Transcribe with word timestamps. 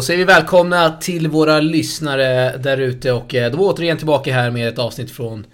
Då 0.00 0.04
säger 0.04 0.18
vi 0.18 0.24
välkomna 0.24 0.90
till 0.90 1.28
våra 1.28 1.60
lyssnare 1.60 2.56
där 2.56 2.78
ute 2.78 3.12
och 3.12 3.34
eh, 3.34 3.52
då 3.52 3.56
är 3.56 3.62
vi 3.62 3.72
återigen 3.72 3.96
tillbaka 3.96 4.34
här 4.34 4.50
med 4.50 4.68
ett 4.68 4.78
avsnitt 4.78 5.10
från 5.10 5.46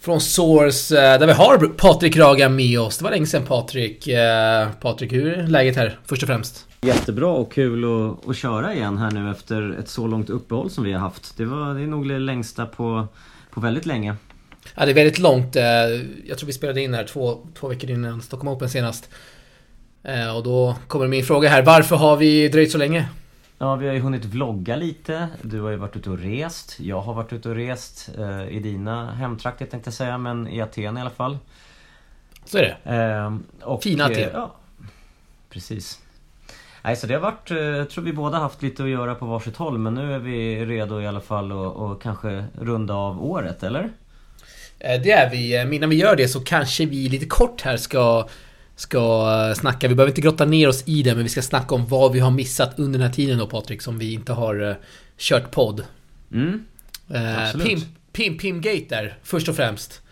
från 0.00 0.20
Source 0.20 0.96
eh, 0.96 1.18
där 1.18 1.26
vi 1.26 1.32
har 1.32 1.68
Patrik 1.68 2.16
Raga 2.16 2.48
med 2.48 2.80
oss. 2.80 2.98
Det 2.98 3.04
var 3.04 3.10
länge 3.10 3.26
sedan 3.26 3.46
Patrik. 3.46 4.08
Eh, 4.08 4.68
Patrik, 4.80 5.12
hur 5.12 5.38
är 5.38 5.46
läget 5.46 5.76
här 5.76 5.98
först 6.06 6.22
och 6.22 6.26
främst? 6.26 6.66
Jättebra 6.80 7.28
och 7.28 7.52
kul 7.52 7.84
att, 7.84 8.28
att 8.28 8.36
köra 8.36 8.74
igen 8.74 8.98
här 8.98 9.10
nu 9.10 9.30
efter 9.30 9.78
ett 9.80 9.88
så 9.88 10.06
långt 10.06 10.30
uppehåll 10.30 10.70
som 10.70 10.84
vi 10.84 10.92
har 10.92 11.00
haft. 11.00 11.36
Det, 11.36 11.44
var, 11.44 11.74
det 11.74 11.82
är 11.82 11.86
nog 11.86 12.08
det 12.08 12.18
längsta 12.18 12.66
på, 12.66 13.08
på 13.50 13.60
väldigt 13.60 13.86
länge. 13.86 14.16
Ja, 14.74 14.84
det 14.84 14.92
är 14.92 14.94
väldigt 14.94 15.18
långt. 15.18 15.54
Jag 16.26 16.38
tror 16.38 16.46
vi 16.46 16.52
spelade 16.52 16.80
in 16.80 16.94
här 16.94 17.04
två, 17.04 17.46
två 17.60 17.68
veckor 17.68 17.90
innan 17.90 18.22
Stockholm 18.22 18.48
Open 18.48 18.68
senast. 18.68 19.08
Och 20.36 20.42
då 20.42 20.76
kommer 20.88 21.06
min 21.06 21.24
fråga 21.24 21.48
här. 21.48 21.62
Varför 21.62 21.96
har 21.96 22.16
vi 22.16 22.48
dröjt 22.48 22.72
så 22.72 22.78
länge? 22.78 23.08
Ja, 23.64 23.76
vi 23.76 23.86
har 23.86 23.94
ju 23.94 24.00
hunnit 24.00 24.24
vlogga 24.24 24.76
lite. 24.76 25.28
Du 25.42 25.60
har 25.60 25.70
ju 25.70 25.76
varit 25.76 25.96
ute 25.96 26.10
och 26.10 26.18
rest. 26.18 26.80
Jag 26.80 27.00
har 27.00 27.14
varit 27.14 27.32
ute 27.32 27.48
och 27.48 27.54
rest 27.54 28.10
eh, 28.18 28.48
i 28.48 28.60
dina 28.60 29.12
hemtrakter 29.12 29.66
tänkte 29.66 29.88
jag 29.88 29.94
säga, 29.94 30.18
men 30.18 30.48
i 30.48 30.60
Aten 30.60 30.98
i 30.98 31.00
alla 31.00 31.10
fall. 31.10 31.38
Så 32.44 32.58
är 32.58 32.62
det. 32.62 32.96
Eh, 32.96 33.36
och, 33.68 33.82
Fina 33.82 34.04
Aten. 34.04 34.22
Eh, 34.22 34.28
ja, 34.32 34.54
precis. 35.50 36.00
Nej, 36.82 36.96
så 36.96 37.06
det 37.06 37.14
har 37.14 37.20
varit, 37.20 37.50
eh, 37.50 37.58
jag 37.58 37.90
tror 37.90 38.04
vi 38.04 38.12
båda 38.12 38.38
haft 38.38 38.62
lite 38.62 38.82
att 38.82 38.88
göra 38.88 39.14
på 39.14 39.26
varsitt 39.26 39.56
håll, 39.56 39.78
men 39.78 39.94
nu 39.94 40.14
är 40.14 40.18
vi 40.18 40.66
redo 40.66 41.00
i 41.00 41.06
alla 41.06 41.20
fall 41.20 41.52
och, 41.52 41.76
och 41.76 42.02
kanske 42.02 42.44
runda 42.58 42.94
av 42.94 43.24
året, 43.24 43.62
eller? 43.62 43.90
Eh, 44.78 45.00
det 45.02 45.10
är 45.10 45.30
vi. 45.30 45.56
Eh, 45.56 45.74
innan 45.74 45.90
vi 45.90 45.96
gör 45.96 46.16
det 46.16 46.28
så 46.28 46.40
kanske 46.40 46.86
vi 46.86 47.08
lite 47.08 47.26
kort 47.26 47.62
här 47.62 47.76
ska 47.76 48.28
ska 48.76 49.54
snacka. 49.56 49.88
Vi 49.88 49.94
behöver 49.94 50.10
inte 50.10 50.20
grotta 50.20 50.44
ner 50.44 50.68
oss 50.68 50.82
i 50.86 51.02
det, 51.02 51.14
men 51.14 51.22
vi 51.22 51.28
ska 51.28 51.42
snacka 51.42 51.74
om 51.74 51.86
vad 51.86 52.12
vi 52.12 52.20
har 52.20 52.30
missat 52.30 52.78
under 52.78 52.98
den 52.98 53.08
här 53.08 53.14
tiden 53.14 53.38
då 53.38 53.46
Patrik, 53.46 53.82
som 53.82 53.98
vi 53.98 54.12
inte 54.12 54.32
har 54.32 54.62
uh, 54.62 54.74
kört 55.18 55.50
podd. 55.50 55.84
Mm, 56.32 56.64
uh, 57.10 57.62
Pim, 57.64 57.80
Pim, 58.12 58.38
Pim 58.38 58.60
Gate 58.60 58.86
där, 58.88 59.18
först 59.22 59.48
och 59.48 59.56
främst. 59.56 60.02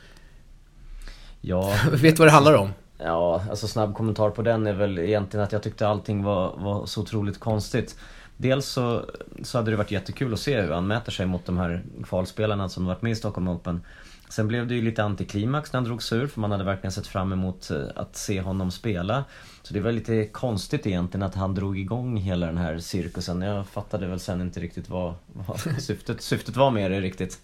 Ja... 1.40 1.74
Vet 1.92 2.16
du 2.16 2.20
vad 2.20 2.28
det 2.28 2.32
handlar 2.32 2.54
om? 2.54 2.70
Ja, 2.98 3.42
alltså 3.50 3.68
snabb 3.68 3.94
kommentar 3.94 4.30
på 4.30 4.42
den 4.42 4.66
är 4.66 4.72
väl 4.72 4.98
egentligen 4.98 5.44
att 5.44 5.52
jag 5.52 5.62
tyckte 5.62 5.88
allting 5.88 6.22
var, 6.22 6.56
var 6.56 6.86
så 6.86 7.00
otroligt 7.00 7.40
konstigt. 7.40 7.96
Dels 8.42 8.66
så, 8.66 9.10
så 9.42 9.58
hade 9.58 9.70
det 9.70 9.76
varit 9.76 9.90
jättekul 9.90 10.32
att 10.32 10.40
se 10.40 10.60
hur 10.60 10.72
han 10.72 10.86
mäter 10.86 11.12
sig 11.12 11.26
mot 11.26 11.46
de 11.46 11.58
här 11.58 11.82
kvalspelarna 12.04 12.68
som 12.68 12.86
varit 12.86 13.02
med 13.02 13.12
i 13.12 13.16
Stockholm 13.16 13.48
Open. 13.48 13.80
Sen 14.28 14.48
blev 14.48 14.66
det 14.66 14.74
ju 14.74 14.82
lite 14.82 15.04
antiklimax 15.04 15.72
när 15.72 15.78
han 15.78 15.84
drog 15.84 16.02
sig 16.02 16.18
ur 16.18 16.26
för 16.26 16.40
man 16.40 16.50
hade 16.50 16.64
verkligen 16.64 16.92
sett 16.92 17.06
fram 17.06 17.32
emot 17.32 17.70
eh, 17.70 17.82
att 17.96 18.16
se 18.16 18.40
honom 18.40 18.70
spela. 18.70 19.24
Så 19.62 19.74
det 19.74 19.80
var 19.80 19.92
lite 19.92 20.24
konstigt 20.24 20.86
egentligen 20.86 21.22
att 21.22 21.34
han 21.34 21.54
drog 21.54 21.78
igång 21.78 22.16
hela 22.16 22.46
den 22.46 22.58
här 22.58 22.78
cirkusen. 22.78 23.42
Jag 23.42 23.66
fattade 23.66 24.06
väl 24.06 24.20
sen 24.20 24.40
inte 24.40 24.60
riktigt 24.60 24.88
vad, 24.88 25.14
vad 25.32 25.60
syftet, 25.80 26.22
syftet 26.22 26.56
var 26.56 26.70
med 26.70 26.90
det 26.90 27.00
riktigt. 27.00 27.40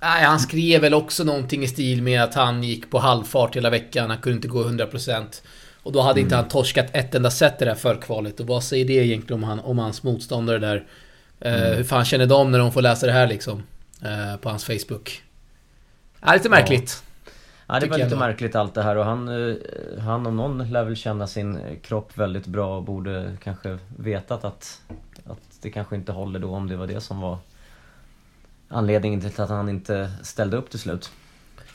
Nej, 0.00 0.24
han 0.24 0.40
skrev 0.40 0.80
väl 0.80 0.94
också 0.94 1.24
någonting 1.24 1.62
i 1.62 1.68
stil 1.68 2.02
med 2.02 2.22
att 2.22 2.34
han 2.34 2.62
gick 2.62 2.90
på 2.90 2.98
halvfart 2.98 3.56
hela 3.56 3.70
veckan. 3.70 4.10
Han 4.10 4.18
kunde 4.18 4.36
inte 4.36 4.48
gå 4.48 4.64
100%. 4.64 5.42
Och 5.82 5.92
då 5.92 6.00
hade 6.00 6.20
mm. 6.20 6.26
inte 6.26 6.36
han 6.36 6.48
torskat 6.48 6.86
ett 6.92 7.14
enda 7.14 7.30
set 7.30 7.62
i 7.62 7.64
det 7.64 7.70
här 7.70 7.78
förkvalet. 7.78 8.40
Och 8.40 8.46
vad 8.46 8.64
säger 8.64 8.84
det 8.84 8.92
egentligen 8.92 9.42
om, 9.42 9.48
han, 9.48 9.60
om 9.60 9.78
hans 9.78 10.02
motståndare 10.02 10.58
där? 10.58 10.84
Eh, 11.40 11.54
mm. 11.54 11.70
Uh, 11.70 11.76
hur 11.76 11.84
fan 11.84 12.04
känner 12.04 12.26
de 12.26 12.50
när 12.50 12.58
de 12.58 12.72
får 12.72 12.82
läsa 12.82 13.06
det 13.06 13.12
här 13.12 13.26
liksom? 13.26 13.62
Uh, 14.04 14.36
på 14.36 14.48
hans 14.48 14.64
Facebook. 14.64 15.22
Ja, 16.20 16.32
lite 16.34 16.48
märkligt. 16.48 17.02
Ja, 17.66 17.74
ja 17.74 17.80
det 17.80 17.86
var 17.86 17.98
lite 17.98 18.16
märkligt 18.16 18.54
allt 18.54 18.74
det 18.74 18.82
här 18.82 18.96
och 18.96 19.04
han, 19.04 19.28
eh, 19.28 19.56
han 19.98 20.26
om 20.26 20.36
någon 20.36 20.70
lär 20.70 20.84
väl 20.84 20.96
känna 20.96 21.26
sin 21.26 21.58
kropp 21.82 22.18
väldigt 22.18 22.46
bra 22.46 22.76
och 22.76 22.82
borde 22.82 23.36
kanske 23.42 23.78
vetat 23.96 24.44
att, 24.44 24.80
att 25.26 25.38
det 25.62 25.70
kanske 25.70 25.96
inte 25.96 26.12
håller 26.12 26.38
då 26.38 26.54
om 26.54 26.68
det 26.68 26.76
var 26.76 26.86
det 26.86 27.00
som 27.00 27.20
var 27.20 27.38
anledningen 28.68 29.20
till 29.20 29.40
att 29.40 29.48
han 29.48 29.68
inte 29.68 30.10
ställde 30.22 30.56
upp 30.56 30.70
till 30.70 30.78
slut. 30.78 31.10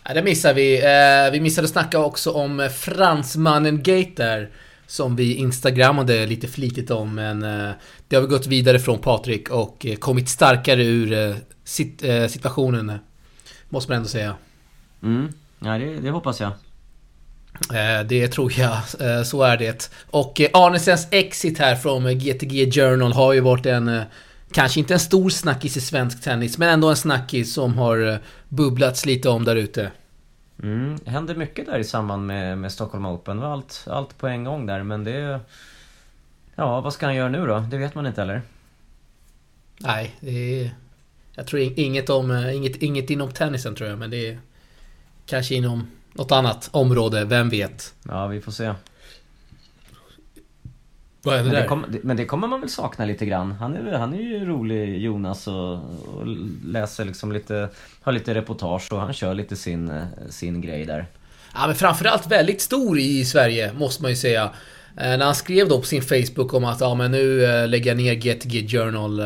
Ja, 0.07 0.13
det 0.13 0.23
missar 0.23 0.53
vi. 0.53 0.77
Eh, 0.77 1.31
vi 1.31 1.39
missade 1.39 1.65
att 1.65 1.71
snacka 1.71 1.99
också 1.99 2.31
om 2.31 2.69
fransmannen 2.75 3.77
Gate 3.83 4.11
där. 4.15 4.49
Som 4.87 5.15
vi 5.15 5.35
instagrammade 5.35 6.25
lite 6.25 6.47
flitigt 6.47 6.91
om 6.91 7.15
men 7.15 7.43
eh, 7.43 7.71
det 8.07 8.15
har 8.15 8.21
vi 8.21 8.27
gått 8.27 8.47
vidare 8.47 8.79
från 8.79 8.99
Patrik 8.99 9.49
och 9.49 9.85
kommit 9.99 10.29
starkare 10.29 10.83
ur 10.83 11.35
situationen. 12.27 12.91
Måste 13.69 13.91
man 13.91 13.97
ändå 13.97 14.09
säga. 14.09 14.35
Mm, 15.03 15.33
ja 15.59 15.77
det, 15.77 15.99
det 15.99 16.09
hoppas 16.09 16.39
jag. 16.39 16.51
Eh, 17.73 18.07
det 18.07 18.27
tror 18.27 18.53
jag, 18.59 18.77
eh, 18.99 19.23
så 19.23 19.43
är 19.43 19.57
det. 19.57 19.91
Och 20.11 20.41
eh, 20.41 20.49
Arnesens 20.53 21.07
exit 21.11 21.59
här 21.59 21.75
från 21.75 22.19
GTG 22.19 22.71
Journal 22.71 23.13
har 23.13 23.33
ju 23.33 23.39
varit 23.39 23.65
en... 23.65 24.01
Kanske 24.55 24.79
inte 24.79 24.93
en 24.93 24.99
stor 24.99 25.29
snackis 25.29 25.77
i 25.77 25.81
svensk 25.81 26.23
tennis, 26.23 26.57
men 26.57 26.69
ändå 26.69 26.89
en 26.89 26.95
snackis 26.95 27.53
som 27.53 27.77
har 27.77 28.19
bubblats 28.49 29.05
lite 29.05 29.29
om 29.29 29.43
där 29.45 29.55
ute. 29.55 29.91
Mm, 30.63 30.97
hände 31.05 31.35
mycket 31.35 31.65
där 31.65 31.79
i 31.79 31.83
samband 31.83 32.27
med, 32.27 32.57
med 32.57 32.71
Stockholm 32.71 33.05
Open. 33.05 33.39
Var 33.39 33.47
allt, 33.47 33.85
allt 33.89 34.17
på 34.17 34.27
en 34.27 34.43
gång 34.43 34.65
där, 34.65 34.83
men 34.83 35.03
det... 35.03 35.39
Ja, 36.55 36.81
vad 36.81 36.93
ska 36.93 37.05
han 37.05 37.15
göra 37.15 37.29
nu 37.29 37.45
då? 37.45 37.59
Det 37.59 37.77
vet 37.77 37.95
man 37.95 38.05
inte 38.05 38.21
heller. 38.21 38.41
Nej, 39.77 40.15
det 40.19 40.61
är... 40.61 40.71
Jag 41.33 41.47
tror 41.47 41.61
inget 41.61 42.09
om, 42.09 42.31
eh, 42.31 42.55
inget, 42.55 42.75
inget 42.75 43.09
inom 43.09 43.31
tennisen 43.31 43.75
tror 43.75 43.89
jag, 43.89 43.99
men 43.99 44.09
det 44.09 44.29
är 44.29 44.39
kanske 45.25 45.55
inom 45.55 45.87
något 46.13 46.31
annat 46.31 46.69
område, 46.71 47.25
vem 47.25 47.49
vet? 47.49 47.93
Ja, 48.03 48.27
vi 48.27 48.41
får 48.41 48.51
se. 48.51 48.73
Vad 51.25 51.35
är 51.35 51.37
det 51.37 51.43
men, 51.43 51.53
där? 51.53 51.61
Det 51.61 51.67
kom, 51.67 51.85
men 52.03 52.17
det 52.17 52.25
kommer 52.25 52.47
man 52.47 52.61
väl 52.61 52.69
sakna 52.69 53.05
lite 53.05 53.25
grann. 53.25 53.51
Han 53.51 53.75
är, 53.75 53.97
han 53.97 54.13
är 54.13 54.21
ju 54.21 54.45
rolig, 54.45 55.01
Jonas, 55.01 55.47
och, 55.47 55.73
och 55.73 56.27
läser 56.65 57.05
liksom 57.05 57.31
lite, 57.31 57.69
har 58.01 58.11
lite 58.11 58.33
reportage 58.33 58.93
och 58.93 58.99
han 58.99 59.13
kör 59.13 59.33
lite 59.33 59.55
sin, 59.55 59.89
eh, 59.89 60.03
sin 60.29 60.61
grej 60.61 60.85
där. 60.85 61.05
Ja, 61.53 61.67
men 61.67 61.75
framförallt 61.75 62.31
väldigt 62.31 62.61
stor 62.61 62.99
i 62.99 63.25
Sverige, 63.25 63.73
måste 63.73 64.01
man 64.01 64.11
ju 64.11 64.17
säga. 64.17 64.43
Eh, 64.97 65.17
när 65.17 65.25
han 65.25 65.35
skrev 65.35 65.69
då 65.69 65.79
på 65.79 65.85
sin 65.85 66.01
Facebook 66.01 66.53
om 66.53 66.65
att 66.65 66.81
ja, 66.81 66.95
men 66.95 67.11
nu 67.11 67.39
lägger 67.67 67.91
jag 67.91 67.97
ner 67.97 68.13
GTG 68.13 68.67
Journal 68.67 69.21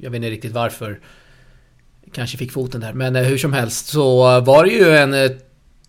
jag 0.00 0.10
vet 0.10 0.16
inte 0.16 0.30
riktigt 0.30 0.52
varför. 0.52 1.00
Kanske 2.12 2.38
fick 2.38 2.52
foten 2.52 2.80
där. 2.80 2.92
Men 2.92 3.16
eh, 3.16 3.22
hur 3.22 3.38
som 3.38 3.52
helst 3.52 3.86
så 3.86 4.40
var 4.40 4.64
det 4.64 4.70
ju 4.70 4.96
en 4.96 5.14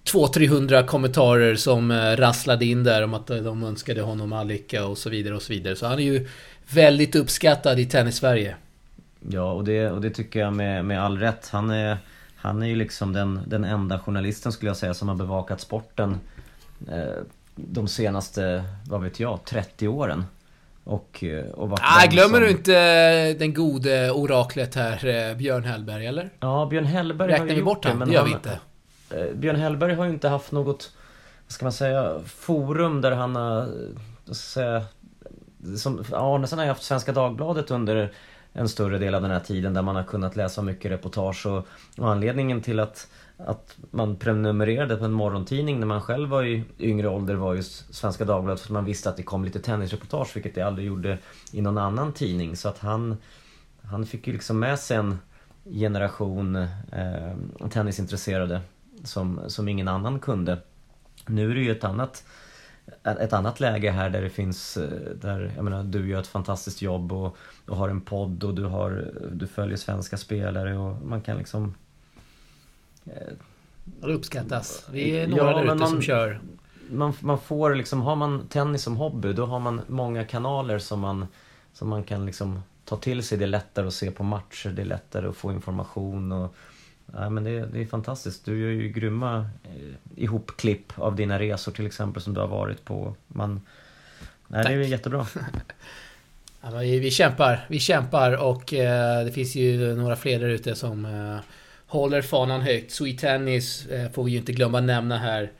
200-300 0.06 0.73
eh, 0.73 0.85
kommentarer 0.85 1.56
som 1.56 1.91
eh, 1.91 1.95
rasslade 1.95 2.66
in 2.66 2.84
där 2.84 3.03
om 3.03 3.13
att 3.13 3.28
de 3.28 3.63
önskade 3.63 4.01
honom 4.01 4.34
all 4.34 4.47
lycka 4.47 4.85
och 4.85 4.97
så 4.97 5.09
vidare 5.09 5.35
och 5.35 5.41
så 5.41 5.53
vidare. 5.53 5.75
Så 5.75 5.85
han 5.85 6.00
är 6.00 6.03
ju 6.03 6.28
väldigt 6.73 7.16
uppskattad 7.16 7.79
i 7.79 7.85
tennis-Sverige. 7.85 8.56
Ja, 9.29 9.51
och 9.51 9.63
det, 9.63 9.90
och 9.90 10.01
det 10.01 10.09
tycker 10.09 10.40
jag 10.40 10.53
med, 10.53 10.85
med 10.85 11.03
all 11.03 11.17
rätt. 11.17 11.50
Han 11.51 11.69
är, 11.69 11.97
han 12.35 12.63
är 12.63 12.67
ju 12.67 12.75
liksom 12.75 13.13
den, 13.13 13.40
den 13.47 13.63
enda 13.63 14.00
journalisten 14.00 14.51
skulle 14.51 14.69
jag 14.69 14.78
säga 14.78 14.94
som 14.94 15.09
har 15.09 15.16
bevakat 15.16 15.61
sporten 15.61 16.19
eh, 16.91 17.23
de 17.56 17.88
senaste, 17.88 18.63
vad 18.88 19.01
vet 19.01 19.19
jag, 19.19 19.40
30 19.45 19.88
åren. 19.88 20.25
Och, 20.84 21.23
eh, 21.23 21.45
och 21.45 21.79
ah, 21.81 22.06
glömmer 22.09 22.38
som... 22.38 22.41
du 22.41 22.49
inte 22.49 22.78
eh, 22.78 23.37
den 23.37 23.53
gode 23.53 24.11
oraklet 24.11 24.76
här, 24.76 25.35
Björn 25.35 25.64
Hellberg, 25.64 26.05
eller? 26.05 26.29
Ja, 26.40 26.67
Björn 26.70 26.85
Hellberg 26.85 27.31
Räknar 27.31 27.55
vi 27.55 27.64
bort 27.64 27.85
honom? 27.85 28.09
Det 28.09 28.16
gör 28.16 28.26
vi 28.26 28.31
inte. 28.31 28.59
Eh, 29.13 29.34
Björn 29.35 29.55
Hellberg 29.55 29.93
har 29.93 30.05
ju 30.05 30.11
inte 30.11 30.29
haft 30.29 30.52
något, 30.52 30.93
vad 31.47 31.52
ska 31.52 31.66
man 31.66 31.73
säga, 31.73 32.19
forum 32.25 33.02
där 33.02 33.11
han 33.11 33.35
har, 33.35 33.67
vad 34.25 34.35
ska 34.35 34.61
jag 34.61 34.84
säga, 34.84 35.78
som, 35.78 36.03
Arnesen 36.13 36.59
har 36.59 36.66
ju 36.66 36.72
haft 36.72 36.84
Svenska 36.84 37.11
Dagbladet 37.11 37.72
under 37.72 38.13
en 38.53 38.69
större 38.69 38.97
del 38.97 39.16
av 39.16 39.22
den 39.22 39.31
här 39.31 39.40
tiden 39.40 39.73
där 39.73 39.81
man 39.81 39.96
har 39.96 40.03
kunnat 40.03 40.35
läsa 40.35 40.61
mycket 40.61 40.91
reportage 40.91 41.46
och, 41.46 41.67
och 41.97 42.11
anledningen 42.11 42.61
till 42.61 42.79
att 42.79 43.08
att 43.46 43.78
man 43.91 44.16
prenumererade 44.16 44.97
på 44.97 45.05
en 45.05 45.11
morgontidning 45.11 45.79
när 45.79 45.87
man 45.87 46.02
själv 46.02 46.29
var 46.29 46.43
i 46.43 46.64
yngre 46.79 47.09
ålder 47.09 47.35
var 47.35 47.55
just 47.55 47.93
Svenska 47.93 48.25
Dagbladet 48.25 48.61
för 48.61 48.73
man 48.73 48.85
visste 48.85 49.09
att 49.09 49.17
det 49.17 49.23
kom 49.23 49.46
lite 49.46 49.59
tennisreportage 49.59 50.35
vilket 50.35 50.55
det 50.55 50.61
aldrig 50.61 50.87
gjorde 50.87 51.17
i 51.52 51.61
någon 51.61 51.78
annan 51.78 52.14
tidning. 52.14 52.55
Så 52.55 52.69
att 52.69 52.79
han 52.79 53.17
Han 53.81 54.05
fick 54.05 54.28
ju 54.28 54.34
liksom 54.34 54.59
med 54.59 54.79
sig 54.79 54.97
en 54.97 55.19
generation 55.66 56.55
eh, 56.55 57.69
tennisintresserade 57.69 58.61
som, 59.03 59.42
som 59.48 59.68
ingen 59.68 59.88
annan 59.88 60.20
kunde 60.20 60.58
Nu 61.26 61.52
är 61.52 61.56
det 61.56 61.62
ju 61.62 61.72
ett 61.72 61.84
annat 61.84 62.24
ett 63.03 63.34
annat 63.34 63.59
läge 63.59 63.92
här 63.92 64.09
där 64.09 64.22
det 64.22 64.30
finns, 64.30 64.78
eh, 64.78 65.16
där, 65.16 65.52
jag 65.56 65.64
menar 65.64 65.84
du 65.84 66.09
gör 66.09 66.20
ett 66.20 66.28
fantastiskt 66.28 66.82
jobb 66.82 67.12
och, 67.12 67.38
och 67.68 67.78
har 67.78 67.90
en 67.90 68.02
podd 68.02 68.44
och 68.44 68.56
du 68.56 68.66
har, 68.66 69.12
du 69.32 69.48
följer 69.48 69.78
svenska 69.78 70.18
spelare 70.18 70.78
och 70.78 71.06
man 71.06 71.22
kan 71.22 71.38
liksom 71.38 71.76
det 73.84 74.14
uppskattas. 74.14 74.88
Vi 74.92 75.12
är 75.12 75.28
några 75.28 75.52
ja, 75.52 75.64
där 75.64 75.76
ute 75.76 75.88
som 75.88 76.02
kör. 76.02 76.40
Man, 76.90 77.14
man 77.20 77.40
får 77.40 77.76
liksom, 77.76 78.02
har 78.02 78.16
man 78.16 78.48
tennis 78.48 78.84
som 78.84 78.98
hobby 78.98 79.34
då 79.34 79.46
har 79.46 79.59
man 79.59 79.82
många 79.88 80.26
kanaler 80.26 80.80
som 80.80 81.00
man, 81.00 81.28
som 81.74 81.90
man 81.90 82.03
kan 82.03 82.26
liksom 82.26 82.62
ta 82.86 82.96
till 82.96 83.24
sig. 83.24 83.38
Det 83.38 83.46
är 83.46 83.48
lättare 83.48 83.88
att 83.88 83.94
se 83.94 84.12
på 84.12 84.24
matcher, 84.24 84.70
det 84.70 84.82
är 84.82 84.86
lättare 84.86 85.28
att 85.28 85.38
få 85.38 85.52
information 85.52 86.32
och 86.32 86.56
Ja, 87.13 87.29
men 87.29 87.43
det, 87.43 87.66
det 87.66 87.81
är 87.81 87.85
fantastiskt. 87.85 88.46
Du 88.46 88.59
gör 88.59 88.69
ju 88.69 88.90
grymma 88.90 89.49
eh, 89.63 90.23
ihopklipp 90.23 90.99
av 90.99 91.16
dina 91.16 91.40
resor 91.40 91.72
till 91.72 91.85
exempel 91.85 92.22
som 92.22 92.34
du 92.34 92.40
har 92.40 92.47
varit 92.47 92.85
på. 92.85 93.16
Man, 93.28 93.61
nej, 94.47 94.63
det 94.63 94.73
är 94.73 94.79
jättebra. 94.79 95.28
Ja, 96.63 96.69
vi, 96.78 96.99
vi 96.99 97.11
kämpar, 97.11 97.66
vi 97.69 97.79
kämpar 97.79 98.43
och 98.43 98.73
eh, 98.73 99.25
det 99.25 99.31
finns 99.31 99.55
ju 99.55 99.96
några 99.96 100.16
fler 100.16 100.40
där 100.40 100.49
ute 100.49 100.75
som 100.75 101.05
eh, 101.05 101.37
håller 101.87 102.22
fanan 102.22 102.61
högt. 102.61 102.91
Sweet 102.91 103.19
Tennis 103.19 103.85
eh, 103.85 104.11
får 104.11 104.23
vi 104.23 104.31
ju 104.31 104.37
inte 104.37 104.52
glömma 104.52 104.79
nämna 104.79 105.17
här. 105.17 105.52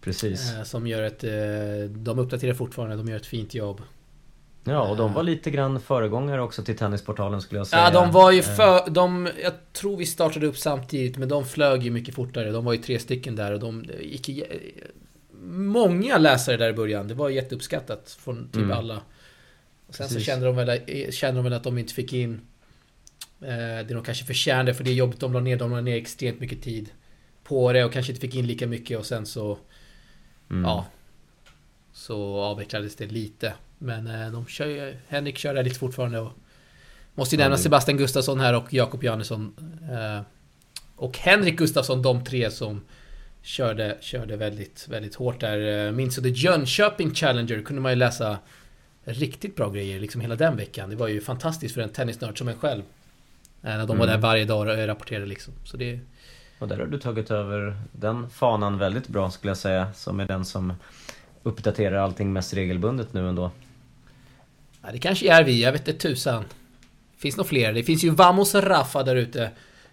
Precis. 0.00 0.52
Eh, 0.52 0.62
som 0.62 0.86
gör 0.86 1.02
ett... 1.02 1.24
Eh, 1.24 1.90
de 1.90 2.18
uppdaterar 2.18 2.54
fortfarande, 2.54 2.96
de 2.96 3.08
gör 3.08 3.16
ett 3.16 3.26
fint 3.26 3.54
jobb. 3.54 3.82
Ja, 4.64 4.88
och 4.88 4.96
de 4.96 5.12
var 5.12 5.22
lite 5.22 5.50
grann 5.50 5.80
föregångare 5.80 6.42
också 6.42 6.62
till 6.62 6.76
Tennisportalen 6.76 7.42
skulle 7.42 7.60
jag 7.60 7.66
säga. 7.66 7.82
Ja, 7.82 7.90
de 7.90 8.10
var 8.12 8.30
ju 8.30 8.38
Eh, 8.38 8.44
för... 8.44 8.90
De, 8.90 9.28
jag 9.42 9.52
tror 9.72 9.96
vi 9.96 10.06
startade 10.06 10.46
upp 10.46 10.58
samtidigt, 10.58 11.16
men 11.18 11.28
de 11.28 11.44
flög 11.44 11.82
ju 11.82 11.90
mycket 11.90 12.14
fortare. 12.14 12.50
De 12.50 12.64
var 12.64 12.72
ju 12.72 12.78
tre 12.78 12.98
stycken 12.98 13.36
där 13.36 13.52
och 13.52 13.60
de 13.60 13.84
gick... 14.00 14.30
Många 15.44 16.18
läsare 16.18 16.56
där 16.56 16.68
i 16.68 16.72
början. 16.72 17.08
Det 17.08 17.14
var 17.14 17.30
jätteuppskattat 17.30 18.16
från 18.20 18.44
typ 18.48 18.56
Mm. 18.56 18.70
alla. 18.78 19.00
Och 19.86 19.94
sen 19.94 20.08
så 20.08 20.14
Precis. 20.14 20.26
kände 20.26 20.46
de, 20.46 20.56
väl, 20.56 20.80
kände 21.12 21.38
de 21.38 21.44
väl 21.44 21.52
att 21.52 21.64
de 21.64 21.78
inte 21.78 21.94
fick 21.94 22.12
in 22.12 22.40
eh, 23.40 23.48
det 23.86 23.94
de 23.94 24.02
kanske 24.04 24.24
förtjänade 24.24 24.74
för 24.74 24.84
det 24.84 24.92
jobbet 24.92 25.20
de 25.20 25.32
la 25.32 25.40
ner. 25.40 25.56
De 25.56 25.70
la 25.70 25.80
ner 25.80 25.96
extremt 25.96 26.40
mycket 26.40 26.62
tid 26.62 26.90
på 27.44 27.72
det 27.72 27.84
och 27.84 27.92
kanske 27.92 28.12
inte 28.12 28.20
fick 28.20 28.34
in 28.34 28.46
lika 28.46 28.66
mycket 28.66 28.98
och 28.98 29.06
sen 29.06 29.26
så... 29.26 29.58
mm. 30.50 30.64
Ja. 30.64 30.86
Så 31.92 32.36
avvecklades 32.40 32.96
det 32.96 33.06
lite. 33.06 33.52
Men 33.82 34.06
eh, 34.06 34.32
de 34.32 34.46
kör 34.46 34.66
ju... 34.66 34.96
Henrik 35.08 35.38
kör 35.38 35.54
där 35.54 35.62
lite 35.62 35.78
fortfarande 35.78 36.18
och... 36.18 36.32
Måste 37.14 37.36
ju 37.36 37.42
nämna 37.42 37.56
Sebastian 37.56 37.96
Gustafsson 37.98 38.40
här 38.40 38.54
och 38.56 38.74
Jakob 38.74 39.04
Jansson. 39.04 39.54
Eh, 39.90 40.22
och 40.96 41.18
Henrik 41.18 41.56
Gustafsson, 41.58 42.02
de 42.02 42.24
tre 42.24 42.50
som 42.50 42.80
körde, 43.42 43.96
körde 44.00 44.36
väldigt, 44.36 44.88
väldigt 44.88 45.14
hårt 45.14 45.40
där. 45.40 45.86
Eh, 45.86 45.92
Minns 45.92 46.16
du 46.16 46.22
The 46.22 46.28
Jönköping 46.28 47.14
Challenger? 47.14 47.62
kunde 47.62 47.82
man 47.82 47.92
ju 47.92 47.96
läsa 47.96 48.38
riktigt 49.04 49.56
bra 49.56 49.70
grejer 49.70 50.00
liksom 50.00 50.20
hela 50.20 50.36
den 50.36 50.56
veckan. 50.56 50.90
Det 50.90 50.96
var 50.96 51.08
ju 51.08 51.20
fantastiskt 51.20 51.74
för 51.74 51.80
en 51.80 51.88
tennisnörd 51.88 52.38
som 52.38 52.48
en 52.48 52.58
själv. 52.58 52.82
När 53.60 53.78
de 53.78 53.86
var 53.86 53.94
Mm. 53.94 54.06
där 54.06 54.18
varje 54.18 54.44
dag 54.44 54.60
och 54.68 54.86
rapporterade 54.86 55.26
liksom. 55.26 55.54
Så 55.64 55.76
det... 55.76 56.00
Och 56.58 56.68
där 56.68 56.78
har 56.78 56.86
du 56.86 56.98
tagit 56.98 57.30
över 57.30 57.76
den 57.92 58.30
fanan 58.30 58.78
väldigt 58.78 59.08
bra 59.08 59.30
skulle 59.30 59.50
jag 59.50 59.56
säga. 59.58 59.92
Som 59.94 60.20
är 60.20 60.26
den 60.26 60.44
som 60.44 60.72
uppdaterar 61.42 61.96
allting 61.96 62.32
mest 62.32 62.54
regelbundet 62.54 63.12
nu 63.12 63.28
ändå. 63.28 63.50
Ja, 64.82 64.92
det 64.92 64.98
kanske 64.98 65.32
är 65.32 65.44
vi, 65.44 65.62
jag 65.62 65.72
vet 65.72 65.88
inte 65.88 66.00
tusan. 66.00 66.44
Finns 67.16 67.36
nog 67.36 67.46
fler. 67.46 67.72
Det 67.72 67.82
finns 67.82 68.04
ju 68.04 68.10
Vamos 68.10 68.54
Rafa 68.54 69.02
där 69.02 69.16
ute. 69.16 69.50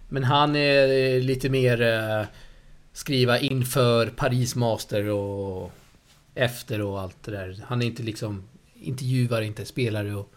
Men 0.10 0.24
han 0.24 0.56
är 0.56 1.16
eh, 1.16 1.22
lite 1.22 1.50
mer 1.50 1.82
eh, 1.82 2.26
skriva 2.94 3.40
inför 3.40 4.08
Paris 4.08 4.56
Master 4.56 5.10
och 5.10 5.72
efter 6.36 6.82
och 6.82 7.02
allt 7.02 7.24
det 7.24 7.32
där. 7.32 7.64
Han 7.66 7.82
är 7.82 7.86
inte 7.86 8.04
liksom 8.04 8.44
intervjuare, 8.74 9.46
inte 9.46 9.66
spelare 9.66 10.16
och... 10.16 10.32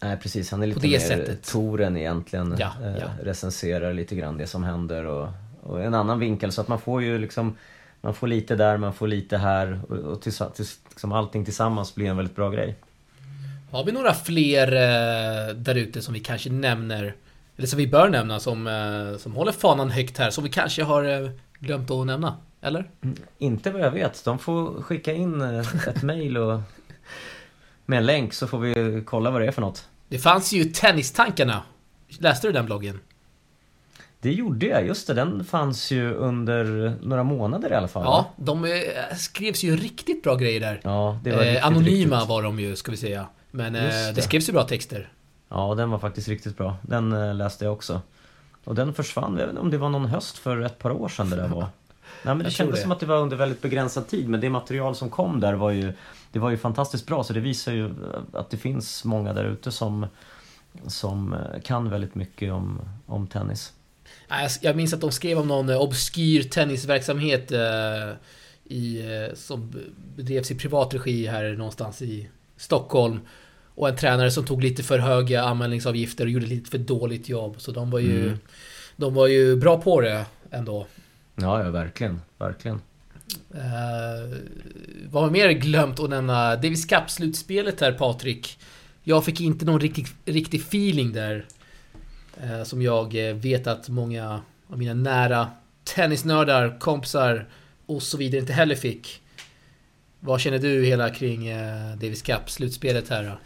Nej 0.00 0.16
precis, 0.16 0.50
han 0.50 0.62
är 0.62 0.66
lite 0.66 0.88
mer 0.88 0.98
sättet. 0.98 1.42
touren 1.42 1.96
egentligen. 1.96 2.56
Ja, 2.58 2.72
eh, 2.82 2.96
ja. 3.00 3.08
Recenserar 3.22 3.94
lite 3.94 4.14
grann 4.14 4.36
det 4.38 4.46
som 4.46 4.64
händer 4.64 5.04
och, 5.04 5.28
och 5.62 5.82
en 5.82 5.94
annan 5.94 6.18
vinkel 6.18 6.52
så 6.52 6.60
att 6.60 6.68
man 6.68 6.80
får 6.80 7.02
ju 7.02 7.18
liksom 7.18 7.56
Man 8.00 8.14
får 8.14 8.26
lite 8.26 8.56
där, 8.56 8.76
man 8.76 8.94
får 8.94 9.08
lite 9.08 9.38
här 9.38 9.80
och, 9.88 9.96
och 9.96 10.22
tills, 10.22 10.42
tills, 10.54 10.78
liksom 10.88 11.12
allting 11.12 11.44
tillsammans 11.44 11.94
blir 11.94 12.06
en 12.06 12.16
väldigt 12.16 12.36
bra 12.36 12.50
grej. 12.50 12.76
Har 13.74 13.84
vi 13.84 13.92
några 13.92 14.14
fler 14.14 14.66
eh, 14.72 15.54
där 15.54 15.74
ute 15.74 16.02
som 16.02 16.14
vi 16.14 16.20
kanske 16.20 16.50
nämner? 16.50 17.14
Eller 17.56 17.66
som 17.68 17.76
vi 17.76 17.86
bör 17.86 18.08
nämna 18.08 18.40
som, 18.40 18.66
eh, 18.66 19.18
som 19.18 19.32
håller 19.34 19.52
fanan 19.52 19.90
högt 19.90 20.18
här, 20.18 20.30
som 20.30 20.44
vi 20.44 20.50
kanske 20.50 20.82
har 20.82 21.04
eh, 21.04 21.30
glömt 21.58 21.90
att 21.90 22.06
nämna? 22.06 22.36
Eller? 22.60 22.90
Inte 23.38 23.70
vad 23.70 23.80
jag 23.82 23.90
vet, 23.90 24.24
de 24.24 24.38
får 24.38 24.82
skicka 24.82 25.12
in 25.12 25.40
eh, 25.40 25.88
ett 25.88 26.02
mail 26.02 26.36
och 26.36 26.60
med 27.86 27.96
en 27.98 28.06
länk 28.06 28.32
så 28.34 28.46
får 28.46 28.58
vi 28.58 29.02
kolla 29.06 29.30
vad 29.30 29.40
det 29.40 29.46
är 29.46 29.52
för 29.52 29.60
något. 29.62 29.88
Det 30.08 30.18
fanns 30.18 30.52
ju 30.52 30.64
Tennistankarna. 30.64 31.62
Läste 32.18 32.46
du 32.46 32.52
den 32.52 32.66
bloggen? 32.66 33.00
Det 34.20 34.32
gjorde 34.32 34.66
jag, 34.66 34.86
just 34.86 35.06
det. 35.06 35.14
Den 35.14 35.44
fanns 35.44 35.90
ju 35.90 36.14
under 36.14 36.92
några 37.02 37.22
månader 37.22 37.70
i 37.72 37.74
alla 37.74 37.88
fall. 37.88 38.02
Ja, 38.04 38.32
de 38.36 38.64
eh, 38.64 38.70
skrevs 39.16 39.64
ju 39.64 39.76
riktigt 39.76 40.22
bra 40.22 40.34
grejer 40.34 40.60
där. 40.60 40.80
Ja, 40.84 41.20
det 41.24 41.32
var 41.32 41.42
Eh, 41.42 41.46
riktigt, 41.46 41.64
anonyma 41.64 42.16
riktigt. 42.16 42.28
var 42.28 42.42
de 42.42 42.60
ju, 42.60 42.76
ska 42.76 42.90
vi 42.90 42.96
säga. 42.96 43.26
Men 43.56 43.74
eh, 43.74 43.82
det. 43.82 44.12
det. 44.14 44.22
skrevs 44.22 44.48
ju 44.48 44.52
bra 44.52 44.64
texter. 44.64 45.12
Ja, 45.48 45.74
den 45.74 45.90
var 45.90 45.98
faktiskt 45.98 46.28
riktigt 46.28 46.56
bra. 46.56 46.76
Den 46.82 47.12
eh, 47.12 47.34
läste 47.34 47.64
jag 47.64 47.72
också. 47.74 48.00
Och 48.64 48.74
den 48.74 48.94
försvann, 48.94 49.32
jag 49.38 49.46
vet 49.46 49.48
inte 49.50 49.60
om 49.60 49.70
det 49.70 49.78
var 49.78 49.88
någon 49.88 50.06
höst 50.06 50.38
för 50.38 50.60
ett 50.60 50.78
par 50.78 50.90
år 50.90 51.08
sedan 51.08 51.30
det 51.30 51.36
där 51.36 51.48
var. 51.48 51.60
Nej 52.22 52.34
men 52.34 52.38
det 52.38 52.44
Jag 52.44 52.52
kändes 52.52 52.76
det. 52.76 52.82
som 52.82 52.92
att 52.92 53.00
det 53.00 53.06
var 53.06 53.16
under 53.18 53.36
väldigt 53.36 53.62
begränsad 53.62 54.08
tid 54.08 54.28
men 54.28 54.40
det 54.40 54.50
material 54.50 54.94
som 54.94 55.10
kom 55.10 55.40
där 55.40 55.52
var 55.54 55.70
ju 55.70 55.92
Det 56.32 56.38
var 56.38 56.50
ju 56.50 56.56
fantastiskt 56.56 57.06
bra 57.06 57.24
så 57.24 57.32
det 57.32 57.40
visar 57.40 57.72
ju 57.72 57.86
eh, 57.86 57.92
att 58.32 58.50
det 58.50 58.56
finns 58.56 59.04
många 59.04 59.32
där 59.32 59.44
ute 59.44 59.72
som 59.72 60.06
Som 60.86 61.36
kan 61.64 61.90
väldigt 61.90 62.14
mycket 62.14 62.52
om, 62.52 62.80
om 63.06 63.26
tennis. 63.26 63.72
Jag- 64.60 64.76
minns 64.76 64.94
att 64.94 65.00
de 65.00 65.12
skrev 65.12 65.38
om 65.38 65.48
någon 65.48 65.70
obskyr 65.70 66.42
tennisverksamhet 66.42 67.52
i, 68.64 69.02
som 69.34 69.72
bedrevs 70.16 70.50
i 70.50 70.54
privat 70.54 70.94
regi 70.94 71.26
här 71.26 71.52
någonstans 71.52 72.02
i 72.02 72.28
Stockholm. 72.56 73.20
Och 73.74 73.88
en 73.88 73.96
tränare 73.96 74.30
som 74.30 74.44
tog 74.44 74.62
lite 74.62 74.82
för 74.82 74.98
höga 74.98 75.42
anmälningsavgifter 75.42 76.24
och 76.24 76.30
gjorde 76.30 76.46
lite 76.46 76.70
för 76.70 76.78
dåligt 76.78 77.28
jobb. 77.28 77.54
Så 77.58 77.72
de 77.72 77.90
var 77.90 77.98
ju, 77.98 78.22
Mm. 78.26 78.38
de 78.96 79.14
var 79.14 79.26
ju 79.26 79.56
bra 79.56 79.80
på 79.80 80.00
det 80.00 80.26
ändå. 80.50 80.86
Ja, 81.36 81.64
ja 81.64 81.70
verkligen, 81.70 82.20
verkligen. 82.38 82.80
Eh, 83.54 84.38
vad 85.10 85.22
har 85.22 85.30
vi 85.30 85.32
mer 85.32 85.50
glömt 85.50 86.00
att 86.00 86.10
nämna? 86.10 86.56
Davis 86.56 86.86
Cup-slutspelet 86.86 87.80
här 87.80 87.92
Patrik. 87.92 88.58
Jag 89.02 89.24
fick 89.24 89.40
inte 89.40 89.64
någon 89.64 89.80
riktig, 89.80 90.06
riktig 90.24 90.60
feeling 90.60 91.12
där. 91.12 91.44
Eh, 92.42 92.62
som 92.64 92.82
jag 92.82 93.28
eh, 93.28 93.34
vet 93.34 93.66
att 93.66 93.88
många 93.88 94.40
av 94.68 94.78
mina 94.78 94.94
nära 94.94 95.48
tennisnördar, 95.84 96.78
kompisar 96.80 97.46
och 97.86 98.02
så 98.02 98.16
vidare 98.16 98.40
inte 98.40 98.52
heller 98.52 98.74
fick. 98.74 99.20
Vad 100.20 100.40
känner 100.40 100.58
du 100.58 100.84
hela 100.84 101.10
kring 101.10 101.46
eh, 101.46 101.90
Davis 101.96 102.22
Cup-slutspelet 102.22 103.08
här 103.10 103.22
då? 103.24 103.38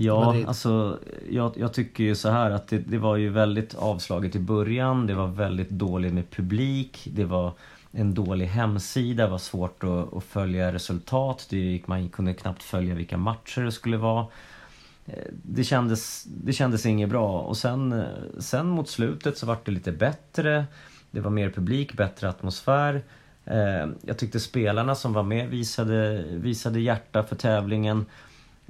Ja, 0.00 0.24
Madrid. 0.24 0.46
alltså 0.48 0.98
jag, 1.30 1.52
jag 1.56 1.72
tycker 1.74 2.04
ju 2.04 2.14
så 2.14 2.28
här 2.30 2.50
att 2.50 2.68
det, 2.68 2.78
det 2.78 2.98
var 2.98 3.16
ju 3.16 3.28
väldigt 3.28 3.74
avslaget 3.74 4.36
i 4.36 4.38
början. 4.38 5.06
Det 5.06 5.14
var 5.14 5.26
väldigt 5.26 5.70
dåligt 5.70 6.12
med 6.12 6.30
publik. 6.30 7.08
Det 7.12 7.24
var 7.24 7.52
en 7.92 8.14
dålig 8.14 8.46
hemsida. 8.46 9.24
Det 9.24 9.30
var 9.30 9.38
svårt 9.38 9.84
att, 9.84 10.14
att 10.16 10.24
följa 10.24 10.72
resultat. 10.72 11.46
Det 11.50 11.56
gick, 11.58 11.86
man 11.86 12.08
kunde 12.08 12.34
knappt 12.34 12.62
följa 12.62 12.94
vilka 12.94 13.16
matcher 13.16 13.60
det 13.62 13.72
skulle 13.72 13.96
vara. 13.96 14.26
Eh, 15.06 15.14
Det 15.42 15.64
kändes, 15.64 16.24
det 16.24 16.52
kändes 16.52 16.86
inget 16.86 17.08
bra. 17.08 17.40
Och 17.40 17.56
sen, 17.56 17.92
eh, 17.92 18.04
sen 18.38 18.66
mot 18.68 18.88
slutet 18.88 19.38
så 19.38 19.46
vart 19.46 19.66
det 19.66 19.72
lite 19.72 19.92
bättre. 19.92 20.64
Det 21.10 21.20
var 21.20 21.30
mer 21.30 21.50
publik, 21.50 21.92
bättre 21.96 22.28
atmosfär. 22.28 23.02
Eh, 23.44 23.86
Jag 24.02 24.18
tyckte 24.18 24.40
spelarna 24.40 24.94
som 24.94 25.12
var 25.12 25.22
med 25.22 25.48
visade, 25.48 26.24
visade 26.30 26.80
hjärta 26.80 27.22
för 27.22 27.36
tävlingen. 27.36 28.06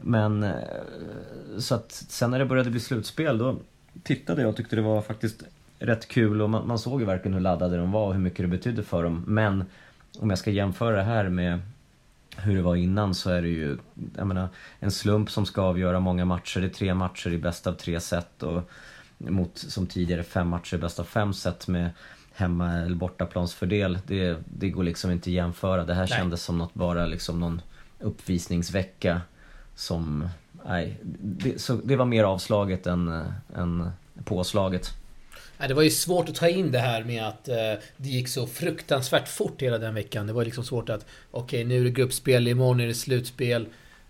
Men 0.03 0.43
eh, 0.43 0.53
så 1.59 1.75
att 1.75 1.93
sen 1.93 2.31
när 2.31 2.39
det 2.39 2.47
började 2.47 2.71
bli 2.71 2.81
slutspel 2.81 3.39
då 3.39 3.57
tittade 4.03 4.43
jag 4.43 4.49
och 4.49 4.57
tyckte 4.57 4.77
det 4.77 4.83
var 4.83 5.03
faktiskt 5.03 5.43
rätt 5.79 6.09
kul 6.09 6.43
och 6.43 6.51
man, 6.51 6.69
man 6.69 6.79
såg 6.79 7.01
ju 7.01 7.07
verkligen 7.07 7.35
hur 7.35 7.41
laddade 7.41 7.77
de 7.77 7.93
var 7.93 8.07
och 8.07 8.15
hur 8.15 8.21
mycket 8.21 8.39
det 8.39 8.49
betydde 8.49 8.83
för 8.83 9.03
dem. 9.03 9.25
Men 9.27 9.65
om 10.19 10.31
jag 10.31 10.39
ska 10.39 10.51
jämföra 10.51 10.97
det 10.97 11.03
här 11.03 11.29
med 11.29 11.61
hur 12.37 12.57
det 12.57 12.63
var 12.63 12.77
innan 12.77 13.15
så 13.15 13.31
är 13.31 13.43
det 13.43 13.49
ju, 13.49 13.79
jag 14.17 14.27
menar, 14.27 14.49
en 14.81 14.91
slump 14.91 15.31
som 15.31 15.47
ska 15.47 15.63
avgöra 15.63 16.01
många 16.01 16.25
matcher. 16.25 16.61
Det 16.61 16.67
är 16.67 16.71
tre 16.71 16.95
matcher 16.95 17.31
i 17.31 17.39
bäst 17.39 17.67
av 17.67 17.73
tre 17.73 18.01
set 18.01 18.43
och 18.43 18.71
mot 19.19 19.59
som 19.59 19.87
tidigare 19.87 20.23
fem 20.23 20.49
matcher 20.49 20.75
i 20.75 20.79
bäst 20.79 21.01
av 21.01 21.05
fem 21.05 21.35
set 21.35 21.69
med 21.69 21.91
hemma 22.33 22.73
eller 22.73 22.97
bortaplansfördel. 22.97 23.99
Det, 24.07 24.39
det 24.45 24.71
går 24.71 24.83
liksom 24.83 25.11
inte 25.11 25.31
att 25.31 25.35
jämföra. 25.35 25.85
Det 25.85 25.95
här 25.95 26.09
Nej. 26.11 26.19
kändes 26.19 26.43
som 26.43 26.59
något 26.59 26.75
bara 26.75 27.07
liksom 27.07 27.41
någon 27.41 27.63
uppvisningsvecka 27.99 29.21
som, 29.79 30.29
nej, 30.67 30.97
det, 31.23 31.61
så 31.61 31.75
det 31.85 31.97
var 31.97 32.05
mer 32.05 32.25
avslaget 32.25 32.87
än, 32.87 33.25
än 33.57 33.91
påslaget. 34.25 34.91
Det 35.69 35.75
var 35.75 35.83
ju 35.83 35.91
svårt 35.91 36.29
att 36.29 36.35
ta 36.35 36.49
in 36.49 36.73
det 36.73 36.79
här 36.79 37.05
med 37.05 37.29
att 37.29 37.49
eh, 37.49 37.55
det 37.97 38.09
gick 38.09 38.29
så 38.29 38.47
fruktansvärt 38.47 39.29
fort 39.29 39.63
hela 39.63 39.79
den 39.79 39.95
veckan. 39.95 40.27
Det 40.27 40.33
var 40.33 40.45
liksom 40.45 40.65
svårt 40.65 40.89
att 40.89 41.07
okej, 41.31 41.65
nu 41.65 41.81
är 41.81 41.85
det 41.85 41.91
gruppspel, 41.91 42.49
imorgon 42.49 42.81
är 42.81 42.87
det 42.87 42.95
slutspel. 42.95 43.67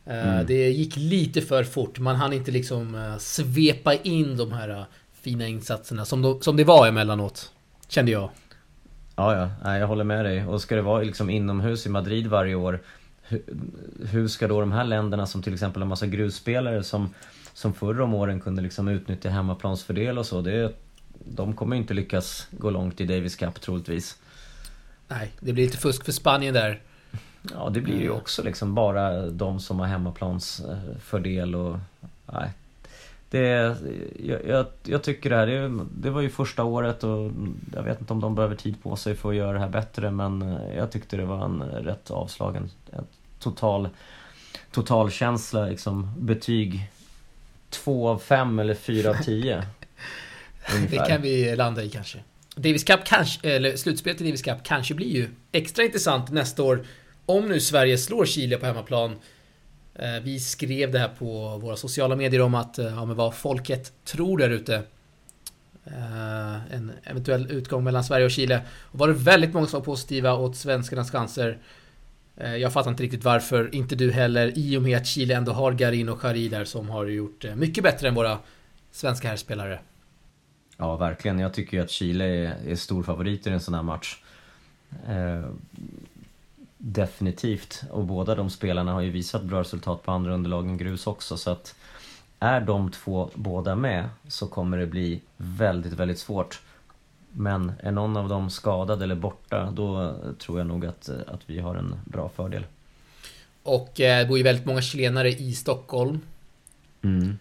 Eh, 0.07 0.29
Mm. 0.29 0.47
Det 0.47 0.71
gick 0.71 0.97
lite 0.97 1.41
för 1.41 1.65
fort. 1.65 1.99
Man 1.99 2.17
hann 2.17 2.33
inte 2.33 2.51
liksom 2.51 2.95
eh, 2.95 3.17
svepa 3.19 3.95
in 3.95 4.37
de 4.37 4.53
här 4.53 4.85
fina 5.13 5.47
insatserna 5.47 6.05
som, 6.05 6.23
de, 6.23 6.41
som 6.41 6.57
det 6.57 6.65
var 6.65 6.87
emellanåt. 6.87 7.53
Kände 7.89 8.13
jag. 8.13 8.31
Ja, 9.17 9.51
ja, 9.65 9.79
jag 9.79 9.87
håller 9.87 10.05
med 10.05 10.25
dig. 10.25 10.47
Och 10.47 10.63
ska 10.63 10.77
det 10.77 10.83
vara 10.83 11.03
liksom 11.03 11.31
inomhus 11.31 11.87
i 11.87 11.89
Madrid 11.89 12.27
varje 12.27 12.55
år 12.55 12.81
hur, 13.29 13.43
hur 14.11 14.29
ska 14.29 14.49
då 14.49 14.61
de 14.61 14.73
här 14.73 14.85
länderna 14.85 15.27
som 15.27 15.43
till 15.43 15.55
exempel 15.55 15.83
har 15.83 15.89
massa 15.89 16.07
grusspelare 16.07 16.83
som, 16.83 17.15
som 17.55 17.75
förr 17.75 18.01
om 18.01 18.15
åren 18.15 18.41
kunde 18.41 18.63
liksom 18.63 18.89
utnyttja 18.89 19.31
hemmaplansfördel 19.31 20.19
och 20.19 20.27
så. 20.27 20.41
Det, 20.41 20.73
de 21.25 21.57
kommer 21.57 21.77
inte 21.77 21.95
lyckas 21.95 22.49
gå 22.51 22.71
långt 22.71 23.01
i 23.01 23.05
Davis 23.05 23.37
Cup 23.37 23.61
troligtvis. 23.61 24.19
Nej, 25.09 25.33
det 25.41 25.53
blir 25.53 25.65
lite 25.65 25.79
fusk 25.79 26.05
för 26.05 26.13
Spanien 26.13 26.55
där. 26.55 26.81
Ja, 27.55 27.71
det 27.71 27.81
blir 27.81 28.01
ju 28.01 28.11
också 28.11 28.43
liksom 28.43 28.75
bara 28.75 29.27
de 29.27 29.61
som 29.61 29.81
har 29.81 29.87
hemmaplansfördel 29.87 31.55
och 31.55 31.79
nej. 32.33 32.53
Det, 33.31 33.77
jag, 34.25 34.47
jag, 34.47 34.67
jag 34.83 35.03
tycker 35.03 35.31
det 35.31 35.37
här, 35.37 35.47
det, 35.47 35.87
det, 35.97 36.11
var 36.11 36.21
ju 36.21 36.31
första 36.31 36.65
året 36.65 37.05
och 37.05 37.31
jag 37.75 37.83
vet 37.83 38.01
inte 38.01 38.13
om 38.13 38.21
de 38.21 38.35
behöver 38.35 38.55
tid 38.55 38.83
på 38.83 38.97
sig 38.97 39.15
för 39.15 39.29
att 39.29 39.37
göra 39.37 39.53
det 39.53 39.59
här 39.59 39.69
bättre 39.69 40.11
men 40.11 40.43
eh, 40.43 40.77
jag 40.77 40.93
tyckte 40.93 41.17
det 41.17 41.25
var 41.25 41.45
en 41.45 41.63
rätt 41.63 42.11
avslagen, 42.11 42.71
en 42.93 43.07
total, 43.39 43.89
totalkänsla 44.71 45.67
liksom, 45.67 46.15
betyg 46.19 46.91
2 47.71 48.09
av 48.09 48.19
5 48.19 48.59
eller 48.59 48.75
4 48.75 49.11
av 49.11 49.15
10. 49.15 49.63
det 50.91 51.09
kan 51.09 51.23
vi 51.23 51.57
landa 51.57 51.83
i 51.83 51.91
kanske. 51.91 52.19
Davis 52.55 52.85
Cup 52.85 53.01
kanske, 53.05 53.51
eller 53.51 53.77
slutspelet 53.77 54.21
i 54.21 54.25
Davis 54.25 54.43
Cup 54.43 54.59
kanske 54.63 54.95
blir 54.95 55.17
ju 55.17 55.29
extra 55.53 55.85
intressant 55.85 56.31
nästa 56.31 56.63
år 56.63 56.85
om 57.27 57.49
nu 57.49 57.61
Sverige 57.61 57.99
slår 57.99 58.27
Chile 58.27 58.57
på 58.57 58.67
hemmaplan. 58.67 59.17
Eh, 59.99 60.21
vi 60.23 60.41
skrev 60.41 60.91
det 60.93 60.99
här 60.99 61.09
på 61.09 61.59
våra 61.59 61.77
sociala 61.77 62.17
medier 62.17 62.41
om 62.41 62.55
att, 62.55 62.79
eh, 62.79 62.87
ja 62.87 63.05
men 63.05 63.17
vad 63.17 63.35
folket 63.35 63.93
tror 64.05 64.39
där 64.39 64.51
ute. 64.51 64.83
Eh, 65.85 66.75
en 66.75 66.93
eventuell 67.05 67.51
utgång 67.51 67.85
mellan 67.85 68.05
Sverige 68.05 68.25
och 68.25 68.31
Chile. 68.31 68.63
Och 68.83 68.99
var 68.99 69.09
det 69.09 69.15
väldigt 69.15 69.55
många 69.55 69.67
som 69.67 69.81
var 69.81 69.85
positiva 69.85 70.35
åt 70.35 70.57
svenskarnas 70.57 71.11
chanser. 71.11 71.59
Jag 72.59 72.73
fattar 72.73 72.91
inte 72.91 73.03
riktigt 73.03 73.25
varför, 73.25 73.75
inte 73.75 73.95
du 73.95 74.13
heller, 74.13 74.59
i 74.59 74.77
och 74.77 74.83
med 74.83 74.97
att 74.97 75.07
Chile 75.07 75.35
ändå 75.35 75.53
har 75.53 75.73
Garin 75.73 76.09
och 76.09 76.21
Khari 76.21 76.49
där 76.49 76.65
som 76.65 76.89
har 76.89 77.07
gjort 77.07 77.45
mycket 77.57 77.85
bättre 77.85 78.09
än 78.09 78.15
våra 78.15 78.39
svenska 78.91 79.29
herrspelare. 79.29 79.81
Ja, 80.77 80.97
verkligen. 80.97 81.39
Jag 81.39 81.55
tycker 81.55 81.77
ju 81.77 81.83
att 81.83 81.91
Chile 81.91 82.25
är, 82.25 82.55
är 82.69 82.75
stor 82.75 83.03
favorit 83.03 83.47
i 83.47 83.51
en 83.51 83.61
sån 83.61 83.75
här 83.75 83.83
match. 83.83 84.17
Definitivt. 86.79 87.83
Och 87.91 88.05
båda 88.05 88.35
de 88.35 88.51
spelarna 88.51 88.93
har 88.93 89.01
ju 89.01 89.11
visat 89.11 89.43
bra 89.43 89.61
resultat 89.61 90.03
på 90.03 90.13
andra 90.13 90.35
underlag 90.35 90.67
än 90.67 90.79
grus 90.79 91.07
också. 91.07 91.37
Så 91.37 91.51
att 91.51 91.75
är 92.39 92.61
de 92.61 92.91
två 92.91 93.31
båda 93.35 93.77
med 93.77 94.09
så 94.29 94.47
kommer 94.47 94.79
det 94.79 94.87
bli 94.87 95.21
väldigt, 95.37 95.93
väldigt 95.93 96.19
svårt. 96.19 96.61
Men 97.33 97.73
är 97.81 97.93
någon 97.93 98.17
av 98.17 98.29
dem 98.29 98.51
skadad 98.51 99.03
eller 99.03 99.15
borta, 99.15 99.71
då 99.71 100.17
tror 100.39 100.59
jag 100.59 100.67
nog 100.67 100.87
att, 100.87 101.09
att 101.09 101.41
vi 101.47 101.61
har 101.61 101.75
en 101.75 101.95
bra 102.05 102.29
fördel. 102.29 102.65
Och 103.63 104.01
eh, 104.01 104.19
det 104.19 104.29
bor 104.29 104.39
ju 104.39 104.45
väldigt 104.45 104.67
många 104.67 104.83
chilenare 104.83 105.29
i 105.31 105.53
Stockholm. 105.53 106.21
Mm. 107.03 107.39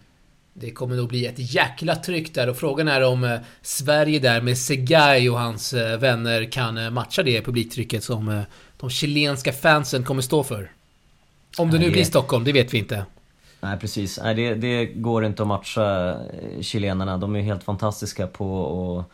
Det 0.52 0.70
kommer 0.70 0.96
nog 0.96 1.08
bli 1.08 1.26
ett 1.26 1.54
jäkla 1.54 1.96
tryck 1.96 2.34
där 2.34 2.48
och 2.48 2.56
frågan 2.56 2.88
är 2.88 3.04
om 3.04 3.24
eh, 3.24 3.38
Sverige 3.62 4.18
där 4.18 4.40
med 4.40 4.58
Segay 4.58 5.30
och 5.30 5.38
hans 5.38 5.72
eh, 5.72 5.98
vänner 5.98 6.44
kan 6.44 6.92
matcha 6.94 7.22
det 7.22 7.42
publiktrycket 7.42 8.04
som 8.04 8.44
de 8.80 8.90
chilenska 8.90 9.52
fansen 9.52 10.04
kommer 10.04 10.22
stå 10.22 10.44
för. 10.44 10.70
Om 11.58 11.70
det 11.70 11.78
nu 11.78 11.90
blir 11.90 12.04
Stockholm, 12.04 12.44
det 12.44 12.52
vet 12.52 12.74
vi 12.74 12.78
inte. 12.78 13.04
Nej 13.60 13.78
precis, 13.78 14.20
Nej, 14.22 14.34
det, 14.34 14.54
det 14.54 14.86
går 14.86 15.24
inte 15.24 15.42
att 15.42 15.48
matcha 15.48 16.16
chilenarna. 16.60 17.18
De 17.18 17.36
är 17.36 17.40
helt 17.40 17.64
fantastiska 17.64 18.26
på 18.26 19.04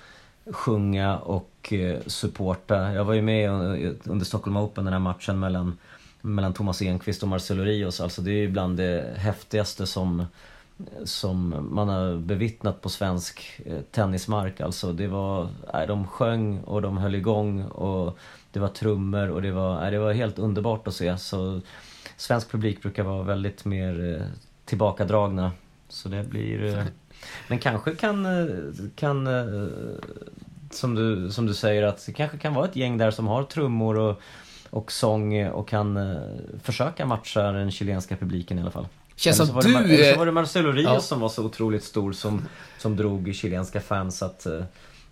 att 0.47 0.55
sjunga 0.55 1.19
och 1.19 1.73
supporta. 2.07 2.93
Jag 2.93 3.05
var 3.05 3.15
ju 3.15 3.23
med 3.23 3.51
under 4.05 4.25
Stockholm 4.25 4.57
Open, 4.57 4.85
den 4.85 4.93
här 4.93 5.01
matchen 5.01 5.39
mellan, 5.41 5.79
mellan 6.21 6.53
Thomas 6.53 6.83
Enqvist 6.83 7.23
och 7.23 7.29
Marcelo 7.29 7.65
Rios. 7.65 8.01
Alltså 8.01 8.23
det 8.23 8.31
är 8.31 8.41
ju 8.41 8.49
bland 8.49 8.77
det 8.77 9.15
häftigaste 9.17 9.87
som 9.87 10.27
som 11.05 11.69
man 11.71 11.89
har 11.89 12.17
bevittnat 12.17 12.81
på 12.81 12.89
svensk 12.89 13.61
eh, 13.67 13.81
tennismark. 13.91 14.61
Alltså 14.61 14.93
det 14.93 15.07
var, 15.07 15.49
nej, 15.73 15.87
de 15.87 16.07
sjöng 16.07 16.61
och 16.61 16.83
de 16.83 16.99
höll 16.99 17.15
igång 17.15 17.65
och 17.65 18.19
det 18.53 18.61
var 18.61 18.69
trummor 18.69 19.29
och 19.29 19.43
det 19.43 19.53
var, 19.53 19.81
nej, 19.81 19.91
det 19.91 19.99
var 19.99 20.13
helt 20.13 20.39
underbart 20.39 20.89
att 20.89 20.95
se. 20.95 21.19
Så 21.19 21.61
svensk 22.17 22.51
publik 22.51 22.83
brukar 22.83 23.03
vara 23.03 23.23
väldigt 23.23 23.65
mer 23.65 24.15
eh, 24.15 24.27
tillbakadragna. 24.65 25.53
Så 25.89 26.09
det 26.09 26.25
blir... 26.25 26.65
Eh, 26.65 26.85
men 27.49 27.59
kanske 27.59 27.95
kan, 27.95 28.27
kan 28.97 29.29
som, 30.71 30.95
du, 30.95 31.31
som 31.31 31.47
du 31.47 31.55
säger, 31.55 31.83
att 31.83 32.07
det 32.07 32.13
kanske 32.13 32.39
kan 32.39 32.55
vara 32.55 32.65
ett 32.65 32.77
gäng 32.77 32.99
där 32.99 33.11
som 33.11 33.27
har 33.27 33.43
trummor 33.43 33.99
och, 33.99 34.21
och 34.71 34.93
sång 34.93 35.47
och 35.47 35.69
kan 35.69 36.19
försöka 36.63 37.07
matcha 37.07 37.53
den 37.53 37.71
chilenska 37.71 38.17
publiken 38.17 38.59
i 38.59 38.63
alla 38.63 38.71
fall. 38.71 38.87
Känns 39.17 39.37
som 39.37 39.61
du... 39.63 39.77
Eller 39.77 40.13
så 40.13 40.19
var 40.19 40.27
det 40.27 40.33
Marcelo 40.33 40.73
Rios 40.73 40.93
ja. 40.93 41.01
som 41.01 41.21
var 41.21 41.29
så 41.29 41.45
otroligt 41.45 41.85
stor 41.85 42.13
som, 42.13 42.43
som 42.79 42.97
drog 42.97 43.35
chilenska 43.35 43.81
fans 43.81 44.23
att 44.23 44.47
eh, 44.47 44.63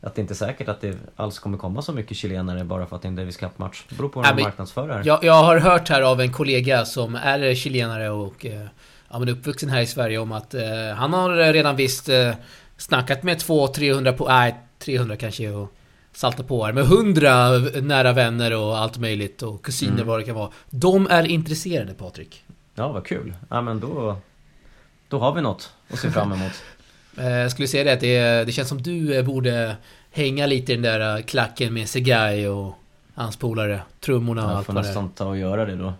att 0.03 0.15
det 0.15 0.21
inte 0.21 0.33
är 0.33 0.37
säkert 0.37 0.69
att 0.69 0.81
det 0.81 0.97
alls 1.17 1.39
kommer 1.39 1.59
komma 1.59 1.83
så 1.83 1.93
mycket 1.93 2.17
chilenare 2.17 2.65
bara 2.65 2.87
för 2.87 2.97
att 2.97 3.03
det 3.03 3.07
är 3.07 3.11
en 3.11 3.17
Davis 3.17 3.37
Cup-match. 3.37 3.85
Det 3.89 3.95
beror 3.95 4.09
på 4.09 4.23
hur 4.23 4.35
man 4.35 4.43
marknadsför 4.43 4.89
det. 4.89 5.03
Jag, 5.05 5.25
jag 5.25 5.43
har 5.43 5.59
hört 5.59 5.89
här 5.89 6.03
av 6.03 6.21
en 6.21 6.33
kollega 6.33 6.85
som 6.85 7.15
är 7.15 7.55
chilenare 7.55 8.11
och 8.11 8.47
eh, 8.47 8.67
ja, 9.11 9.19
men 9.19 9.29
uppvuxen 9.29 9.69
här 9.69 9.81
i 9.81 9.87
Sverige 9.87 10.19
om 10.19 10.33
att 10.33 10.55
eh, 10.55 10.63
han 10.97 11.13
har 11.13 11.53
redan 11.53 11.77
visst 11.77 12.09
eh, 12.09 12.35
snackat 12.77 13.23
med 13.23 13.39
200-300 13.39 14.13
på... 14.13 14.29
Nej, 14.29 14.57
300 14.79 15.17
kanske 15.17 15.51
och 15.51 15.73
salta 16.13 16.43
på 16.43 16.65
här. 16.65 16.73
Med 16.73 16.85
100 16.85 17.49
nära 17.83 18.13
vänner 18.13 18.57
och 18.57 18.79
allt 18.79 18.99
möjligt 18.99 19.43
och 19.43 19.65
kusiner 19.65 19.93
mm. 19.93 20.07
vad 20.07 20.21
det 20.21 20.25
kan 20.25 20.35
vara. 20.35 20.51
De 20.71 21.07
är 21.11 21.27
intresserade 21.27 21.95
Patrik. 21.95 22.45
Ja, 22.75 22.93
vad 22.93 23.07
kul. 23.07 23.35
Ja, 23.49 23.61
men 23.61 23.81
då, 23.81 24.17
då 25.09 25.19
har 25.19 25.33
vi 25.33 25.41
något 25.41 25.73
att 25.91 25.99
se 25.99 26.11
fram 26.11 26.33
emot. 26.33 26.53
Eh, 27.17 27.31
jag 27.31 27.51
skulle 27.51 27.69
säga 27.69 27.85
det 27.85 27.93
att 27.93 28.01
det, 28.01 28.45
det 28.45 28.53
känns 28.53 28.69
som 28.69 28.83
du 28.83 29.17
eh, 29.17 29.25
borde 29.25 29.77
hänga 30.11 30.47
lite 30.47 30.73
i 30.73 30.75
den 30.75 30.83
där 30.83 31.17
eh, 31.17 31.23
klacken 31.23 31.75
med 31.75 31.89
Segay 31.89 32.49
och 32.49 32.79
hans 33.15 33.37
polare. 33.37 33.83
Trummorna 34.01 34.45
och 34.45 34.49
allt 34.49 34.57
det 34.57 34.59
Jag 34.59 34.67
får 34.67 34.73
nästan 34.83 35.11
ta 35.11 35.27
och 35.27 35.39
göra 35.39 35.65
det 35.65 35.77
då. 35.77 35.93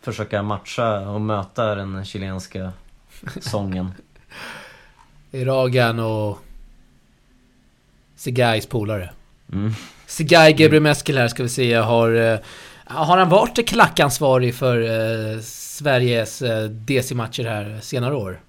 Försöka 0.00 0.42
matcha 0.42 1.08
och 1.08 1.20
möta 1.20 1.74
den 1.74 2.04
chilenska 2.04 2.72
sången. 3.40 3.92
Ragan 5.32 5.98
och 5.98 6.38
Segays 8.16 8.66
polare. 8.66 9.10
Mm. 9.52 9.74
Segay 10.06 10.54
Gebremeskel 10.58 11.18
här 11.18 11.28
ska 11.28 11.42
vi 11.42 11.48
säga 11.48 11.82
har 11.82 12.40
har 12.88 13.16
han 13.16 13.28
varit 13.28 13.68
klackansvarig 13.68 14.54
för 14.54 14.80
eh, 14.80 15.40
Sveriges 15.40 16.42
eh, 16.42 16.64
DC-matcher 16.64 17.44
här 17.44 17.80
senare 17.80 18.14
år? 18.14 18.40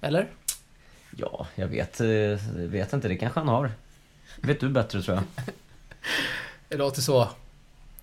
Eller? 0.00 0.26
Ja, 1.16 1.46
jag 1.54 1.68
vet, 1.68 2.00
eh, 2.00 2.06
vet 2.54 2.92
inte. 2.92 3.08
Det 3.08 3.16
kanske 3.16 3.40
han 3.40 3.48
har. 3.48 3.70
vet 4.40 4.60
du 4.60 4.68
bättre 4.68 5.02
tror 5.02 5.16
jag. 5.16 5.24
det 6.68 6.76
låter 6.76 7.02
så. 7.02 7.20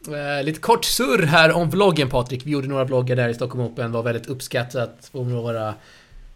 Eh, 0.08 0.44
lite 0.44 0.60
kort 0.60 0.86
surr 0.86 1.24
här 1.24 1.52
om 1.52 1.70
vloggen 1.70 2.10
Patrik. 2.10 2.46
Vi 2.46 2.52
gjorde 2.52 2.68
några 2.68 2.84
vloggar 2.84 3.16
där 3.16 3.30
i 3.30 3.34
Stockholm 3.34 3.64
Open. 3.66 3.92
Var 3.92 4.04
väldigt 4.04 4.28
uppskattat 4.28 5.10
från 5.12 5.34
våra 5.34 5.74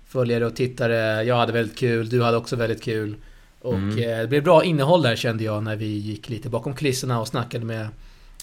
följare 0.07 0.45
och 0.45 0.55
tittare. 0.55 1.23
Jag 1.23 1.35
hade 1.35 1.53
väldigt 1.53 1.77
kul. 1.77 2.09
Du 2.09 2.23
hade 2.23 2.37
också 2.37 2.55
väldigt 2.55 2.83
kul. 2.83 3.15
Och 3.61 3.73
mm. 3.73 3.97
eh, 3.97 4.17
det 4.17 4.27
blev 4.27 4.43
bra 4.43 4.63
innehåll 4.63 5.01
där 5.01 5.15
kände 5.15 5.43
jag 5.43 5.63
när 5.63 5.75
vi 5.75 5.85
gick 5.85 6.29
lite 6.29 6.49
bakom 6.49 6.75
kulisserna 6.75 7.19
och 7.19 7.27
snackade 7.27 7.65
med 7.65 7.87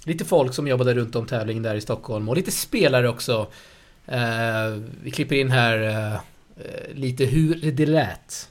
lite 0.08 0.24
folk 0.24 0.54
som 0.54 0.68
jobbade 0.68 0.94
runt 0.94 1.16
om 1.16 1.26
tävlingen 1.26 1.62
där 1.62 1.74
i 1.74 1.80
Stockholm 1.80 2.28
och 2.28 2.36
lite 2.36 2.50
spelare 2.50 3.08
också. 3.08 3.46
Uh, 4.12 4.82
vi 5.02 5.10
klipper 5.10 5.36
in 5.36 5.50
här 5.50 5.78
uh, 5.78 6.20
lite 6.94 7.24
hur 7.24 7.72
det 7.72 7.86
lät. 7.86 8.48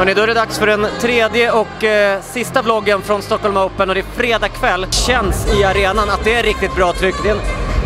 Hörrni, 0.00 0.14
då 0.14 0.22
är 0.22 0.26
det 0.26 0.34
dags 0.34 0.58
för 0.58 0.66
den 0.66 0.86
tredje 1.00 1.52
och 1.52 1.84
eh, 1.84 2.22
sista 2.22 2.62
vloggen 2.62 3.02
från 3.02 3.22
Stockholm 3.22 3.56
Open 3.56 3.88
och 3.88 3.94
det 3.94 4.00
är 4.00 4.04
fredag 4.04 4.48
kväll. 4.48 4.86
Känns 4.90 5.54
i 5.54 5.64
arenan 5.64 6.10
att 6.10 6.24
det 6.24 6.34
är 6.34 6.42
riktigt 6.42 6.76
bra 6.76 6.92
tryck. 6.92 7.14
Det 7.22 7.28
är 7.28 7.34
en 7.34 7.40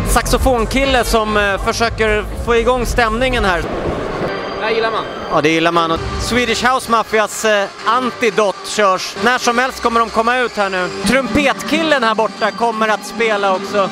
saxofonkille 0.09 1.03
som 1.03 1.37
eh, 1.37 1.57
försöker 1.57 2.23
få 2.45 2.55
igång 2.55 2.85
stämningen 2.85 3.45
här. 3.45 3.63
Det 4.67 4.73
gillar 4.73 4.91
man. 4.91 5.05
Ja, 5.31 5.41
det 5.41 5.49
gillar 5.49 5.71
man. 5.71 5.91
Och 5.91 5.99
Swedish 6.21 6.73
House 6.73 6.91
Mafias 6.91 7.45
eh, 7.45 7.67
Antidot 7.85 8.55
körs. 8.67 9.15
När 9.23 9.37
som 9.37 9.57
helst 9.57 9.83
kommer 9.83 9.99
de 9.99 10.09
komma 10.09 10.39
ut 10.39 10.57
här 10.57 10.69
nu. 10.69 10.89
Trumpetkillen 11.07 12.03
här 12.03 12.15
borta 12.15 12.51
kommer 12.51 12.87
att 12.87 13.05
spela 13.05 13.55
också. 13.55 13.89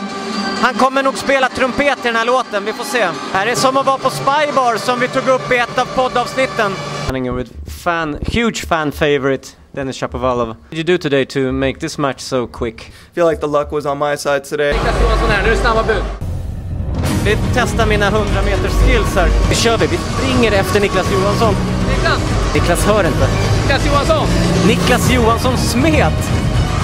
Han 0.61 0.73
kommer 0.73 1.03
nog 1.03 1.17
spela 1.17 1.49
trumpet 1.49 1.97
i 1.97 2.03
den 2.03 2.15
här 2.15 2.25
låten, 2.25 2.65
vi 2.65 2.73
får 2.73 2.83
se. 2.83 3.07
Här 3.33 3.47
är 3.47 3.55
som 3.55 3.77
att 3.77 3.85
vara 3.85 3.97
på 3.97 4.09
Spybar 4.09 4.77
som 4.77 4.99
vi 4.99 5.07
tog 5.07 5.27
upp 5.27 5.51
i 5.51 5.57
ett 5.57 5.77
av 5.77 5.85
poddavsnitten. 5.85 6.71
With 7.37 7.51
fan, 7.83 8.17
huge 8.33 8.67
fan 8.67 8.91
favorite, 8.91 9.47
Dennis 9.71 9.97
Shapovalov. 9.97 10.47
What 10.47 10.57
did 10.69 10.89
you 10.89 10.97
do 10.97 11.01
today 11.01 11.25
to 11.25 11.51
make 11.51 11.79
this 11.79 11.97
match 11.97 12.21
so 12.21 12.47
quick? 12.47 12.81
I 12.81 13.15
feel 13.15 13.29
like 13.29 13.41
the 13.41 13.47
luck 13.47 13.71
was 13.71 13.85
on 13.85 13.97
my 13.97 14.17
side 14.17 14.43
today. 14.43 14.73
Niklas 14.73 15.01
Johansson 15.01 15.29
här, 15.29 15.43
nu 15.43 15.47
är 15.47 15.51
det 15.51 15.61
snabba 15.61 15.83
bud. 15.83 16.22
Vi 17.25 17.37
testar 17.53 17.85
mina 17.85 18.07
100 18.07 18.41
meters 18.45 18.71
skills 18.71 19.15
här. 19.15 19.29
Vi 19.49 19.55
kör 19.55 19.77
vi. 19.77 19.87
Vi 19.87 19.97
springer 19.97 20.51
efter 20.51 20.79
Niklas 20.79 21.11
Johansson. 21.11 21.55
Niklas! 21.89 22.19
Niklas 22.53 22.85
hör 22.85 23.03
inte. 23.03 23.27
Niklas 23.61 23.85
Johansson! 23.85 24.27
Niklas 24.67 25.11
Johansson 25.11 25.57
smet! 25.57 26.29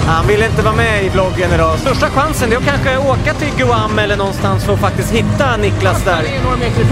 Han 0.06 0.26
vill 0.26 0.42
inte 0.42 0.62
vara 0.62 0.74
med 0.74 1.04
i 1.04 1.08
vloggen 1.08 1.52
idag. 1.54 1.78
Största 1.78 2.10
chansen 2.10 2.52
är 2.52 2.56
att 2.56 2.64
kanske 2.64 2.98
åka 2.98 3.34
till 3.34 3.48
Guam 3.56 3.98
eller 3.98 4.16
någonstans 4.16 4.64
för 4.64 4.72
att 4.72 4.80
faktiskt 4.80 5.12
hitta 5.12 5.56
Niklas 5.56 6.04
där. 6.04 6.22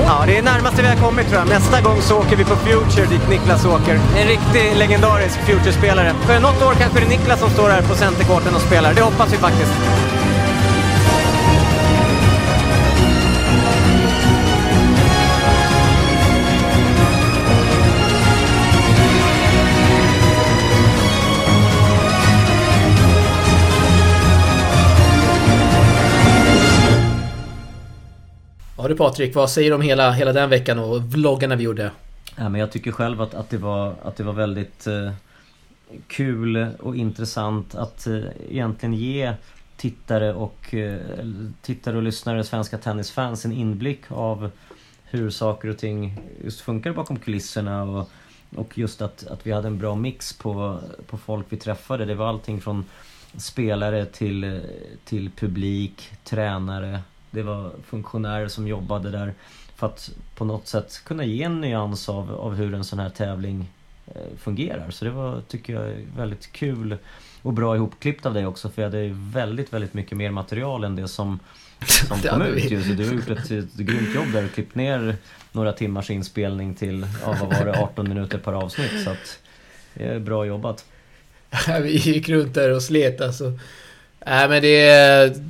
Ja, 0.07 0.25
det 0.27 0.39
är 0.39 0.43
närmaste 0.43 0.83
vi 0.83 0.89
har 0.89 0.97
kommit 0.97 1.29
tror 1.29 1.39
jag. 1.39 1.49
Nästa 1.49 1.81
gång 1.81 2.01
så 2.01 2.19
åker 2.19 2.37
vi 2.37 2.45
på 2.45 2.57
Future 2.57 3.07
dit 3.07 3.29
Niklas 3.29 3.65
åker. 3.67 4.01
En 4.17 4.27
riktig 4.29 4.77
legendarisk 4.77 5.39
Future-spelare. 5.47 6.13
För 6.27 6.41
något 6.41 6.63
år 6.63 6.75
kanske 6.81 6.99
det 6.99 7.07
är 7.07 7.09
Niklas 7.09 7.41
som 7.41 7.51
står 7.51 7.69
här 7.71 7.83
på 7.83 7.95
centerkorten 7.95 8.55
och 8.55 8.63
spelar. 8.63 8.95
Det 8.95 9.03
hoppas 9.03 9.33
vi 9.33 9.37
faktiskt. 9.37 9.73
Ja 28.81 28.89
du 28.89 28.97
Patrik, 28.97 29.35
vad 29.35 29.51
säger 29.51 29.71
du 29.71 29.75
om 29.75 29.83
hela, 29.83 30.13
hela 30.13 30.33
den 30.33 30.51
veckan 30.51 30.79
och 30.79 31.03
vloggarna 31.03 31.57
vi 31.57 31.65
gjorde? 31.65 31.91
Ja, 32.37 32.49
men 32.49 32.61
jag 32.61 32.73
tycker 32.73 32.93
själv 32.93 33.21
att, 33.21 33.35
att, 33.35 33.51
det, 33.51 33.59
var, 33.59 33.95
att 34.03 34.17
det 34.17 34.25
var 34.25 34.33
väldigt 34.33 34.87
eh, 34.87 35.13
kul 36.07 36.67
och 36.81 36.97
intressant 36.97 37.75
att 37.75 38.07
eh, 38.07 38.21
egentligen 38.51 38.95
ge 38.95 39.33
tittare 39.77 40.35
och, 40.35 40.75
eh, 40.75 41.01
tittare 41.63 41.97
och 41.97 42.03
lyssnare, 42.03 42.45
svenska 42.45 42.79
tennisfans, 42.79 43.45
en 43.45 43.53
inblick 43.53 44.01
av 44.09 44.51
hur 45.05 45.31
saker 45.31 45.69
och 45.69 45.79
ting 45.79 46.21
just 46.45 46.61
funkar 46.61 46.93
bakom 46.93 47.19
kulisserna 47.19 47.83
och, 47.83 48.11
och 48.57 48.79
just 48.79 49.03
att, 49.03 49.27
att 49.27 49.47
vi 49.47 49.53
hade 49.53 49.69
en 49.69 49.79
bra 49.79 49.95
mix 49.95 50.33
på, 50.33 50.79
på 51.07 51.19
folk 51.19 51.47
vi 51.49 51.57
träffade. 51.57 52.05
Det 52.05 52.15
var 52.15 52.27
allting 52.27 52.61
från 52.61 52.85
spelare 53.37 54.05
till, 54.07 54.45
eh, 54.45 54.61
till 55.05 55.31
publik, 55.31 56.11
tränare. 56.25 57.01
Det 57.31 57.43
var 57.43 57.71
funktionärer 57.87 58.49
som 58.49 58.69
jobbade 58.69 59.11
där 59.11 59.35
för 59.77 59.87
att 59.87 60.11
på 60.35 60.45
något 60.45 60.69
sätt 60.69 61.03
kunna 61.05 61.25
ge 61.25 61.43
en 61.43 61.61
nyans 61.61 62.09
av, 62.09 62.35
av 62.35 62.55
hur 62.55 62.75
en 62.75 62.85
sån 62.85 62.99
här 62.99 63.11
tävling 63.11 63.71
eh, 64.07 64.39
fungerar. 64.39 64.91
Så 64.91 65.05
det 65.05 65.11
var, 65.11 65.41
tycker 65.49 65.73
jag, 65.73 65.95
väldigt 66.17 66.53
kul 66.53 66.97
och 67.43 67.53
bra 67.53 67.77
ihopklippt 67.77 68.27
av 68.27 68.35
dig 68.35 68.47
också 68.47 68.69
för 68.69 68.83
jag 68.83 68.91
hade 68.91 69.11
väldigt, 69.13 69.73
väldigt 69.73 69.95
mycket 69.95 70.19
mer 70.19 70.31
material 70.31 70.85
än 70.85 70.97
det 70.97 71.09
som, 71.09 71.39
som 71.87 72.19
kom 72.31 72.43
ut 72.43 72.71
ju. 72.71 72.83
Så 72.83 72.89
du 72.89 73.07
har 73.07 73.15
gjort 73.15 73.31
ett, 73.31 73.51
ett 73.51 73.75
grymt 73.75 74.15
jobb 74.15 74.33
där 74.33 74.45
och 74.45 74.53
klippt 74.53 74.75
ner 74.75 75.17
några 75.53 75.73
timmars 75.73 76.11
inspelning 76.11 76.75
till, 76.75 77.07
ja 77.23 77.37
vad 77.41 77.59
var 77.59 77.65
det, 77.65 77.83
18 77.83 78.09
minuter 78.09 78.39
per 78.39 78.53
avsnitt. 78.53 79.05
Så 79.05 79.11
att 79.11 79.39
det 79.95 80.05
är 80.05 80.19
bra 80.19 80.47
jobbat. 80.47 80.85
Vi 81.83 81.97
gick 81.97 82.29
runt 82.29 82.55
där 82.55 82.75
och 82.75 82.83
slet 82.83 83.21
alltså. 83.21 83.59
Nej 84.27 84.49
men 84.49 84.63
det 84.63 85.43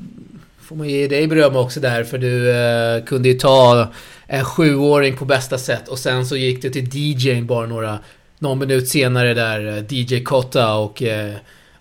får 0.69 0.77
man 0.77 0.89
ge 0.89 1.09
dig 1.09 1.27
beröm 1.27 1.57
också 1.57 1.81
där 1.81 2.05
för 2.05 2.19
du 2.19 2.51
eh, 2.51 3.05
kunde 3.05 3.29
ju 3.29 3.35
ta 3.35 3.89
en 4.27 4.45
sjuåring 4.45 5.17
på 5.17 5.25
bästa 5.25 5.59
sätt 5.59 5.89
och 5.89 5.99
sen 5.99 6.27
så 6.27 6.37
gick 6.37 6.63
det 6.63 6.71
till 6.71 6.89
DJn 6.95 7.47
bara 7.47 7.67
några 7.67 7.99
någon 8.39 8.59
minut 8.59 8.89
senare 8.89 9.35
där 9.35 9.77
eh, 9.77 9.85
DJ 9.93 10.25
Kotta 10.25 10.75
och 10.75 11.03
eh, 11.03 11.35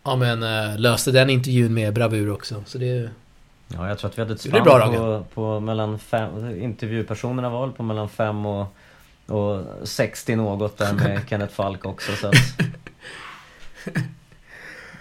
ja 0.04 0.16
men 0.16 0.44
eh, 0.44 0.78
löste 0.78 1.12
den 1.12 1.30
intervjun 1.30 1.74
med 1.74 1.94
bravur 1.94 2.32
också. 2.32 2.64
Så 2.66 2.78
det... 2.78 3.10
Ja, 3.68 3.88
jag 3.88 4.00
tror 4.00 4.10
att 4.10 4.18
vi 4.18 4.22
hade 4.22 4.34
ett 4.34 4.42
spann 4.42 4.64
bra, 4.64 4.88
på, 4.88 5.26
på 5.34 5.60
mellan 5.60 6.00
fem, 6.00 6.62
intervjupersonerna 6.62 7.50
var 7.50 7.68
på 7.68 7.84
mellan 7.84 8.10
fem 8.10 8.46
och, 8.46 8.76
och 9.26 9.64
60 9.84 10.36
något 10.36 10.78
där 10.78 10.94
med 10.94 11.22
Kenneth 11.30 11.54
Falk 11.54 11.86
också 11.86 12.12
så 12.12 12.28
att... 12.28 12.34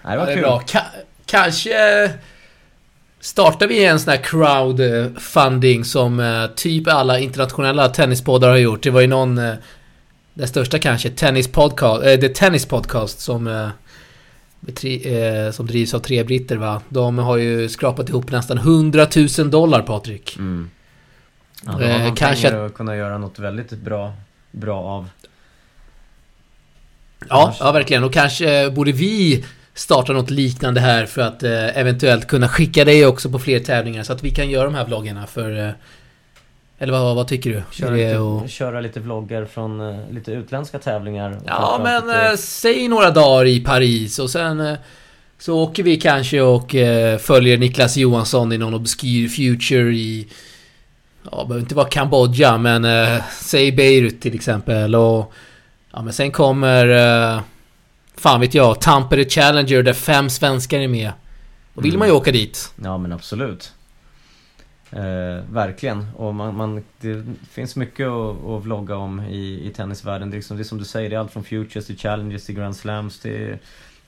Nej, 0.03 0.13
det 0.13 0.17
var 0.17 0.17
ja, 0.17 0.27
det 0.27 0.35
kul. 0.35 0.43
Bra. 0.43 0.61
Ka 0.61 0.81
kanske 1.27 2.11
startar 3.21 3.67
vi 3.67 3.85
en 3.85 4.01
sån 4.01 4.11
här 4.11 4.23
crowdfunding 4.23 5.85
som 5.85 6.21
eh, 6.21 6.47
typ 6.47 6.89
alla 6.89 7.19
internationella 7.19 7.89
tennispoddar 7.89 8.49
har 8.49 8.57
gjort. 8.57 8.83
Det 8.83 8.91
var 8.91 9.01
ju 9.01 9.07
någon, 9.07 9.39
eh, 9.39 9.55
den 10.35 10.49
största 10.49 10.79
kanske, 10.79 11.11
tennis 11.11 11.49
podcast, 11.49 12.05
äh, 12.05 12.17
The 12.17 12.29
Tennis 12.29 12.67
Podcast 12.67 13.21
som 13.21 13.71
som 15.53 15.67
drivs 15.67 15.95
av 15.95 15.99
tre 15.99 16.25
britter 16.25 16.57
va. 16.57 16.83
De 16.89 17.19
har 17.19 17.37
ju 17.37 17.69
skrapat 17.69 18.09
ihop 18.09 18.31
nästan 18.31 18.59
100 18.59 19.07
000 19.39 19.51
dollar 19.51 19.83
Patrik. 19.83 20.37
Mm. 20.39 20.71
Ja, 21.67 21.73
då 21.73 21.87
har 21.87 21.99
man 21.99 22.15
kanske 22.15 22.65
att 22.65 22.75
kunna 22.75 22.97
göra 22.97 23.19
något 23.19 23.39
väldigt 23.39 23.71
bra, 23.71 24.13
bra 24.51 24.83
av. 24.83 25.09
Ja, 27.29 27.57
ja 27.61 27.73
verkligen. 27.73 28.05
Och 28.05 28.13
kanske 28.13 28.71
borde 28.71 28.93
vi 28.93 29.45
starta 29.77 30.13
något 30.13 30.31
liknande 30.31 30.81
här 30.81 31.07
för 31.07 31.23
att 31.23 31.43
eh, 31.43 31.79
eventuellt 31.79 32.27
kunna 32.27 32.49
skicka 32.49 32.85
dig 32.85 33.07
också 33.07 33.31
på 33.31 33.39
fler 33.39 33.61
tävlingar 33.61 34.03
så 34.03 34.13
att 34.13 34.25
vi 34.25 34.31
kan 34.31 34.51
göra 34.51 34.65
de 34.65 34.75
här 34.75 34.85
vloggarna 34.85 35.27
för... 35.27 35.67
Eh, 35.67 35.71
eller 36.79 36.93
vad, 36.93 37.17
vad 37.17 37.29
tycker 37.29 37.51
du? 37.51 37.63
Köra 37.71 37.91
lite, 37.91 38.19
och... 38.19 38.49
köra 38.51 38.81
lite 38.81 39.01
vloggar 39.01 39.45
från 39.45 39.81
eh, 39.81 40.11
lite 40.11 40.33
utländska 40.33 40.79
tävlingar. 40.79 41.39
Ja 41.47 41.81
men 41.83 42.07
lite... 42.07 42.27
Eh, 42.27 42.37
säg 42.37 42.89
några 42.89 43.11
dagar 43.11 43.45
i 43.45 43.61
Paris 43.61 44.19
och 44.19 44.31
sen 44.31 44.61
eh, 44.61 44.77
så 45.39 45.59
åker 45.63 45.83
vi 45.83 45.97
kanske 45.97 46.41
och 46.41 46.75
eh, 46.75 47.19
följer 47.19 47.59
Niklas 47.59 47.97
Johansson 47.97 48.53
i 48.53 48.59
någon 48.59 48.75
obskyr 48.75 49.29
future 49.29 49.95
i... 49.95 50.29
Ja, 51.31 51.45
behöver 51.45 51.61
inte 51.61 51.75
vara 51.75 51.89
Kambodja 51.89 52.59
men 52.59 52.87
säg 53.41 53.73
Beirut 53.73 54.21
till 54.21 54.35
exempel 54.35 54.95
och... 54.95 55.33
Ja 55.93 56.03
men 56.03 56.13
sen 56.13 56.33
kommer 56.33 56.87
fan 58.17 58.41
vet 58.41 58.55
jag, 58.55 58.81
Tampere 58.81 59.25
Challenger 59.25 59.83
där 59.83 59.93
fem 59.93 60.31
svenskar 60.31 60.79
är 60.79 60.89
med. 60.89 61.13
Då 61.75 61.81
vill 61.81 61.91
mm. 61.91 61.99
man 61.99 62.09
ju 62.09 62.15
åka 62.15 62.33
dit. 62.33 62.75
Ja 62.83 62.99
men 62.99 63.13
absolut. 63.13 63.73
Eh, 64.91 65.45
verkligen. 65.51 66.07
Och 66.17 66.35
man, 66.35 66.57
man, 66.57 66.85
det 67.01 67.25
finns 67.51 67.77
mycket 67.77 68.07
att, 68.07 68.45
att 68.45 68.65
vlogga 68.65 68.97
om 68.97 69.21
i, 69.21 69.67
i 69.67 69.73
tennisvärlden. 69.77 70.31
Det 70.31 70.35
är, 70.35 70.39
liksom, 70.39 70.57
det 70.57 70.63
är 70.63 70.65
som 70.65 70.79
du 70.79 70.85
säger, 70.85 71.11
det 71.11 71.17
är 71.17 71.21
allt 71.21 71.33
från 71.33 71.45
Futures 71.45 71.87
till 71.87 71.99
Challenges 71.99 72.47
till 72.47 72.55
Grand 72.55 72.77
Slams. 72.77 73.21
Det 73.21 73.37
är, 73.37 73.59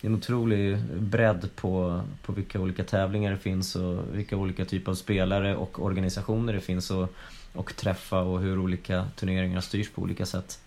det 0.00 0.06
är 0.06 0.10
en 0.10 0.14
otrolig 0.14 0.78
bredd 0.98 1.48
på, 1.56 2.00
på 2.22 2.32
vilka 2.32 2.60
olika 2.60 2.84
tävlingar 2.84 3.30
det 3.30 3.38
finns 3.38 3.76
och 3.76 3.98
vilka 4.12 4.36
olika 4.36 4.64
typer 4.64 4.90
av 4.90 4.94
spelare 4.94 5.56
och 5.56 5.84
organisationer 5.84 6.52
det 6.52 6.60
finns 6.60 6.90
och, 6.90 7.14
och 7.52 7.76
träffa 7.76 8.20
och 8.20 8.40
hur 8.40 8.58
olika 8.58 9.06
turneringar 9.16 9.60
styrs 9.60 9.90
på 9.90 10.02
olika 10.02 10.26
sätt. 10.26 10.58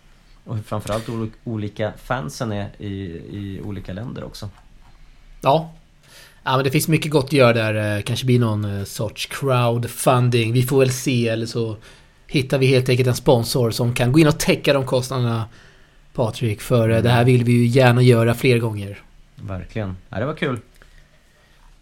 Och 0.44 0.58
framförallt 0.66 1.10
olika 1.44 1.94
fansen 2.04 2.52
är 2.52 2.70
i, 2.78 2.92
i 3.32 3.62
olika 3.64 3.94
länder 3.94 4.24
också. 4.24 4.50
Ja. 5.42 5.72
Ja 6.44 6.56
men 6.56 6.64
det 6.64 6.72
finns 6.72 6.88
mycket 6.88 7.12
gott 7.12 7.26
att 7.26 7.34
göra 7.34 7.54
där. 7.54 7.98
Eh, 7.98 8.04
kanske 8.04 8.26
blir 8.26 8.40
någon 8.40 8.80
eh, 8.80 8.84
sorts 8.84 9.26
crowdfunding. 9.26 10.54
Vi 10.54 10.64
får 10.64 10.80
väl 10.80 10.92
se 10.92 11.28
eller 11.28 11.46
så 11.46 11.78
hittar 12.28 12.58
vi 12.58 12.66
helt 12.66 12.90
enkelt 12.90 13.08
en 13.08 13.16
sponsor 13.16 13.72
som 13.72 13.96
kan 13.96 14.12
gå 14.12 14.20
in 14.20 14.28
och 14.28 14.40
täcka 14.40 14.74
de 14.74 14.86
kostnaderna 14.86 15.46
Patrik. 16.14 16.62
För 16.62 16.90
mm. 16.90 17.04
det 17.04 17.10
här 17.10 17.26
vill 17.26 17.44
vi 17.44 17.52
ju 17.52 17.66
gärna 17.66 18.02
göra 18.02 18.34
fler 18.34 18.58
gånger. 18.58 19.02
Verkligen. 19.36 19.98
Ja, 20.10 20.20
det 20.20 20.26
var 20.26 20.34
kul. 20.34 20.60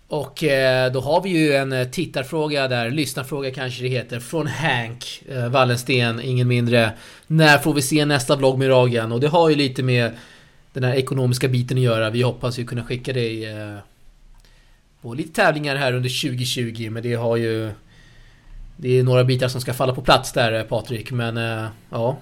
Och 0.10 0.44
eh, 0.44 0.92
då 0.92 1.00
har 1.00 1.22
vi 1.22 1.30
ju 1.30 1.54
en 1.54 1.74
eh, 1.74 1.88
tittarfråga 1.88 2.68
där, 2.68 2.90
lyssnarfråga 2.90 3.52
kanske 3.52 3.84
det 3.84 3.90
heter, 3.90 4.20
från 4.20 4.48
Hank 4.48 5.24
eh, 5.30 5.50
Wallensten, 5.50 6.22
ingen 6.22 6.48
mindre. 6.48 6.92
När 7.28 7.58
får 7.58 7.74
vi 7.74 7.82
se 7.82 8.06
nästa 8.06 8.36
vlogg 8.36 8.60
med 8.60 8.70
Ragen? 8.70 9.12
Och 9.12 9.20
det 9.20 9.28
har 9.28 9.50
ju 9.50 9.56
lite 9.56 9.84
med 9.84 10.12
den 10.74 10.84
här 10.84 10.94
ekonomiska 10.94 11.48
biten 11.48 11.78
att 11.78 11.84
göra. 11.84 12.10
Vi 12.10 12.22
hoppas 12.22 12.60
ju 12.60 12.66
kunna 12.66 12.84
skicka 12.84 13.14
dig 13.14 13.48
på 15.02 15.14
lite 15.14 15.34
tävlingar 15.34 15.76
här 15.76 15.94
under 15.94 16.30
2020, 16.30 16.90
men 16.92 17.04
det 17.04 17.14
har 17.14 17.38
ju... 17.38 17.72
Det 18.78 19.00
är 19.00 19.04
några 19.04 19.24
bitar 19.24 19.48
som 19.48 19.62
ska 19.62 19.74
falla 19.74 19.96
på 19.96 20.02
plats 20.02 20.32
där 20.32 20.64
Patrik, 20.64 21.12
men 21.12 21.38
ja. 21.90 22.18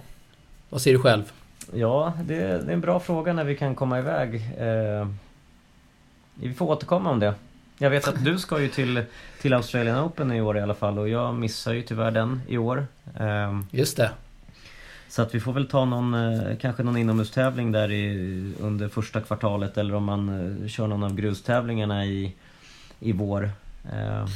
Vad 0.70 0.82
säger 0.82 0.98
du 0.98 1.04
själv? 1.04 1.32
Ja, 1.74 2.14
det, 2.26 2.36
är 2.36 2.70
en 2.70 2.82
bra 2.82 3.00
fråga 3.00 3.34
när 3.34 3.44
vi 3.44 3.56
kan 3.56 3.76
komma 3.76 4.00
iväg. 4.00 4.42
Vi 6.34 6.54
får 6.54 6.66
återkomma 6.66 7.12
om 7.12 7.20
det. 7.20 7.34
Jag 7.78 7.90
vet 7.90 8.08
att 8.08 8.24
du 8.24 8.40
ska 8.40 8.62
ju 8.62 8.68
till, 8.68 9.04
till 9.42 9.54
Australian 9.54 10.06
Open 10.06 10.32
i 10.32 10.42
år 10.42 10.58
i 10.58 10.62
alla 10.62 10.74
fall 10.74 11.00
och 11.00 11.10
jag 11.10 11.36
missar 11.36 11.74
ju 11.74 11.82
tyvärr 11.82 12.12
den 12.12 12.42
i 12.48 12.58
år. 12.58 12.88
Ehm, 13.20 13.66
Just 13.72 13.98
det. 13.98 14.12
Så 15.10 15.22
att 15.22 15.36
vi 15.36 15.40
får 15.40 15.54
väl 15.54 15.68
ta 15.68 15.86
någon, 15.86 16.14
eh, 16.14 16.58
kanske 16.58 16.84
någon 16.84 16.98
inomhustävling 16.98 17.72
där 17.72 17.92
i, 17.92 18.54
under 18.60 18.90
första 18.90 19.22
kvartalet 19.22 19.78
eller 19.78 19.96
om 19.96 20.04
man 20.04 20.30
eh, 20.62 20.68
kör 20.68 20.88
någon 20.88 21.04
av 21.04 21.16
grustävlingarna 21.16 22.06
i, 22.06 22.36
i 23.00 23.12
vår. 23.12 23.50
Ehm. 23.94 24.28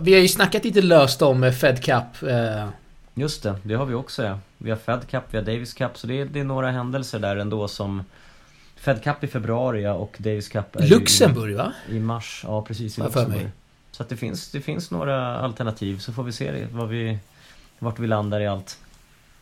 Vi 0.00 0.14
har 0.14 0.20
ju 0.20 0.28
snackat 0.28 0.64
lite 0.64 0.82
löst 0.82 1.22
om 1.22 1.52
Fed 1.52 1.84
Cup. 1.84 2.30
Eh. 2.30 2.68
Just 3.14 3.42
det, 3.42 3.54
det 3.62 3.74
har 3.74 3.86
vi 3.86 3.94
också 3.94 4.22
ja. 4.22 4.38
Vi 4.58 4.70
har 4.70 4.76
Fed 4.76 5.08
Cup, 5.10 5.22
vi 5.30 5.38
har 5.38 5.44
Davis 5.44 5.74
Cup 5.74 5.98
så 5.98 6.06
det 6.06 6.20
är, 6.20 6.24
det 6.24 6.40
är 6.40 6.44
några 6.44 6.70
händelser 6.70 7.18
där 7.18 7.36
ändå 7.36 7.68
som 7.68 8.04
Fed 8.84 9.02
Cup 9.02 9.24
i 9.24 9.26
februari 9.26 9.86
och 9.88 10.16
Davis 10.18 10.48
Cup 10.48 10.76
är 10.76 10.86
Luxemburg 10.86 11.52
i, 11.52 11.54
va? 11.54 11.72
I 11.88 11.98
mars, 11.98 12.40
ja 12.46 12.62
precis 12.62 12.98
i 12.98 13.00
Luxemburg. 13.00 13.50
Så 13.90 14.02
att 14.02 14.08
det 14.08 14.16
finns, 14.16 14.50
det 14.50 14.60
finns 14.60 14.90
några 14.90 15.36
alternativ 15.36 15.98
så 15.98 16.12
får 16.12 16.22
vi 16.22 16.32
se 16.32 16.66
vad 16.72 16.88
vi, 16.88 17.18
vart 17.78 17.98
vi 17.98 18.06
landar 18.06 18.40
i 18.40 18.46
allt. 18.46 18.78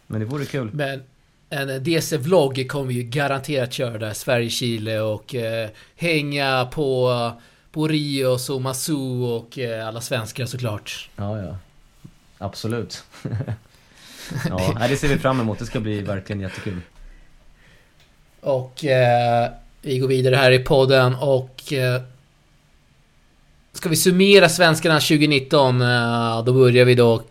Men 0.06 0.20
det 0.20 0.26
vore 0.26 0.44
kul. 0.44 0.70
Men 0.72 1.02
en 1.50 1.84
DC-vlogg 1.84 2.68
kommer 2.68 2.92
ju 2.92 3.02
garanterat 3.02 3.72
köra 3.72 3.98
där, 3.98 4.12
Sverige-Chile 4.12 5.00
och 5.00 5.34
eh, 5.34 5.70
hänga 5.96 6.68
på, 6.72 7.32
på 7.70 7.88
Rios 7.88 8.50
och 8.50 8.62
Masu 8.62 9.22
och 9.22 9.58
eh, 9.58 9.88
alla 9.88 10.00
svenskar 10.00 10.46
såklart. 10.46 11.10
Ja, 11.16 11.42
ja. 11.42 11.56
Absolut. 12.38 13.04
ja, 14.48 14.86
det 14.88 14.96
ser 14.96 15.08
vi 15.08 15.18
fram 15.18 15.40
emot. 15.40 15.58
Det 15.58 15.66
ska 15.66 15.80
bli 15.80 16.00
verkligen 16.00 16.40
jättekul. 16.40 16.80
Och 18.42 18.84
eh, 18.84 19.50
vi 19.82 19.98
går 19.98 20.08
vidare 20.08 20.36
här 20.36 20.50
i 20.50 20.58
podden 20.58 21.14
och 21.14 21.72
eh, 21.72 22.02
Ska 23.72 23.88
vi 23.88 23.96
summera 23.96 24.48
svenskarna 24.48 25.00
2019 25.00 25.82
eh, 25.82 26.44
Då 26.44 26.52
börjar 26.52 26.84
vi 26.84 26.94
då 26.94 27.22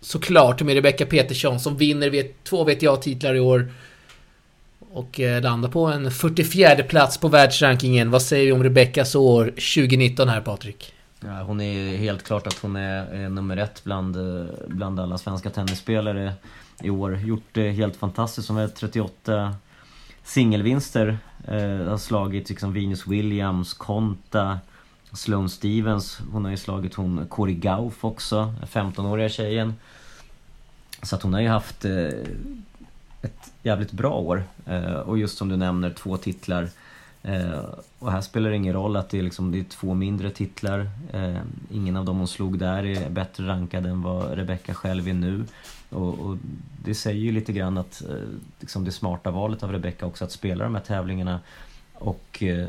Såklart 0.00 0.62
med 0.62 0.74
Rebecca 0.74 1.06
Petersson 1.06 1.60
som 1.60 1.76
vinner 1.76 2.26
två 2.44 2.64
VTA-titlar 2.64 3.34
i 3.34 3.40
år 3.40 3.72
Och 4.92 5.20
eh, 5.20 5.42
landar 5.42 5.68
på 5.68 5.86
en 5.86 6.10
44 6.10 6.82
plats 6.82 7.18
på 7.18 7.28
världsrankingen 7.28 8.10
Vad 8.10 8.22
säger 8.22 8.46
vi 8.46 8.52
om 8.52 8.62
Rebeccas 8.62 9.14
år 9.14 9.44
2019 9.44 10.28
här 10.28 10.40
Patrik? 10.40 10.94
Ja, 11.20 11.42
hon 11.42 11.60
är 11.60 11.96
helt 11.96 12.22
klart 12.22 12.46
att 12.46 12.58
hon 12.58 12.76
är, 12.76 13.14
är 13.14 13.28
nummer 13.28 13.56
ett 13.56 13.84
bland, 13.84 14.16
eh, 14.16 14.46
bland 14.66 15.00
alla 15.00 15.18
svenska 15.18 15.50
tennisspelare 15.50 16.32
i 16.82 16.90
år. 16.90 17.16
Gjort 17.16 17.44
det 17.52 17.70
helt 17.70 17.96
fantastiskt. 17.96 18.48
Hon 18.48 18.58
är 18.58 18.68
38 18.68 19.54
singelvinster. 20.30 21.18
Eh, 21.48 21.88
har 21.88 21.98
slagit 21.98 22.48
liksom 22.48 22.72
Venus 22.72 23.06
Williams, 23.06 23.74
Konta, 23.74 24.58
Sloane 25.12 25.48
Stevens. 25.48 26.20
Hon 26.32 26.44
har 26.44 26.50
ju 26.50 26.56
slagit 26.56 26.94
hon 26.94 27.26
Corey 27.28 27.54
Gauff 27.54 28.04
också, 28.04 28.54
15-åriga 28.62 29.28
tjejen. 29.28 29.74
Så 31.02 31.16
att 31.16 31.22
hon 31.22 31.34
har 31.34 31.40
ju 31.40 31.48
haft 31.48 31.84
eh, 31.84 32.08
ett 33.22 33.52
jävligt 33.62 33.92
bra 33.92 34.12
år. 34.12 34.44
Eh, 34.66 34.92
och 34.92 35.18
just 35.18 35.38
som 35.38 35.48
du 35.48 35.56
nämner, 35.56 35.90
två 35.90 36.16
titlar. 36.16 36.68
Eh, 37.22 37.64
och 37.98 38.12
här 38.12 38.20
spelar 38.20 38.50
det 38.50 38.56
ingen 38.56 38.74
roll 38.74 38.96
att 38.96 39.10
det 39.10 39.18
är, 39.18 39.22
liksom, 39.22 39.52
det 39.52 39.58
är 39.58 39.64
två 39.64 39.94
mindre 39.94 40.30
titlar. 40.30 40.90
Eh, 41.12 41.40
ingen 41.70 41.96
av 41.96 42.04
dem 42.04 42.18
hon 42.18 42.28
slog 42.28 42.58
där 42.58 42.86
är 42.86 43.10
bättre 43.10 43.46
rankad 43.46 43.86
än 43.86 44.02
vad 44.02 44.34
Rebecca 44.34 44.74
själv 44.74 45.08
är 45.08 45.14
nu. 45.14 45.44
Och, 45.90 46.18
och 46.18 46.36
det 46.84 46.94
säger 46.94 47.20
ju 47.20 47.32
lite 47.32 47.52
grann 47.52 47.78
att 47.78 48.02
eh, 48.08 48.14
liksom 48.60 48.84
det 48.84 48.92
smarta 48.92 49.30
valet 49.30 49.62
av 49.62 49.72
Rebecca 49.72 50.06
också 50.06 50.24
att 50.24 50.32
spela 50.32 50.64
de 50.64 50.74
här 50.74 50.82
tävlingarna 50.82 51.40
och 51.94 52.42
eh, 52.42 52.68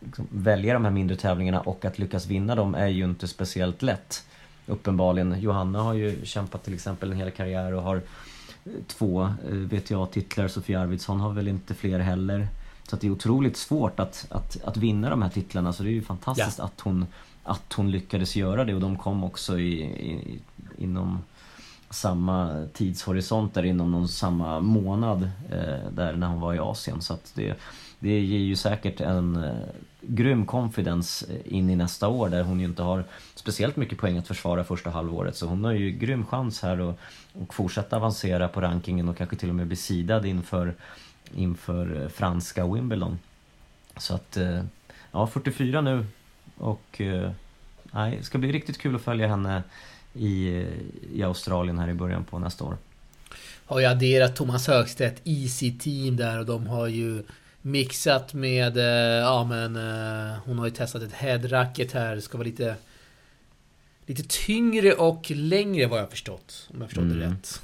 liksom 0.00 0.26
välja 0.30 0.74
de 0.74 0.84
här 0.84 0.92
mindre 0.92 1.16
tävlingarna 1.16 1.60
och 1.60 1.84
att 1.84 1.98
lyckas 1.98 2.26
vinna 2.26 2.54
dem 2.54 2.74
är 2.74 2.88
ju 2.88 3.04
inte 3.04 3.28
speciellt 3.28 3.82
lätt. 3.82 4.24
Uppenbarligen. 4.66 5.40
Johanna 5.40 5.82
har 5.82 5.94
ju 5.94 6.24
kämpat 6.24 6.64
till 6.64 6.74
exempel 6.74 7.12
en 7.12 7.16
hel 7.16 7.30
karriär 7.30 7.72
och 7.72 7.82
har 7.82 7.96
eh, 7.96 8.72
två 8.86 9.22
eh, 9.22 9.54
VTA-titlar. 9.54 10.48
Sofia 10.48 10.80
Arvidsson 10.80 11.20
har 11.20 11.32
väl 11.32 11.48
inte 11.48 11.74
fler 11.74 11.98
heller. 11.98 12.48
Så 12.92 12.96
det 12.96 13.06
är 13.06 13.10
otroligt 13.10 13.56
svårt 13.56 14.00
att, 14.00 14.26
att, 14.30 14.64
att 14.64 14.76
vinna 14.76 15.10
de 15.10 15.22
här 15.22 15.28
titlarna 15.28 15.72
så 15.72 15.82
det 15.82 15.88
är 15.88 15.92
ju 15.92 16.02
fantastiskt 16.02 16.58
ja. 16.58 16.64
att, 16.64 16.80
hon, 16.80 17.06
att 17.42 17.72
hon 17.72 17.90
lyckades 17.90 18.36
göra 18.36 18.64
det 18.64 18.74
och 18.74 18.80
de 18.80 18.96
kom 18.96 19.24
också 19.24 19.58
i, 19.58 19.82
i, 19.82 20.38
inom 20.78 21.22
samma 21.90 22.66
tidshorisont 22.72 23.54
där 23.54 23.62
inom 23.62 23.90
någon 23.90 24.08
samma 24.08 24.60
månad 24.60 25.22
eh, 25.50 25.90
där 25.92 26.12
när 26.12 26.26
hon 26.26 26.40
var 26.40 26.54
i 26.54 26.58
Asien. 26.58 27.02
Så 27.02 27.14
att 27.14 27.32
det, 27.34 27.54
det 27.98 28.20
ger 28.20 28.38
ju 28.38 28.56
säkert 28.56 29.00
en 29.00 29.44
eh, 29.44 29.56
grym 30.00 30.46
confidence 30.46 31.26
eh, 31.32 31.56
in 31.56 31.70
i 31.70 31.76
nästa 31.76 32.08
år 32.08 32.28
där 32.28 32.42
hon 32.42 32.60
ju 32.60 32.66
inte 32.66 32.82
har 32.82 33.04
speciellt 33.34 33.76
mycket 33.76 33.98
poäng 33.98 34.18
att 34.18 34.26
försvara 34.26 34.64
första 34.64 34.90
halvåret. 34.90 35.36
Så 35.36 35.46
hon 35.46 35.64
har 35.64 35.72
ju 35.72 35.90
grym 35.90 36.26
chans 36.26 36.62
här 36.62 36.78
att 36.90 36.98
och 37.32 37.54
fortsätta 37.54 37.96
avancera 37.96 38.48
på 38.48 38.60
rankingen 38.60 39.08
och 39.08 39.16
kanske 39.16 39.36
till 39.36 39.48
och 39.48 39.54
med 39.54 39.66
bli 39.66 39.76
sidad 39.76 40.26
inför, 40.26 40.74
inför 41.34 42.02
eh, 42.02 42.08
franska 42.08 42.66
Wimbledon. 42.66 43.18
Så 43.96 44.14
att, 44.14 44.36
eh, 44.36 44.64
ja 45.12 45.26
44 45.26 45.80
nu 45.80 46.06
och 46.56 47.00
nej, 47.82 48.16
det 48.18 48.24
ska 48.24 48.38
bli 48.38 48.52
riktigt 48.52 48.78
kul 48.78 48.96
att 48.96 49.02
följa 49.02 49.28
henne 49.28 49.62
i, 50.14 50.64
i 51.12 51.22
Australien 51.22 51.78
här 51.78 51.88
i 51.88 51.94
början 51.94 52.24
på 52.24 52.38
nästa 52.38 52.64
år. 52.64 52.76
Har 53.66 53.80
ju 53.80 53.86
adderat 53.86 54.36
Thomas 54.36 54.68
Högstedt 54.68 55.20
i 55.24 55.48
sitt 55.48 55.80
team 55.80 56.16
där 56.16 56.38
och 56.38 56.46
de 56.46 56.66
har 56.66 56.86
ju 56.86 57.22
Mixat 57.64 58.34
med, 58.34 58.76
eh, 58.76 58.84
ja 59.18 59.44
men 59.44 59.76
eh, 59.76 60.38
hon 60.44 60.58
har 60.58 60.66
ju 60.66 60.70
testat 60.70 61.02
ett 61.02 61.12
headracket 61.12 61.92
här. 61.92 62.14
Det 62.14 62.22
ska 62.22 62.38
vara 62.38 62.46
lite 62.46 62.76
Lite 64.06 64.22
tyngre 64.28 64.92
och 64.92 65.30
längre 65.30 65.86
vad 65.86 66.00
jag 66.00 66.10
förstått. 66.10 66.68
Om 66.74 66.80
jag 66.80 66.88
förstått 66.88 67.04
mm. 67.04 67.18
det 67.18 67.26
rätt. 67.26 67.62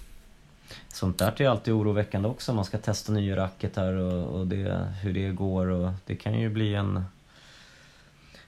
Sånt 0.89 1.19
där 1.19 1.43
är 1.43 1.49
alltid 1.49 1.75
oroväckande 1.75 2.29
också. 2.29 2.55
Man 2.55 2.65
ska 2.65 2.79
testa 2.79 3.13
nya 3.13 3.37
racket 3.37 3.77
här 3.77 3.93
och, 3.93 4.39
och 4.39 4.47
det, 4.47 4.87
hur 5.03 5.13
det 5.13 5.29
går 5.29 5.67
och 5.67 5.93
det 6.07 6.17
kan 6.17 6.41
ju 6.41 6.49
bli 6.49 6.75
en... 6.75 7.05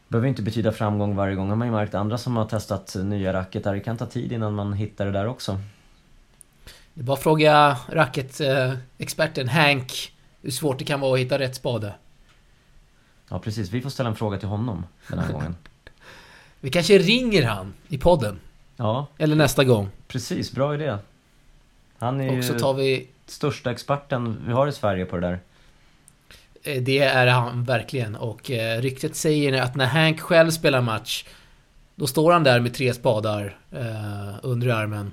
behöver 0.09 0.29
inte 0.29 0.43
betyda 0.43 0.73
framgång 0.73 1.17
varje 1.17 1.35
gång 1.35 1.49
har 1.49 1.57
man 1.57 1.67
ju 1.67 1.73
märkt. 1.73 1.95
Andra 1.95 2.19
som 2.19 2.37
har 2.37 2.45
testat 2.45 2.97
nya 3.05 3.33
racket 3.33 3.65
där, 3.65 3.75
det 3.75 3.81
kan 3.81 3.97
ta 3.97 4.07
tid 4.07 4.33
innan 4.33 4.55
man 4.55 4.73
hittar 4.73 5.07
det 5.07 5.13
där 5.13 5.27
också. 5.27 5.61
Det 6.95 7.01
är 7.01 7.05
bara 7.05 7.17
att 7.17 7.23
fråga 7.23 7.77
racketexperten 7.89 9.49
Hank 9.49 10.13
hur 10.43 10.51
svårt 10.51 10.79
det 10.79 10.85
kan 10.85 11.01
vara 11.01 11.15
att 11.15 11.21
hitta 11.21 11.39
rätt 11.39 11.55
spade. 11.55 11.95
Ja 13.29 13.39
precis, 13.39 13.71
vi 13.71 13.81
får 13.81 13.91
ställa 13.91 14.09
en 14.09 14.17
fråga 14.17 14.39
till 14.39 14.49
honom 14.49 14.87
den 15.09 15.19
här 15.19 15.33
gången. 15.33 15.57
vi 16.61 16.71
kanske 16.71 16.99
ringer 16.99 17.47
han 17.47 17.75
i 17.89 17.99
podden. 17.99 18.41
Ja. 18.77 19.07
Eller 19.19 19.37
nästa 19.37 19.65
gång. 19.65 19.89
Precis, 20.09 20.53
bra 20.53 20.75
idé. 20.75 20.99
Han 22.01 22.21
är 22.21 22.39
Och 22.39 22.45
så 22.45 22.55
tar 22.55 22.75
vi... 22.75 23.09
största 23.27 23.71
experten 23.71 24.43
vi 24.47 24.53
har 24.53 24.67
i 24.67 24.73
Sverige 24.73 25.05
på 25.05 25.17
det 25.17 25.27
där. 25.27 25.41
Eh, 26.63 26.83
det 26.83 26.99
är 26.99 27.27
han 27.27 27.65
verkligen 27.65 28.17
och 28.17 28.51
eh, 28.51 28.81
ryktet 28.81 29.17
säger 29.17 29.63
att 29.63 29.77
när 29.77 29.87
Hank 29.87 30.21
själv 30.21 30.51
spelar 30.51 30.81
match 30.81 31.25
Då 31.95 32.07
står 32.07 32.33
han 32.33 32.45
där 32.45 32.61
med 32.61 32.75
tre 32.75 32.95
spadar 32.95 33.59
eh, 33.71 34.35
under 34.43 34.69
armen 34.69 35.13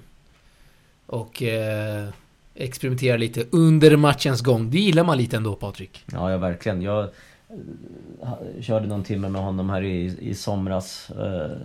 Och 1.06 1.43
eh, 1.43 2.10
experimentera 2.56 3.17
lite 3.17 3.43
under 3.52 3.97
matchens 3.97 4.41
gång. 4.41 4.71
Det 4.71 4.80
gillar 4.80 5.04
man 5.04 5.17
lite 5.17 5.38
ändå 5.38 5.56
Patrik. 5.56 6.04
Ja, 6.12 6.32
ja 6.32 6.38
verkligen. 6.38 6.82
Jag 6.82 7.04
eh, 7.04 8.62
körde 8.62 8.88
någon 8.88 9.04
timme 9.04 9.30
med 9.30 9.41
honom 9.41 9.69
här 9.69 9.84
i, 9.84 10.17
i 10.19 10.36
somras. 10.36 11.10
Eh, 11.10 11.58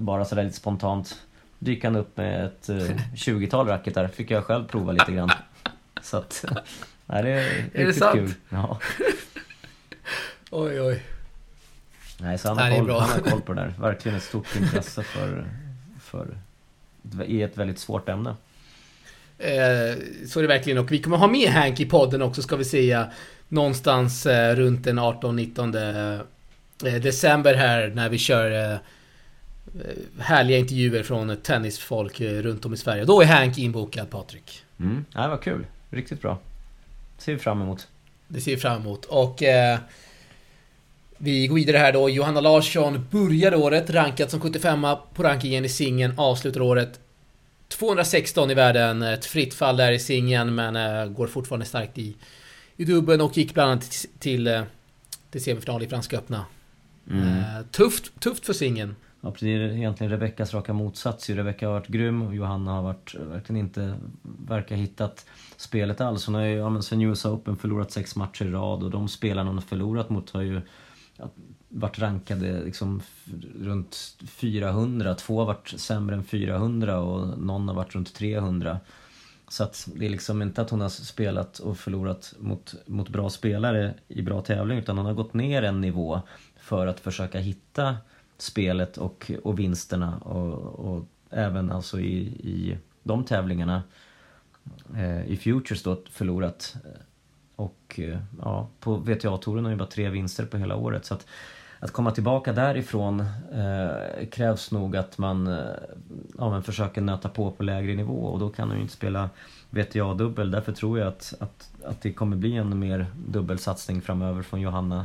bara 0.00 0.24
sådär 0.24 0.44
lite 0.44 0.56
spontant. 0.56 1.16
Dyk 1.58 1.84
han 1.84 1.96
upp 1.96 2.16
med 2.16 2.44
ett 2.44 2.68
20-tal 3.14 3.66
eh, 3.68 3.72
racketar. 3.72 4.08
Fick 4.08 4.30
jag 4.30 4.44
själv 4.44 4.68
prova 4.68 4.92
lite 4.92 5.12
grann. 5.12 5.30
Så 6.02 6.16
att, 6.16 6.44
nej, 7.06 7.22
det 7.22 7.30
är, 7.30 7.70
är 7.72 7.86
riktigt 7.86 8.00
det 8.00 8.12
kul. 8.12 8.34
Ja. 8.48 8.78
oj, 10.50 10.80
oj. 10.80 11.02
Nej, 12.20 12.38
så 12.38 12.48
han 12.48 12.58
har, 12.58 12.78
koll, 12.78 12.90
han 12.90 13.10
har 13.10 13.30
koll 13.30 13.40
på 13.40 13.52
det 13.52 13.60
där. 13.60 13.74
Verkligen 13.80 14.16
ett 14.16 14.24
stort 14.24 14.56
intresse 14.56 15.02
för, 15.02 15.46
för 16.00 16.38
i 17.26 17.42
ett 17.42 17.56
väldigt 17.56 17.78
svårt 17.78 18.08
ämne. 18.08 18.36
Eh, 19.38 19.98
så 20.26 20.38
är 20.38 20.42
det 20.42 20.48
verkligen 20.48 20.78
och 20.78 20.92
vi 20.92 20.98
kommer 20.98 21.16
ha 21.16 21.26
med 21.26 21.48
Hank 21.48 21.80
i 21.80 21.86
podden 21.86 22.22
också 22.22 22.42
ska 22.42 22.56
vi 22.56 22.64
säga. 22.64 23.10
Någonstans 23.48 24.26
eh, 24.26 24.56
runt 24.56 24.84
den 24.84 24.98
18-19 24.98 26.24
eh, 26.84 26.94
december 26.94 27.54
här 27.54 27.88
när 27.94 28.08
vi 28.08 28.18
kör 28.18 28.78
härliga 30.18 30.58
intervjuer 30.58 31.02
från 31.02 31.36
tennisfolk 31.36 32.20
runt 32.20 32.64
om 32.64 32.74
i 32.74 32.76
Sverige. 32.76 33.04
Då 33.04 33.22
är 33.22 33.26
Hank 33.26 33.58
inbokad 33.58 34.10
Patrik. 34.10 34.62
Mm, 34.80 35.04
det 35.12 35.28
var 35.28 35.36
kul. 35.36 35.66
Riktigt 35.90 36.22
bra. 36.22 36.38
Det 37.16 37.22
ser 37.22 37.32
vi 37.32 37.38
fram 37.38 37.62
emot. 37.62 37.88
Det 38.28 38.40
ser 38.40 38.50
vi 38.50 38.56
fram 38.56 38.80
emot. 38.80 39.04
Och 39.04 39.42
eh, 39.42 39.78
vi 41.18 41.46
går 41.46 41.56
vidare 41.56 41.76
här 41.76 41.92
då. 41.92 42.10
Johanna 42.10 42.40
Larsson 42.40 43.06
började 43.10 43.56
året 43.56 43.90
rankad 43.90 44.30
som 44.30 44.40
75 44.40 44.86
på 45.14 45.22
rankingen 45.22 45.64
i 45.64 45.68
singeln. 45.68 46.14
Avslutar 46.16 46.60
året 46.60 47.00
216 47.68 48.50
i 48.50 48.54
världen, 48.54 49.02
ett 49.02 49.24
fritt 49.24 49.54
fall 49.54 49.76
där 49.76 49.92
i 49.92 49.98
singeln 49.98 50.54
men 50.54 50.76
äh, 50.76 51.06
går 51.06 51.26
fortfarande 51.26 51.66
starkt 51.66 51.98
i, 51.98 52.16
i 52.76 52.84
dubbeln 52.84 53.20
och 53.20 53.36
gick 53.36 53.54
bland 53.54 53.70
annat 53.70 53.90
till, 53.90 54.10
till, 54.18 54.46
eh, 54.46 54.62
till 55.30 55.44
semifinal 55.44 55.82
i 55.82 55.88
Franska 55.88 56.18
öppna. 56.18 56.44
Mm. 57.10 57.42
Tufft, 57.70 58.20
tufft 58.20 58.46
för 58.46 58.52
singeln. 58.52 58.96
Ja, 59.20 59.34
det 59.40 59.54
är 59.54 59.60
egentligen 59.60 60.10
Rebeckas 60.10 60.54
raka 60.54 60.72
motsats. 60.72 61.30
Rebecka 61.30 61.66
har 61.66 61.74
varit 61.74 61.88
grym 61.88 62.22
och 62.22 62.34
Johanna 62.34 62.72
har 62.72 62.82
varit, 62.82 63.14
verkligen 63.14 63.60
inte 63.60 63.94
verkar 64.22 64.76
hittat 64.76 65.26
spelet 65.56 66.00
alls. 66.00 66.26
Hon 66.26 66.34
har 66.34 66.42
ju, 66.42 66.56
ja, 66.56 66.70
men 66.70 66.82
sen 66.82 67.02
US 67.02 67.24
Open 67.24 67.56
förlorat 67.56 67.90
sex 67.90 68.16
matcher 68.16 68.44
i 68.44 68.50
rad 68.50 68.82
och 68.82 68.90
de 68.90 69.08
spelarna 69.08 69.50
hon 69.50 69.56
har 69.56 69.62
förlorat 69.62 70.10
mot 70.10 70.30
har 70.30 70.42
ju 70.42 70.60
ja, 71.16 71.30
varit 71.68 71.98
rankade 71.98 72.64
liksom 72.64 73.02
runt 73.60 74.16
400. 74.26 75.14
Två 75.14 75.38
har 75.38 75.46
varit 75.46 75.74
sämre 75.76 76.16
än 76.16 76.24
400 76.24 77.00
och 77.00 77.38
någon 77.38 77.68
har 77.68 77.74
varit 77.74 77.94
runt 77.94 78.14
300. 78.14 78.80
Så 79.48 79.64
att 79.64 79.88
det 79.94 80.06
är 80.06 80.10
liksom 80.10 80.42
inte 80.42 80.62
att 80.62 80.70
hon 80.70 80.80
har 80.80 80.88
spelat 80.88 81.58
och 81.58 81.78
förlorat 81.78 82.34
mot, 82.38 82.74
mot 82.86 83.08
bra 83.08 83.30
spelare 83.30 83.94
i 84.08 84.22
bra 84.22 84.40
tävling 84.40 84.78
utan 84.78 84.96
hon 84.96 85.06
har 85.06 85.14
gått 85.14 85.34
ner 85.34 85.62
en 85.62 85.80
nivå 85.80 86.20
för 86.60 86.86
att 86.86 87.00
försöka 87.00 87.38
hitta 87.38 87.96
spelet 88.38 88.96
och, 88.96 89.30
och 89.44 89.58
vinsterna 89.58 90.18
och, 90.18 90.54
och 90.62 91.04
även 91.30 91.72
alltså 91.72 92.00
i, 92.00 92.18
i 92.26 92.78
de 93.02 93.24
tävlingarna 93.24 93.82
eh, 94.96 95.26
i 95.26 95.36
Futures 95.36 95.82
då 95.82 96.02
förlorat. 96.10 96.76
Och 97.56 98.00
eh, 98.02 98.18
ja, 98.42 98.68
på 98.80 98.96
VTA-touren 98.96 99.64
har 99.64 99.70
ju 99.70 99.76
bara 99.76 99.88
tre 99.88 100.08
vinster 100.10 100.46
på 100.46 100.56
hela 100.56 100.76
året. 100.76 101.04
Så 101.04 101.14
att 101.14 101.26
att 101.80 101.90
komma 101.90 102.10
tillbaka 102.10 102.52
därifrån 102.52 103.20
eh, 103.52 104.26
krävs 104.30 104.70
nog 104.70 104.96
att 104.96 105.18
man 105.18 105.46
eh, 105.46 105.64
ja, 106.38 106.50
men 106.50 106.62
försöker 106.62 107.00
nöta 107.00 107.28
på 107.28 107.50
på 107.50 107.62
lägre 107.62 107.94
nivå. 107.94 108.24
Och 108.24 108.38
då 108.38 108.48
kan 108.48 108.68
du 108.68 108.74
ju 108.74 108.80
inte 108.80 108.92
spela 108.92 109.30
VTA-dubbel. 109.70 110.50
Därför 110.50 110.72
tror 110.72 110.98
jag 110.98 111.08
att, 111.08 111.34
att, 111.40 111.70
att 111.84 112.00
det 112.02 112.12
kommer 112.12 112.36
bli 112.36 112.56
en 112.56 112.78
mer 112.78 113.06
dubbelsatsning 113.28 114.02
framöver 114.02 114.42
från 114.42 114.60
Johanna. 114.60 114.98
eh, 114.98 115.04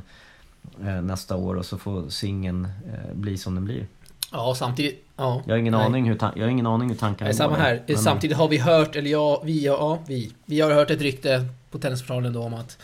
nästa 1.04 1.36
år 1.36 1.56
och 1.56 1.66
så 1.66 1.78
får 1.78 2.10
singeln 2.10 2.66
eh, 2.66 3.14
bli 3.16 3.38
som 3.38 3.56
den 3.56 3.66
blir. 3.66 3.88
Ja, 4.32 4.56
samtidigt... 4.56 5.04
Ja, 5.16 5.42
jag, 5.46 5.54
har 5.54 5.60
ingen 5.60 5.74
aning 5.74 6.10
hur 6.10 6.18
jag 6.36 6.44
har 6.44 6.50
ingen 6.50 6.68
aning 6.68 6.90
hur 6.90 6.96
tankarna 6.96 7.30
går. 7.32 7.38
Samma 7.38 7.56
här. 7.56 7.84
Men... 7.88 7.98
Samtidigt 7.98 8.38
har 8.38 8.48
vi 8.48 8.58
hört, 8.58 8.96
eller 8.96 9.10
ja, 9.10 9.42
vi, 9.46 9.66
ja, 9.66 10.00
vi. 10.08 10.32
Vi 10.46 10.62
har 10.62 10.72
hört 10.72 10.92
ett 10.92 11.02
rykte 11.02 11.46
på 11.72 11.80
Tennisportalen 11.80 12.34
då 12.34 12.44
om 12.44 12.54
att 12.54 12.78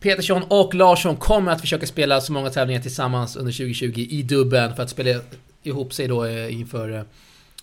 Petersson 0.00 0.42
och 0.48 0.74
Larsson 0.74 1.16
kommer 1.16 1.52
att 1.52 1.60
försöka 1.60 1.86
spela 1.86 2.20
så 2.20 2.32
många 2.32 2.50
tävlingar 2.50 2.80
tillsammans 2.80 3.36
under 3.36 3.52
2020 3.52 4.06
i 4.10 4.22
dubben 4.22 4.76
för 4.76 4.82
att 4.82 4.90
spela 4.90 5.20
ihop 5.62 5.92
sig 5.92 6.08
då 6.08 6.24
eh, 6.24 6.60
inför 6.60 6.96
eh, 6.96 7.02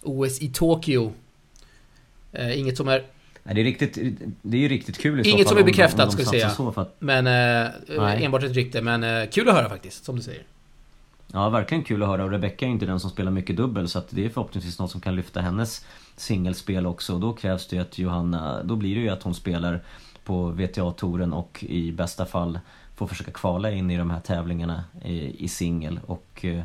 OS 0.03 0.41
i 0.41 0.49
Tokyo. 0.49 1.13
Eh, 2.31 2.59
inget 2.59 2.77
som 2.77 2.87
är... 2.87 3.03
Det, 3.43 3.61
är 3.61 3.63
riktigt, 3.63 3.97
det 4.41 4.57
är 4.57 4.61
ju 4.61 4.67
riktigt 4.67 4.97
kul 4.97 5.19
i 5.19 5.23
så 5.23 5.29
Inget 5.29 5.47
fall 5.47 5.49
som 5.49 5.57
är 5.57 5.63
bekräftat, 5.63 5.99
om 5.99 6.05
de 6.05 6.11
ska 6.11 6.31
vi 6.31 6.39
satsar 6.39 6.63
säga. 6.63 6.73
Så 6.73 6.81
att, 6.81 6.95
Men 6.99 7.27
eh, 7.27 8.23
enbart 8.23 8.43
ett 8.43 8.53
rykte, 8.55 8.81
men 8.81 9.03
eh, 9.03 9.29
kul 9.29 9.49
att 9.49 9.55
höra 9.55 9.69
faktiskt, 9.69 10.05
som 10.05 10.15
du 10.15 10.21
säger. 10.21 10.43
ja, 11.33 11.49
verkligen 11.49 11.83
kul 11.83 12.03
att 12.03 12.09
höra. 12.09 12.23
Och 12.23 12.31
Rebecca 12.31 12.65
är 12.65 12.69
inte 12.69 12.85
den 12.85 12.99
som 12.99 13.09
spelar 13.09 13.31
mycket 13.31 13.57
dubbel 13.57 13.89
så 13.89 13.99
att 13.99 14.07
det 14.09 14.25
är 14.25 14.29
förhoppningsvis 14.29 14.79
något 14.79 14.91
som 14.91 15.01
kan 15.01 15.15
lyfta 15.15 15.41
hennes 15.41 15.85
singelspel 16.15 16.85
också. 16.85 17.13
Och 17.13 17.19
då 17.19 17.33
krävs 17.33 17.67
det 17.67 17.75
ju 17.75 17.81
att 17.81 17.97
Johanna, 17.97 18.63
då 18.63 18.75
blir 18.75 18.95
det 18.95 19.01
ju 19.01 19.09
att 19.09 19.23
hon 19.23 19.35
spelar 19.35 19.81
på 20.23 20.47
VTA-touren 20.49 21.33
och 21.33 21.63
i 21.67 21.91
bästa 21.91 22.25
fall 22.25 22.59
får 22.95 23.07
försöka 23.07 23.31
kvala 23.31 23.71
in 23.71 23.91
i 23.91 23.97
de 23.97 24.09
här 24.09 24.19
tävlingarna 24.19 24.83
i, 25.05 25.45
i 25.45 25.47
singel. 25.47 25.99
Och 26.05 26.45
eh, 26.45 26.63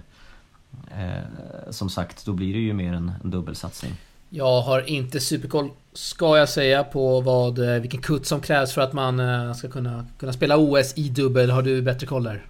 eh, 0.91 1.23
som 1.71 1.91
sagt, 1.91 2.27
då 2.27 2.33
blir 2.33 2.53
det 2.53 2.61
ju 2.61 2.73
mer 2.73 2.93
en, 2.93 3.13
en 3.25 3.31
dubbelsatsning. 3.31 3.93
Jag 4.37 4.61
har 4.61 4.89
inte 4.91 5.21
superkoll, 5.21 5.71
ska 5.93 6.39
jag 6.39 6.49
säga, 6.49 6.85
på 6.85 7.21
vad, 7.21 7.59
eh, 7.59 7.81
vilken 7.81 8.03
kutt 8.03 8.27
som 8.27 8.41
krävs 8.41 8.73
för 8.73 8.81
att 8.81 8.93
man 8.93 9.21
eh, 9.21 9.55
ska 9.55 9.69
kunna, 9.69 10.07
kunna 10.19 10.33
spela 10.33 10.57
OS 10.57 10.93
i 10.99 11.09
dubbel. 11.09 11.51
Har 11.51 11.63
du 11.63 11.83
bättre 11.83 12.07
koll 12.07 12.25
där? 12.25 12.47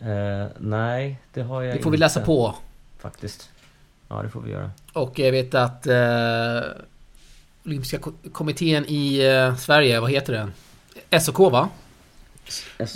Eh, 0.00 0.48
nej, 0.58 1.18
det 1.32 1.42
har 1.42 1.62
jag 1.62 1.76
Det 1.76 1.82
får 1.82 1.90
vi 1.90 1.94
inte, 1.96 2.04
läsa 2.04 2.20
på. 2.20 2.54
Faktiskt. 2.98 3.50
Ja, 4.08 4.22
det 4.22 4.30
får 4.30 4.40
vi 4.40 4.50
göra. 4.50 4.70
Och 4.92 5.18
jag 5.18 5.32
vet 5.32 5.54
att 5.54 5.86
eh, 5.86 6.60
Olympiska 7.64 7.98
ko- 7.98 8.14
kommittén 8.32 8.84
i 8.88 9.18
eh, 9.26 9.56
Sverige, 9.56 10.00
vad 10.00 10.10
heter 10.10 10.32
den? 10.32 10.52
SOK 11.20 11.38
va? 11.38 11.68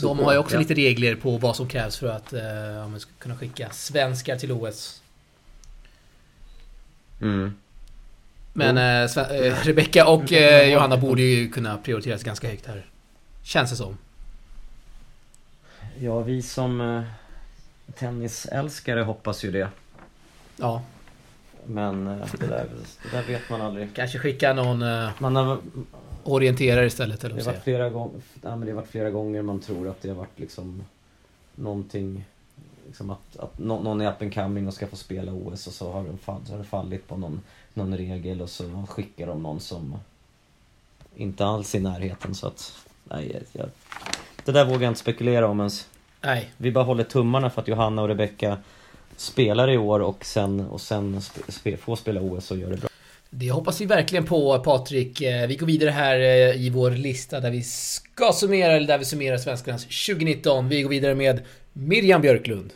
De 0.01 0.18
har 0.18 0.33
ju 0.33 0.38
också 0.38 0.55
ja. 0.57 0.61
lite 0.61 0.75
regler 0.75 1.14
på 1.14 1.38
vad 1.38 1.57
som 1.57 1.68
krävs 1.68 1.97
för 1.97 2.07
att 2.07 2.33
ja, 2.77 2.88
man 2.88 3.01
ska 3.01 3.11
kunna 3.18 3.37
skicka 3.37 3.70
svenskar 3.70 4.37
till 4.37 4.53
OS. 4.53 5.01
Mm. 7.20 7.55
Men 8.53 8.77
eh, 8.79 9.09
Sve- 9.09 9.46
eh, 9.46 9.55
Rebecca 9.64 10.07
och 10.09 10.33
eh, 10.33 10.72
Johanna 10.72 10.96
borde 10.96 11.22
ju 11.22 11.48
kunna 11.48 11.79
prioriteras 11.79 12.22
ganska 12.22 12.48
högt 12.48 12.66
här. 12.66 12.87
Känns 13.42 13.70
det 13.70 13.77
som. 13.77 13.98
Ja, 15.98 16.20
vi 16.20 16.42
som 16.42 16.81
eh, 16.81 17.03
tennisälskare 17.94 19.00
hoppas 19.00 19.44
ju 19.44 19.50
det. 19.50 19.68
Ja, 20.57 20.83
Men 21.66 22.07
eh, 22.07 22.27
det, 22.40 22.46
där, 22.46 22.66
det 23.03 23.11
där 23.16 23.22
vet 23.22 23.50
man 23.50 23.61
aldrig. 23.61 23.94
kanske 23.94 24.18
skicka 24.18 24.53
någon 24.53 24.83
eh, 24.83 25.11
Man 25.18 25.37
har, 25.37 25.59
orienterare 26.24 26.87
istället 26.87 27.24
eller 27.24 27.37
det, 27.37 27.44
har 27.44 27.53
flera 27.53 27.90
gång, 27.90 28.22
ja, 28.42 28.57
men 28.57 28.61
det 28.61 28.72
har 28.72 28.77
varit 28.81 28.90
flera 28.90 29.11
gånger 29.11 29.42
man 29.42 29.61
tror 29.61 29.88
att 29.88 30.03
det 30.03 30.09
har 30.09 30.16
varit 30.16 30.38
liksom 30.38 30.85
någonting 31.55 32.24
liksom 32.87 33.11
att, 33.11 33.37
att 33.37 33.59
nå- 33.59 33.83
någon 33.83 34.01
är 34.01 34.11
up 34.11 34.23
and 34.23 34.35
coming 34.35 34.66
och 34.68 34.75
ska 34.75 34.87
få 34.87 34.97
spela 34.97 35.33
OS 35.33 35.66
och 35.66 35.73
så 35.73 35.92
har, 35.92 36.05
den 36.05 36.18
fall, 36.18 36.40
så 36.47 36.53
har 36.53 36.59
det 36.59 36.64
fallit 36.64 37.09
på 37.09 37.16
någon, 37.16 37.40
någon 37.75 37.97
regel 37.97 38.42
och 38.42 38.51
så 38.51 38.85
skickar 38.88 39.27
de 39.27 39.42
någon 39.42 39.61
som 39.61 39.97
inte 41.16 41.44
alls 41.47 41.75
är 41.75 41.79
i 41.79 41.83
närheten 41.83 42.35
så 42.35 42.47
att 42.47 42.73
nej, 43.05 43.42
jag, 43.53 43.66
det 44.44 44.53
där 44.53 44.64
vågar 44.64 44.83
jag 44.83 44.90
inte 44.90 45.01
spekulera 45.01 45.49
om 45.49 45.61
ens. 45.61 45.87
Nej, 46.20 46.51
Vi 46.57 46.73
bara 46.73 46.85
håller 46.85 47.05
tummarna 47.05 47.51
för 47.51 47.61
att 47.62 47.68
Johanna 47.68 48.03
och 48.03 48.09
Rebecca 48.09 48.59
spelar 49.16 49.70
i 49.70 49.79
år 49.79 50.01
och 50.01 50.25
sen, 50.25 50.61
och 50.61 50.81
sen 50.81 51.23
spe, 51.23 51.53
spe, 51.53 51.77
får 51.77 51.97
spela 51.97 52.20
OS 52.20 52.51
och 52.51 52.57
gör 52.57 52.70
det 52.70 52.77
bra. 52.77 52.88
det 53.31 53.51
hoppas 53.51 53.81
vi 53.81 53.87
verkligen 53.87 54.27
på 54.27 54.59
Patrik. 54.59 55.20
Eh, 55.20 55.47
Vi 55.47 55.57
går 55.57 55.66
vidare 55.66 55.90
här 55.90 56.16
eh, 56.20 56.62
i 56.66 56.70
vår 56.70 56.90
lista 56.90 57.40
där 57.40 57.51
vi 57.51 57.62
ska 57.62 58.33
summera, 58.33 58.73
eller 58.73 58.87
där 58.87 58.99
vi 58.99 59.05
summerar 59.05 59.38
Svenskarnas 59.38 59.83
2019. 59.85 60.68
Vi 60.68 60.83
går 60.83 60.90
vidare 60.90 61.14
med 61.14 61.42
Miriam 61.77 62.21
Björklund. 62.21 62.73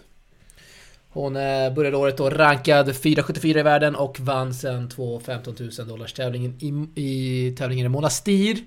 Hon 1.08 1.36
eh, 1.36 1.72
började 1.74 1.96
året 1.96 2.16
då 2.16 2.30
rankad 2.30 2.96
474 2.96 3.60
i 3.60 3.62
världen 3.62 3.96
och 3.96 4.20
vann 4.20 4.54
sen 4.54 4.88
två 4.88 5.20
15 5.20 5.56
000 5.78 5.88
dollars 5.88 6.12
tävlingen 6.12 6.54
i, 6.60 7.00
i 7.02 7.52
tävlingen 7.56 7.86
i 7.86 7.88
Monastir. 7.88 8.58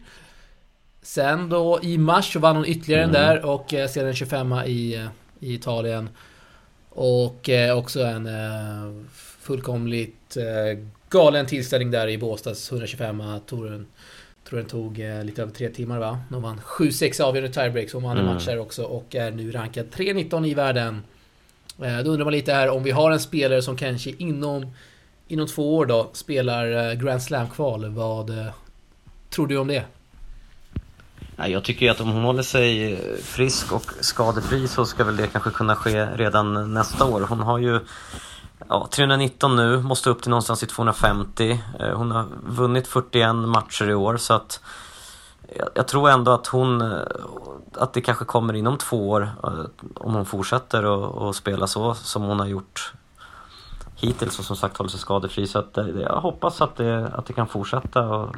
Sen 1.01 1.49
då 1.49 1.79
i 1.83 1.97
mars 1.97 2.33
så 2.33 2.39
vann 2.39 2.55
hon 2.55 2.65
ytterligare 2.65 3.03
en 3.03 3.11
där 3.11 3.45
och 3.45 3.73
eh, 3.73 3.87
sedan 3.87 4.07
en 4.07 4.15
25 4.15 4.53
i, 4.65 4.95
eh, 4.95 5.07
i 5.39 5.53
Italien. 5.53 6.09
Och 6.89 7.49
eh, 7.49 7.77
också 7.77 8.03
en 8.03 8.25
eh, 8.25 9.05
fullkomligt 9.39 10.37
eh, 10.37 10.79
galen 11.09 11.45
tillställning 11.45 11.91
där 11.91 12.07
i 12.07 12.17
Båstads 12.17 12.71
125-touren. 12.71 13.85
Tror 14.51 14.59
den 14.59 14.69
tog 14.69 14.99
eh, 14.99 15.23
lite 15.23 15.41
över 15.41 15.51
tre 15.53 15.69
timmar 15.69 15.99
va? 15.99 16.19
De 16.29 16.41
vann 16.41 16.59
7-6 16.65 17.21
avgörande 17.21 17.53
tiebreaks. 17.53 17.93
Hon 17.93 18.03
vann 18.03 18.17
en 18.17 18.23
Mm. 18.23 18.33
match 18.33 18.45
där 18.45 18.59
också 18.59 18.83
och 18.83 19.15
är 19.15 19.31
nu 19.31 19.51
rankad 19.51 19.85
3-19 19.95 20.45
i 20.45 20.53
världen. 20.53 21.03
Eh, 21.81 21.97
då 21.99 22.11
undrar 22.11 22.23
man 22.23 22.33
lite 22.33 22.53
här 22.53 22.69
om 22.69 22.83
vi 22.83 22.91
har 22.91 23.11
en 23.11 23.19
spelare 23.19 23.61
som 23.61 23.77
kanske 23.77 24.09
inom, 24.17 24.73
inom 25.27 25.47
två 25.47 25.77
år 25.77 25.85
då 25.85 26.09
spelar 26.13 26.89
eh, 26.89 26.93
Grand 26.93 27.21
Slam-kval. 27.23 27.89
Vad 27.89 28.31
tror 29.29 29.47
du 29.47 29.57
om 29.57 29.67
det? 29.67 29.83
Ja, 31.35 31.47
jag 31.47 31.63
tycker 31.63 31.91
att 31.91 32.01
om 32.01 32.09
hon 32.11 32.23
håller 32.23 32.43
sig 32.43 32.97
frisk 33.23 33.71
och 33.73 33.91
skadefri 33.99 34.67
så 34.67 34.85
ska 34.85 35.03
väl 35.03 35.15
det 35.17 35.27
kanske 35.27 35.49
kunna 35.49 35.75
ske 35.75 36.05
redan 36.05 36.73
nästa 36.73 37.05
år. 37.05 37.21
Hon 37.21 37.39
har 37.39 37.57
ju 37.57 37.79
ja, 38.69 38.87
319 38.91 39.55
nu, 39.55 39.81
måste 39.81 40.09
upp 40.09 40.21
till 40.21 40.29
någonstans 40.29 40.63
i 40.63 40.67
250. 40.67 41.59
Eh, 41.79 41.97
hon 41.97 42.11
har 42.11 42.25
vunnit 42.43 42.87
41 42.87 43.35
matcher 43.35 43.89
i 43.89 43.93
år 43.93 44.17
så 44.17 44.33
att 44.33 44.63
jag, 45.73 45.87
tror 45.87 46.09
ändå 46.09 46.31
att 46.31 46.47
hon 46.47 46.81
eh, 46.81 46.97
att 47.73 47.93
det 47.93 48.01
kanske 48.01 48.25
kommer 48.25 48.53
inom 48.53 48.77
två 48.77 49.09
år 49.09 49.29
eh, 49.43 49.65
om 49.95 50.13
hon 50.13 50.25
fortsätter 50.25 51.29
att 51.29 51.35
spela 51.35 51.67
så 51.67 51.93
som 51.93 52.23
hon 52.23 52.39
har 52.39 52.47
gjort 52.47 52.93
hittills 53.95 54.39
och 54.39 54.45
som 54.45 54.55
sagt 54.55 54.77
håller 54.77 54.89
sig 54.89 54.99
skadefri. 54.99 55.47
Så 55.47 55.59
att 55.59 55.77
jag 56.01 56.21
hoppas 56.21 56.61
att 56.61 56.75
det, 56.75 57.07
att 57.07 57.25
det 57.25 57.33
kan 57.33 57.47
fortsätta 57.47 58.07
och, 58.07 58.35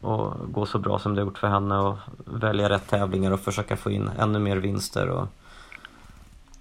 och 0.00 0.52
gå 0.52 0.66
så 0.66 0.78
bra 0.78 0.98
som 0.98 1.14
det 1.14 1.20
har 1.20 1.26
gjort 1.26 1.38
för 1.38 1.48
henne 1.48 1.78
och 1.78 1.98
välja 2.24 2.68
rätt 2.68 2.88
tävlingar 2.88 3.30
och 3.30 3.40
försöka 3.40 3.76
få 3.76 3.90
in 3.90 4.10
ännu 4.18 4.38
mer 4.38 4.56
vinster. 4.56 5.08
Och... 5.08 5.28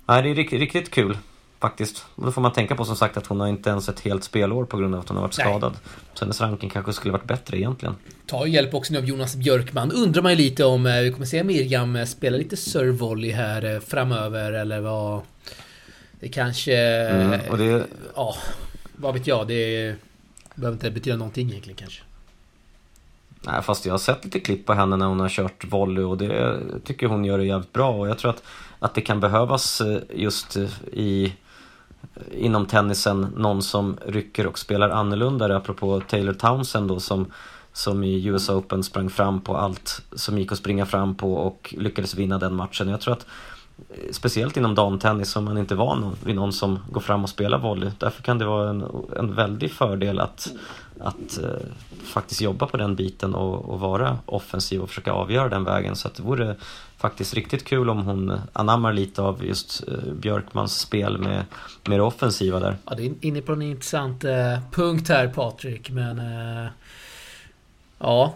Nej, 0.06 0.22
det 0.22 0.30
är 0.30 0.36
riktigt, 0.36 0.60
riktigt 0.60 0.92
kul 0.92 1.18
faktiskt. 1.60 2.06
Och 2.16 2.26
då 2.26 2.32
får 2.32 2.42
man 2.42 2.54
tänka 2.54 2.76
på 2.76 2.86
som 2.86 2.96
sagt 2.96 3.18
att 3.18 3.28
hon 3.28 3.40
har 3.40 3.48
inte 3.48 3.70
ens 3.70 3.90
ett 3.90 4.00
helt 4.00 4.24
spelår 4.24 4.66
på 4.66 4.78
grund 4.78 4.96
av 4.96 5.02
att 5.02 5.08
hon 5.08 5.18
har 5.18 5.22
varit 5.22 5.38
Nej. 5.38 5.48
skadad. 5.48 5.74
Så 6.14 6.26
hennes 6.26 6.42
ranking 6.42 6.70
kanske 6.70 6.94
skulle 6.94 7.12
varit 7.12 7.28
bättre 7.28 7.58
egentligen. 7.58 7.96
tar 8.26 8.46
ju 8.46 8.52
hjälp 8.52 8.74
också 8.74 8.94
nu 8.94 9.00
av 9.00 9.06
Jonas 9.06 9.36
Björkman. 9.36 9.92
Undrar 9.92 10.22
man 10.22 10.32
ju 10.32 10.38
lite 10.38 10.66
om 10.66 10.86
eh, 10.86 11.02
vi 11.02 11.12
kommer 11.12 11.26
se 11.26 11.44
Miriam 11.44 11.96
eh, 11.96 12.06
spela 12.06 12.38
lite 12.38 12.58
servevolley 12.58 13.32
här 13.32 13.76
eh, 13.76 13.80
framöver 13.80 14.52
eller 14.52 14.80
vad... 14.80 15.22
Det 16.20 16.30
kanske... 16.30 16.78
Mm, 16.78 17.40
och 17.50 17.58
det, 17.58 17.86
Ja, 18.16 18.36
vad 18.96 19.14
vet 19.14 19.28
jag. 19.28 19.48
Det 19.48 19.96
behöver 20.56 20.76
inte 20.76 20.92
betyda 20.92 21.16
någonting 21.16 21.50
egentligen 21.50 21.78
kanske. 21.78 22.02
Nej, 23.42 23.62
fast 23.62 23.86
jag 23.86 23.94
har 23.94 23.98
sett 23.98 24.26
lite 24.26 24.40
klipp 24.40 24.66
på 24.66 24.74
henne 24.74 24.96
när 24.96 25.06
hon 25.06 25.20
har 25.20 25.30
kört 25.30 25.66
volley 25.72 26.04
och 26.04 26.18
det 26.18 26.60
tycker 26.84 27.08
hon 27.08 27.26
gör 27.26 27.38
det 27.38 27.46
jävligt 27.46 27.74
bra 27.74 27.92
och 27.92 28.10
jag 28.10 28.18
tror 28.18 28.32
att, 28.32 28.44
att 28.80 28.94
det 28.94 29.02
kan 29.02 29.20
behövas 29.20 29.82
eh, 29.82 30.00
just 30.16 30.58
i 30.92 31.34
inom 32.32 32.66
tennisen 32.66 33.28
någon 33.36 33.62
som 33.62 33.98
rycker 34.06 34.48
och 34.48 34.60
spelar 34.60 34.90
annorlunda 34.90 35.58
apropå 35.58 36.02
Taylor 36.08 36.34
Townsend 36.34 36.88
då 36.88 37.00
som 37.00 37.26
som 37.78 38.04
i 38.04 38.26
US 38.26 38.50
Open 38.50 38.84
sprang 38.84 39.10
fram 39.10 39.42
på 39.42 39.58
allt 39.58 40.02
som 40.12 40.38
gick 40.38 40.52
att 40.52 40.58
springa 40.58 40.86
fram 40.86 41.16
på 41.16 41.34
och 41.34 41.76
lyckades 41.78 42.16
vinna 42.16 42.38
den 42.38 42.56
matchen. 42.56 42.88
Jag 42.88 43.02
tror 43.02 43.14
att 43.14 43.26
eh, 43.90 44.12
speciellt 44.12 44.58
inom 44.58 44.76
damtennis 44.76 45.30
som 45.30 45.46
man 45.46 45.58
inte 45.58 45.74
är 45.74 45.76
van 45.76 46.16
vid 46.26 46.36
någon 46.36 46.54
som 46.54 46.80
går 46.92 47.02
fram 47.02 47.24
och 47.24 47.30
spelar 47.30 47.60
volley. 47.60 47.92
Därför 47.98 48.24
kan 48.24 48.38
det 48.38 48.46
vara 48.46 48.70
en, 48.70 48.86
en 49.18 49.36
väldig 49.36 49.72
fördel 49.72 50.20
att, 50.20 50.52
att 51.00 51.38
eh, 51.44 51.50
faktiskt 52.04 52.42
jobba 52.42 52.66
på 52.66 52.78
den 52.78 52.96
biten 52.96 53.36
och, 53.36 53.70
och 53.70 53.80
vara 53.80 54.18
offensiv 54.26 54.82
och 54.82 54.90
försöka 54.90 55.12
avgöra 55.12 55.50
den 55.50 55.64
vägen. 55.64 55.96
Så 55.96 56.08
att 56.08 56.16
det 56.16 56.24
vore 56.24 56.56
faktiskt 56.98 57.34
riktigt 57.34 57.66
kul 57.66 57.90
om 57.90 57.98
hon 58.06 58.40
anammar 58.54 58.94
lite 58.94 59.22
av 59.22 59.46
just 59.46 59.84
eh, 59.88 60.14
Björkmans 60.14 60.80
spel 60.80 61.18
med, 61.18 61.46
det 61.84 62.02
offensiva 62.02 62.60
där. 62.60 62.78
Ja, 62.86 62.96
det 62.96 63.06
är 63.06 63.14
inne 63.22 63.42
på 63.42 63.54
en 63.54 63.62
intressant 63.62 64.24
eh, 64.24 64.58
punkt 64.72 65.10
här 65.10 65.28
Patrik, 65.28 65.90
men... 65.90 66.20
Eh, 66.20 66.68
ja. 68.00 68.34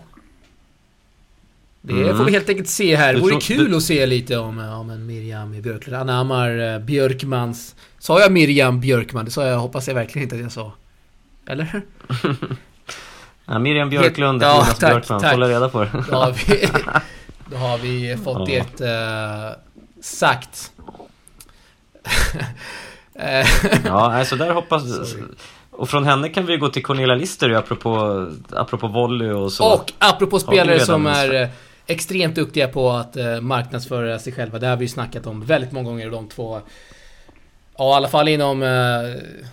Det 1.83 1.93
Mm. 1.93 2.17
får 2.17 2.23
vi 2.25 2.31
helt 2.31 2.49
enkelt 2.49 2.69
se 2.69 2.95
här. 2.95 3.13
Det 3.13 3.19
vore 3.19 3.31
tror- 3.31 3.39
kul 3.41 3.69
du- 3.71 3.77
att 3.77 3.83
se 3.83 4.05
lite 4.05 4.37
om, 4.37 4.59
eh, 4.59 4.79
om 4.79 4.89
en 4.89 5.05
Miriam 5.05 5.61
Björklund 5.61 5.97
anammar 5.97 6.73
eh, 6.73 6.79
Björkmans... 6.79 7.75
Sa 7.99 8.19
jag 8.19 8.31
Miriam 8.31 8.79
Björkman? 8.81 9.25
Det 9.25 9.31
sa 9.31 9.45
jag, 9.47 9.59
hoppas 9.59 9.87
jag 9.87 9.95
verkligen 9.95 10.23
inte 10.23 10.35
att 10.35 10.41
jag 10.41 10.51
sa. 10.51 10.73
Eller? 11.45 11.81
Ja, 13.45 13.59
Miriam 13.59 13.89
Björklund, 13.89 14.43
Ja, 14.43 14.53
Jonas 14.55 14.77
tack, 14.79 14.89
Björkman, 14.91 15.21
tack. 15.21 15.31
hålla 15.31 15.47
reda 15.49 15.69
på 15.69 15.79
det. 15.81 15.87
Har 16.11 16.31
vi, 16.31 16.69
då 17.51 17.57
har 17.57 17.77
vi 17.77 18.17
fått 18.23 18.49
Ja. 18.49 18.63
det 18.79 18.85
eh, 18.87 19.51
sagt. 20.01 20.71
Eh, 23.15 23.47
Ja, 23.85 24.13
alltså 24.13 24.35
där 24.35 24.53
hoppas... 24.53 24.83
Och 25.71 25.89
från 25.89 26.05
henne 26.05 26.29
kan 26.29 26.45
vi 26.45 26.57
gå 26.57 26.69
till 26.69 26.83
Cornelia 26.83 27.15
Lister 27.15 27.49
apropå, 27.49 28.27
apropå 28.49 28.87
volley 28.87 29.31
och 29.31 29.51
så. 29.51 29.73
Och 29.73 29.93
apropå 29.97 30.39
spelare 30.39 30.79
som 30.79 31.05
är 31.05 31.41
eh, 31.41 31.49
extremt 31.87 32.35
duktiga 32.35 32.67
på 32.67 32.89
att 32.89 33.17
eh, 33.17 33.41
marknadsföra 33.41 34.19
sig 34.19 34.33
själva. 34.33 34.59
Det 34.59 34.67
har 34.67 34.77
vi 34.77 34.85
ju 34.85 34.89
snackat 34.89 35.27
om 35.27 35.45
väldigt 35.45 35.71
många 35.71 35.89
gånger, 35.89 36.09
de 36.09 36.27
två. 36.27 36.61
Ja, 37.77 37.93
i 37.93 37.95
alla 37.95 38.07
fall 38.07 38.27
inom 38.27 38.63
eh, 38.63 38.69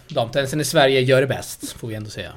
damtennisen 0.09 0.61
i 0.61 0.65
Sverige 0.65 1.01
gör 1.01 1.21
det 1.21 1.27
bäst, 1.27 1.73
får 1.73 1.89
vi 1.89 1.95
ändå 1.95 2.11
säga. 2.11 2.33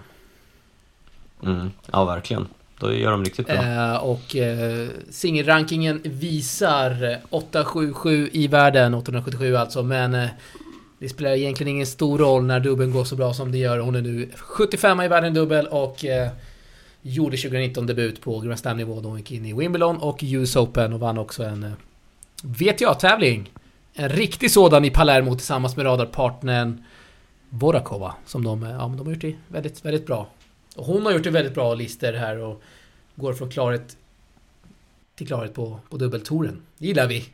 Mm, 1.44 1.72
ja, 1.92 2.06
verkligen. 2.06 2.48
Då 2.82 2.94
gör 2.94 3.12
de 3.12 3.24
riktigt 3.26 3.48
bra. 3.48 3.56
Eh, 3.56 3.96
och 3.96 4.36
eh, 4.36 4.88
singelrankingen 5.10 6.02
visar 6.04 7.20
877 7.30 8.30
i 8.34 8.48
världen, 8.48 8.94
877 8.94 9.56
alltså, 9.56 9.84
men 9.84 10.14
eh, 10.14 10.30
det 11.00 11.10
spelar 11.10 11.32
egentligen 11.32 11.72
ingen 11.72 11.88
stor 11.88 12.18
roll 12.18 12.44
när 12.44 12.60
dubbeln 12.60 12.92
går 12.92 13.04
så 13.04 13.16
bra 13.16 13.34
som 13.34 13.52
det 13.52 13.58
gör. 13.58 13.80
Hon 13.80 13.96
är 13.96 14.02
nu 14.02 14.30
75 14.36 15.02
i 15.02 15.08
världen 15.08 15.34
dubbel 15.34 15.68
och 15.68 16.06
eh, 16.06 16.30
gjorde 17.02 17.38
2019 17.38 17.88
debut 17.88 18.22
på 18.22 18.40
Grand 18.40 18.60
Slam-nivå 18.60 19.02
då 19.02 19.10
hon 19.10 19.18
gick 19.18 19.32
in 19.32 19.46
i 19.46 19.54
Wimbledon 19.54 19.98
och 19.98 20.20
US 20.22 20.56
Open 20.56 20.94
och 20.94 21.00
vann 21.00 21.18
också 21.18 21.44
en 21.44 21.64
eh, 21.64 21.72
VTA-tävling. 22.44 23.52
En 23.94 24.10
riktig 24.10 24.52
sådan 24.52 24.86
i 24.86 24.90
Palermo 24.90 25.36
tillsammans 25.36 25.78
med 25.78 25.86
radarpartnern 25.86 26.84
Borakova. 27.50 28.14
som 28.26 28.44
de, 28.44 28.64
eh, 28.64 28.72
ja, 28.72 28.94
de 28.98 29.06
har 29.06 29.14
gjort 29.14 29.22
det 29.22 29.36
väldigt, 29.48 29.86
väldigt 29.86 30.06
bra. 30.06 30.28
Och 30.76 30.86
hon 30.86 31.06
har 31.06 31.12
gjort 31.12 31.24
det 31.24 31.30
väldigt 31.30 31.54
bra 31.54 31.74
lister 31.74 32.14
här 32.14 32.38
och 32.38 32.62
går 33.16 33.34
från 33.34 33.50
klarhet 33.50 33.98
till 35.16 35.28
klarhet 35.28 35.54
på, 35.54 35.80
på 35.90 35.98
dubbeltouren. 35.98 36.62
Det 36.78 36.88
gillar 36.88 37.08
vi. 37.08 37.30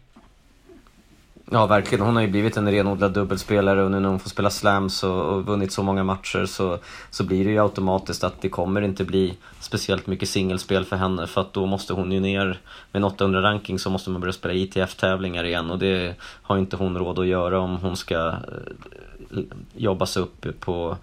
Ja, 1.52 1.66
verkligen. 1.66 2.06
Hon 2.06 2.16
har 2.16 2.22
ju 2.22 2.28
blivit 2.28 2.58
en 2.58 2.72
renodlad 2.72 3.14
dubbelspelare 3.14 3.84
och 3.84 3.92
nu 3.92 4.00
när 4.00 4.10
hon 4.10 4.20
får 4.20 4.30
spela 4.30 4.50
slams 4.50 5.04
och, 5.04 5.22
och 5.22 5.46
vunnit 5.46 5.72
så 5.72 5.84
många 5.84 6.04
matcher 6.04 6.46
så, 6.46 6.80
så 7.12 7.24
blir 7.24 7.46
det 7.46 7.52
ju 7.52 7.60
automatiskt 7.60 8.24
att 8.24 8.42
det 8.42 8.50
kommer 8.50 8.82
inte 8.82 9.04
bli 9.04 9.34
speciellt 9.60 10.08
mycket 10.08 10.30
singelspel 10.30 10.86
för 10.86 10.96
henne 10.96 11.28
för 11.28 11.42
att 11.42 11.54
då 11.54 11.66
måste 11.66 11.94
hon 11.94 12.12
ju 12.12 12.20
ner 12.20 12.46
med 12.92 13.00
en 13.00 13.04
800 13.04 13.42
ranking 13.42 13.80
så 13.80 13.90
måste 13.90 14.10
man 14.10 14.22
börja 14.22 14.34
spela 14.34 14.54
ITF-tävlingar 14.54 15.44
igen 15.44 15.72
och 15.72 15.80
det 15.80 16.16
har 16.22 16.58
inte 16.58 16.76
hon 16.76 16.98
råd 16.98 17.20
att 17.20 17.28
göra 17.28 17.60
om 17.60 17.78
hon 17.78 17.98
ska 17.98 18.28
eh, 18.28 19.44
jobba 19.76 20.06
sig 20.06 20.22
upp 20.22 20.46
på 20.60 20.98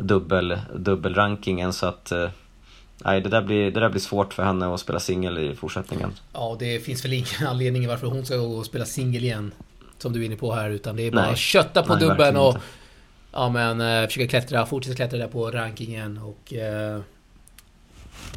dubbel, 0.00 0.58
dubbelrankingen 0.76 1.72
så 1.72 1.86
att 1.86 2.12
eh, 2.12 2.28
Nej, 3.04 3.20
det 3.20 3.28
där, 3.28 3.42
blir, 3.42 3.70
det 3.70 3.80
där 3.80 3.88
blir 3.88 4.00
svårt 4.00 4.34
för 4.34 4.42
henne 4.42 4.74
att 4.74 4.80
spela 4.80 5.00
singel 5.00 5.38
i 5.38 5.54
fortsättningen. 5.54 6.12
Ja, 6.32 6.56
det 6.58 6.84
finns 6.84 7.04
väl 7.04 7.12
ingen 7.12 7.26
anledning 7.48 7.88
varför 7.88 8.06
hon 8.06 8.26
ska 8.26 8.36
gå 8.36 8.56
och 8.56 8.66
spela 8.66 8.84
singel 8.84 9.24
igen. 9.24 9.52
Som 9.98 10.12
du 10.12 10.20
är 10.22 10.26
inne 10.26 10.36
på 10.36 10.54
här, 10.54 10.70
utan 10.70 10.96
det 10.96 11.02
är 11.02 11.10
bara 11.10 11.22
Nej. 11.22 11.32
att 11.32 11.38
kötta 11.38 11.82
på 11.82 11.94
Nej, 11.94 12.08
dubben 12.08 12.36
och... 12.36 12.48
inte. 12.48 12.60
Ja 13.32 13.48
men 13.48 13.80
eh, 13.80 14.06
försöka 14.06 14.28
klättra, 14.28 14.66
fortsätta 14.66 14.96
klättra 14.96 15.18
där 15.18 15.28
på 15.28 15.50
rankingen 15.50 16.18
och... 16.18 16.52
Eh, 16.54 17.00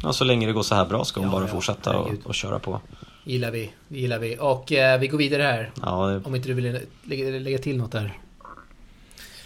Ja, 0.02 0.12
så 0.12 0.24
länge 0.24 0.46
det 0.46 0.52
går 0.52 0.62
så 0.62 0.74
här 0.74 0.84
bra 0.84 1.04
ska 1.04 1.20
hon 1.20 1.28
Ja, 1.28 1.32
bara 1.32 1.44
ja, 1.44 1.48
fortsätta 1.48 1.98
och, 1.98 2.12
och 2.24 2.34
köra 2.34 2.58
på. 2.58 2.80
gillar 3.24 3.50
vi, 3.50 3.72
det 3.88 3.98
gillar 3.98 4.18
vi. 4.18 4.36
Och 4.40 4.72
eh, 4.72 5.00
vi 5.00 5.06
går 5.08 5.18
vidare 5.18 5.42
här. 5.42 5.70
Ja, 5.82 6.06
det, 6.06 6.20
Om 6.24 6.34
inte 6.34 6.48
du 6.48 6.54
vill 6.54 6.80
lägga, 7.04 7.38
lägga 7.38 7.58
till 7.58 7.76
något 7.76 7.92
där. 7.92 8.18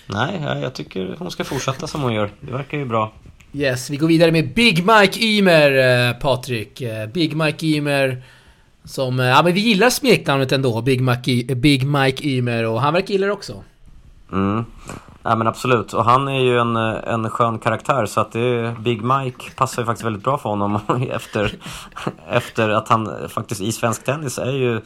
Nej, 0.08 0.60
jag, 0.62 0.74
tycker 0.74 1.16
hon 1.18 1.30
ska 1.30 1.44
fortsätta 1.44 1.86
som 1.86 2.02
hon 2.02 2.12
gör. 2.12 2.30
Det 2.40 2.52
verkar 2.52 2.78
ju 2.78 2.84
bra. 2.84 3.12
Yes, 3.52 3.90
vi 3.90 3.96
går 3.96 4.08
vidare 4.08 4.32
med 4.32 4.54
Big 4.54 4.86
Mike 4.86 5.24
Ymer, 5.24 6.08
eh, 6.08 6.12
Patrik. 6.12 6.80
Eh, 6.80 7.06
Big 7.06 7.36
Mike 7.36 7.66
Ymer. 7.66 8.22
Som, 8.84 9.20
eh, 9.20 9.26
ja 9.26 9.42
men 9.42 9.54
vi 9.54 9.60
gillar 9.60 9.90
smeknamnet 9.90 10.52
ändå, 10.52 10.82
Big 10.82 11.00
Mike, 11.00 11.54
Big 11.54 11.86
Mike 11.86 12.28
Ymer 12.28 12.64
och 12.66 12.80
han 12.80 12.94
verkar 12.94 13.12
gilla 13.12 13.26
det 13.26 13.32
också. 13.32 13.62
Mm. 14.32 14.64
Ja 15.22 15.36
men 15.36 15.46
absolut, 15.46 15.92
och 15.92 16.04
han 16.04 16.28
är 16.28 16.40
ju 16.40 16.58
en, 16.58 16.76
en 16.76 17.30
skön 17.30 17.58
karaktär 17.58 18.06
så 18.06 18.20
att 18.20 18.32
det 18.32 18.40
är, 18.40 18.72
Big 18.80 19.02
Mike 19.02 19.50
passar 19.56 19.82
ju 19.82 19.86
faktiskt 19.86 20.06
väldigt 20.06 20.22
bra 20.22 20.38
för 20.38 20.48
honom 20.48 20.80
efter, 21.10 21.54
efter 22.28 22.68
att 22.68 22.88
han 22.88 23.28
faktiskt 23.28 23.60
i 23.60 23.72
svensk 23.72 24.04
tennis 24.04 24.38
är 24.38 24.52
ju 24.52 24.80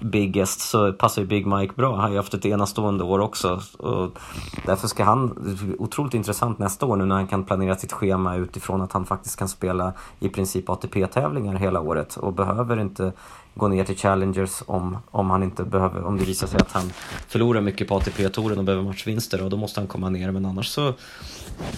biggest 0.00 0.60
så 0.60 0.92
passar 0.92 1.22
ju 1.22 1.28
Big 1.28 1.46
Mike 1.46 1.74
bra. 1.76 1.90
Han 1.94 2.00
har 2.00 2.10
ju 2.10 2.16
haft 2.16 2.34
ett 2.34 2.46
enastående 2.46 3.04
år 3.04 3.18
också. 3.18 3.60
Och 3.78 4.18
därför 4.66 4.88
ska 4.88 5.04
han, 5.04 5.56
otroligt 5.78 6.14
intressant 6.14 6.58
nästa 6.58 6.86
år 6.86 6.96
nu 6.96 7.04
när 7.04 7.14
han 7.14 7.26
kan 7.26 7.44
planera 7.44 7.76
sitt 7.76 7.92
schema 7.92 8.36
utifrån 8.36 8.82
att 8.82 8.92
han 8.92 9.06
faktiskt 9.06 9.38
kan 9.38 9.48
spela 9.48 9.92
i 10.20 10.28
princip 10.28 10.68
ATP-tävlingar 10.68 11.54
hela 11.54 11.80
året 11.80 12.16
och 12.16 12.32
behöver 12.32 12.80
inte 12.80 13.12
gå 13.54 13.68
ner 13.68 13.84
till 13.84 13.96
Challengers 13.96 14.62
om, 14.66 14.98
om 15.10 15.30
han 15.30 15.42
inte 15.42 15.64
behöver, 15.64 16.04
om 16.04 16.18
det 16.18 16.24
visar 16.24 16.46
sig 16.46 16.60
att 16.60 16.72
han 16.72 16.92
förlorar 17.28 17.60
mycket 17.60 17.88
på 17.88 17.96
ATP-touren 17.96 18.58
och 18.58 18.64
behöver 18.64 18.84
matchvinster 18.84 19.42
och 19.42 19.50
då 19.50 19.56
måste 19.56 19.80
han 19.80 19.86
komma 19.86 20.10
ner 20.10 20.30
men 20.30 20.46
annars 20.46 20.66
så 20.66 20.94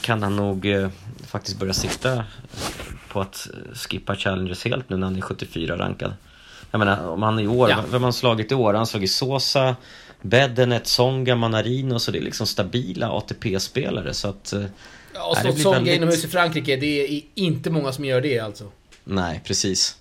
kan 0.00 0.22
han 0.22 0.36
nog 0.36 0.66
eh, 0.66 0.88
faktiskt 1.26 1.58
börja 1.58 1.72
sikta 1.72 2.24
på 3.12 3.20
att 3.20 3.48
skippa 3.74 4.16
Challengers 4.16 4.64
helt 4.64 4.88
nu 4.88 4.96
när 4.96 5.06
han 5.06 5.16
är 5.16 5.20
74 5.20 5.78
rankad. 5.78 6.12
Jag 6.70 6.78
menar 6.78 7.08
om 7.08 7.22
han 7.22 7.38
i 7.40 7.46
år, 7.46 7.70
Ja. 7.70 7.76
vem 7.82 7.92
har 7.92 8.00
han 8.06 8.12
slagit 8.12 8.52
i 8.52 8.54
år? 8.54 8.66
Han 8.72 8.78
har 8.78 8.84
slagit 8.86 9.10
Sosa, 9.10 9.76
Bedenet, 10.22 10.86
Songa, 10.86 11.36
Manarino 11.36 11.98
så 11.98 12.10
det 12.10 12.18
är 12.18 12.22
liksom 12.22 12.46
stabila 12.46 13.10
ATP-spelare 13.10 14.14
så 14.14 14.28
att 14.28 14.52
eh, 14.52 14.62
Ja, 15.14 15.26
och 15.28 15.34
det 15.36 15.40
slått 15.42 15.58
Songa 15.58 15.76
väldigt- 15.76 15.94
inomhus 15.96 16.24
i 16.24 16.28
Frankrike, 16.28 16.76
det 16.76 16.86
är 17.16 17.20
inte 17.34 17.70
många 17.70 17.92
som 17.92 18.04
gör 18.04 18.20
det 18.20 18.38
alltså. 18.38 18.64
Nej, 19.04 19.40
precis. 19.44 19.96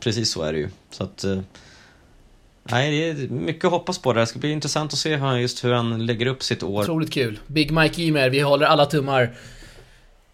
Precis 0.00 0.30
så 0.32 0.42
är 0.42 0.52
det 0.52 0.58
ju. 0.58 0.68
Så 0.90 1.04
att... 1.04 1.24
eh, 1.24 1.38
Nej, 2.70 2.90
det 3.14 3.22
är 3.24 3.28
mycket 3.28 3.64
att 3.64 3.70
hoppas 3.70 3.98
på 3.98 4.12
där. 4.12 4.20
Det 4.20 4.26
ska 4.26 4.38
bli 4.38 4.50
intressant 4.52 4.92
att 4.92 4.98
se 4.98 5.10
hur 5.10 5.26
han, 5.26 5.40
just 5.40 5.64
hur 5.64 5.72
han 5.72 6.06
lägger 6.06 6.26
upp 6.26 6.42
sitt 6.42 6.62
år. 6.62 6.82
Otroligt 6.82 7.12
kul. 7.12 7.38
Big 7.46 7.70
Mike 7.70 8.02
Ymer, 8.02 8.30
vi 8.30 8.40
håller 8.40 8.66
alla 8.66 8.86
tummar 8.86 9.30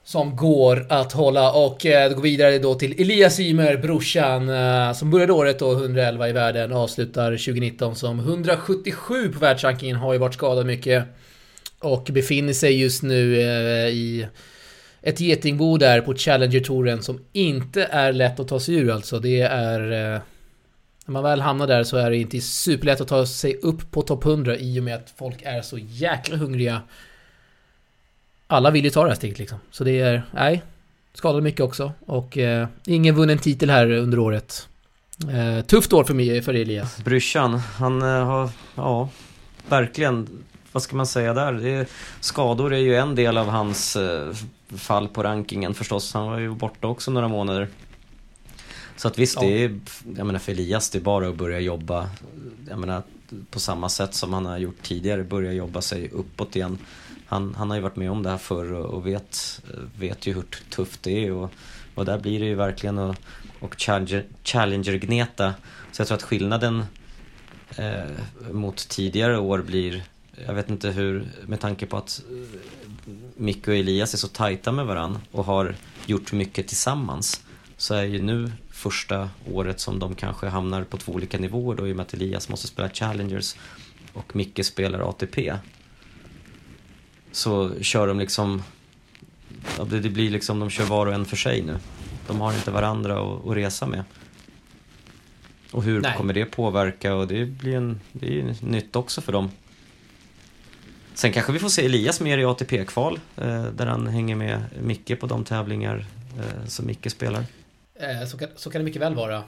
som 0.05 0.37
går 0.37 0.87
att 0.89 1.13
hålla 1.13 1.53
och 1.53 1.87
eh, 1.87 2.09
då 2.09 2.15
går 2.15 2.23
vi 2.23 2.31
vidare 2.31 2.59
då 2.59 2.75
till 2.75 3.01
Elias 3.01 3.41
Ymer, 3.41 3.77
brorsan, 3.77 4.49
eh, 4.49 4.93
som 4.93 5.11
började 5.11 5.33
året 5.33 5.59
då 5.59 5.73
111 5.73 6.29
i 6.29 6.33
världen 6.33 6.73
och 6.73 6.79
avslutar 6.79 7.31
2019 7.31 7.97
som 7.97 8.19
177 8.19 9.33
på 9.33 9.39
världsrankingen, 9.39 9.97
har 9.97 10.13
ju 10.13 10.19
varit 10.19 10.35
skadad 10.35 10.67
mycket. 10.67 11.05
Och 11.79 12.09
befinner 12.13 12.53
sig 12.53 12.81
just 12.81 13.03
nu 13.03 13.41
eh, 13.41 13.89
i 13.89 14.27
ett 15.03 15.21
getingbo 15.21 15.77
där 15.77 16.01
på 16.01 16.15
Challenger-touren 16.15 17.03
som 17.03 17.21
inte 17.33 17.85
är 17.85 18.13
lätt 18.13 18.41
att 18.41 18.49
ta 18.49 18.61
sig 18.61 18.75
ur 18.75 18.91
alltså. 18.91 19.19
Det 19.19 19.41
är... 19.41 20.15
Eh, 20.15 20.21
när 21.07 21.13
man 21.13 21.23
väl 21.23 21.41
hamnar 21.41 21.67
där 21.67 21.85
så 21.85 21.97
är 21.97 22.11
det 22.11 22.17
inte 22.17 22.41
superlätt 22.41 23.01
att 23.01 23.09
ta 23.09 23.27
sig 23.27 23.57
upp 23.57 23.91
på 23.91 24.03
topp 24.03 24.25
100 24.25 24.57
i 24.57 24.81
och 24.81 24.85
med 24.85 24.95
att 24.95 25.15
folk 25.17 25.37
är 25.43 25.63
så 25.63 25.79
jäkla 25.79 26.37
hungriga. 26.37 26.83
Alla 28.55 28.71
vill 28.71 28.85
ju 28.85 28.91
ta 28.91 29.03
det 29.03 29.09
här 29.09 29.17
steget 29.17 29.39
liksom. 29.39 29.59
Så 29.71 29.85
det 29.85 30.01
är, 30.01 30.23
nej, 30.33 30.63
skadade 31.15 31.43
mycket 31.43 31.61
också. 31.61 31.93
Och 32.07 32.39
eh, 32.39 32.69
ingen 32.87 33.15
vunnen 33.15 33.39
titel 33.39 33.71
här 33.71 33.91
under 33.91 34.19
året. 34.19 34.69
Eh, 35.33 35.65
tufft 35.65 35.93
år 35.93 36.05
för 36.05 36.15
mig, 36.15 36.43
för 36.43 36.55
Elias. 36.55 37.05
Brorsan, 37.05 37.55
han 37.59 38.03
eh, 38.03 38.09
har, 38.09 38.51
ja, 38.75 39.09
verkligen, 39.69 40.29
vad 40.73 40.83
ska 40.83 40.97
man 40.97 41.07
säga 41.07 41.35
där? 41.35 41.53
Det 41.53 41.89
skador 42.21 42.73
är 42.75 42.79
ju 42.79 42.97
en 42.97 43.15
del 43.15 43.39
av 43.39 43.49
hans 43.49 43.97
eh, 43.97 44.33
fall 44.77 45.09
på 45.09 45.23
rankingen 45.23 45.75
förstås. 45.75 46.15
Han 46.15 46.27
var 46.27 46.39
ju 46.39 46.51
borta 46.51 46.87
också 46.89 47.11
några 47.11 47.29
månader. 47.29 47.69
Så 48.97 49.09
att 49.09 49.19
visst, 49.19 49.37
Ja. 49.37 49.49
det 49.49 49.65
är, 49.65 49.81
jag 50.17 50.27
menar 50.27 50.39
för 50.39 50.53
Elias, 50.53 50.91
det 50.91 50.99
är 50.99 51.03
bara 51.03 51.29
att 51.29 51.37
börja 51.37 51.61
jobba, 51.61 52.09
jag 52.69 52.79
menar 52.79 53.03
på 53.51 53.61
samma 53.61 53.89
sätt 53.89 54.15
som 54.15 54.33
han 54.33 54.47
har 54.47 54.59
gjort 54.59 54.83
tidigare, 54.83 55.25
börja 55.25 55.53
jobba 55.53 55.81
sig 55.81 56.11
uppåt 56.11 56.57
igen. 56.57 56.79
Han, 57.27 57.55
han 57.55 57.71
har 57.71 57.77
ju 57.77 57.83
varit 57.83 57.97
med 57.97 58.11
om 58.11 58.23
det 58.23 58.31
här 58.31 58.39
förr 58.39 58.73
och, 58.73 58.95
och 58.95 59.07
vet, 59.07 59.63
vet 59.99 60.27
ju 60.27 60.35
hur 60.35 60.45
tufft 60.71 61.03
det 61.03 61.27
är 61.27 61.33
och, 61.33 61.53
och 61.95 62.05
där 62.05 62.19
blir 62.19 62.41
det 62.41 62.47
ju 62.47 62.55
verkligen 62.55 62.99
att 62.99 63.19
och 63.65 63.75
challenger, 63.79 64.25
challenger-gneta. 64.45 65.55
Så 65.93 66.01
jag 66.01 66.09
tror 66.09 66.17
att 66.17 66.23
skillnaden 66.23 66.85
eh, 67.77 68.53
mot 68.53 68.89
tidigare 68.89 69.39
år 69.39 69.59
blir, 69.59 70.05
jag 70.47 70.55
vet 70.55 70.71
inte 70.71 70.91
hur, 70.91 71.27
med 71.47 71.61
tanke 71.61 71.87
på 71.87 71.97
att 71.97 72.23
eh, 72.31 72.61
Micke 73.37 73.69
och 73.69 73.75
Elias 73.75 74.15
är 74.15 74.19
så 74.19 74.29
tajta 74.29 74.73
med 74.73 74.87
varann 74.87 75.19
och 75.31 75.45
har 75.45 75.75
gjort 76.07 76.33
mycket 76.33 76.69
tillsammans 76.69 77.45
så 77.77 77.95
är 77.95 78.03
ju 78.03 78.23
nu 78.23 78.53
första 78.71 79.31
året 79.53 79.81
som 79.81 79.99
de 79.99 80.15
kanske 80.15 80.47
hamnar 80.47 80.85
på 80.85 80.97
två 80.97 81.13
olika 81.13 81.39
nivåer 81.39 81.77
då 81.77 81.89
i 81.89 81.93
och 81.93 81.97
med 81.97 82.03
att 82.03 82.15
Elias 82.15 82.49
måste 82.49 82.67
spela 82.67 82.91
Challengers 82.91 83.57
och 84.13 84.37
Micke 84.37 84.65
spelar 84.65 85.09
ATP. 85.09 85.55
Så 87.35 87.83
kör 87.83 88.07
de 88.07 88.19
liksom, 88.19 88.63
det 89.87 90.01
det 90.01 90.09
blir 90.09 90.31
liksom, 90.31 90.61
de 90.61 90.71
kör 90.71 90.85
var 90.85 91.07
och 91.07 91.15
en 91.15 91.25
för 91.25 91.37
sig 91.37 91.63
nu. 91.63 91.79
De 92.27 92.41
har 92.41 92.53
inte 92.53 92.71
varandra 92.71 93.21
att, 93.21 93.47
att 93.47 93.57
resa 93.57 93.87
med. 93.87 94.05
Och 95.71 95.83
hur 95.83 96.01
Nej. 96.01 96.15
kommer 96.17 96.35
det 96.35 96.45
påverka? 96.45 97.15
Och 97.15 97.29
det 97.29 97.45
blir 97.45 97.77
en, 97.77 98.01
det 98.13 98.27
är 98.27 98.31
ju 98.31 98.55
nytt 98.61 98.97
också 98.97 99.21
för 99.21 99.33
dem. 99.33 99.51
Sen 101.15 101.33
kanske 101.33 101.53
vi 101.53 101.59
får 101.59 101.69
se 101.69 101.85
Elias 101.85 102.21
mer 102.21 102.39
i 102.39 102.45
ATP-kval, 102.45 103.21
eh, 103.37 103.65
där 103.65 103.87
han 103.87 104.07
hänger 104.07 104.37
med 104.37 104.65
Micke 104.83 105.21
på 105.21 105.27
de 105.27 105.45
tävlingar 105.45 106.07
eh, 106.39 106.67
som 106.67 106.87
Micke 106.87 107.11
spelar. 107.11 107.45
Eh, 107.95 108.27
så, 108.27 108.39
kan, 108.39 108.49
så 108.57 108.71
kan 108.71 108.81
det 108.81 108.85
mycket 108.85 109.03
väl 109.03 109.15
vara. 109.15 109.43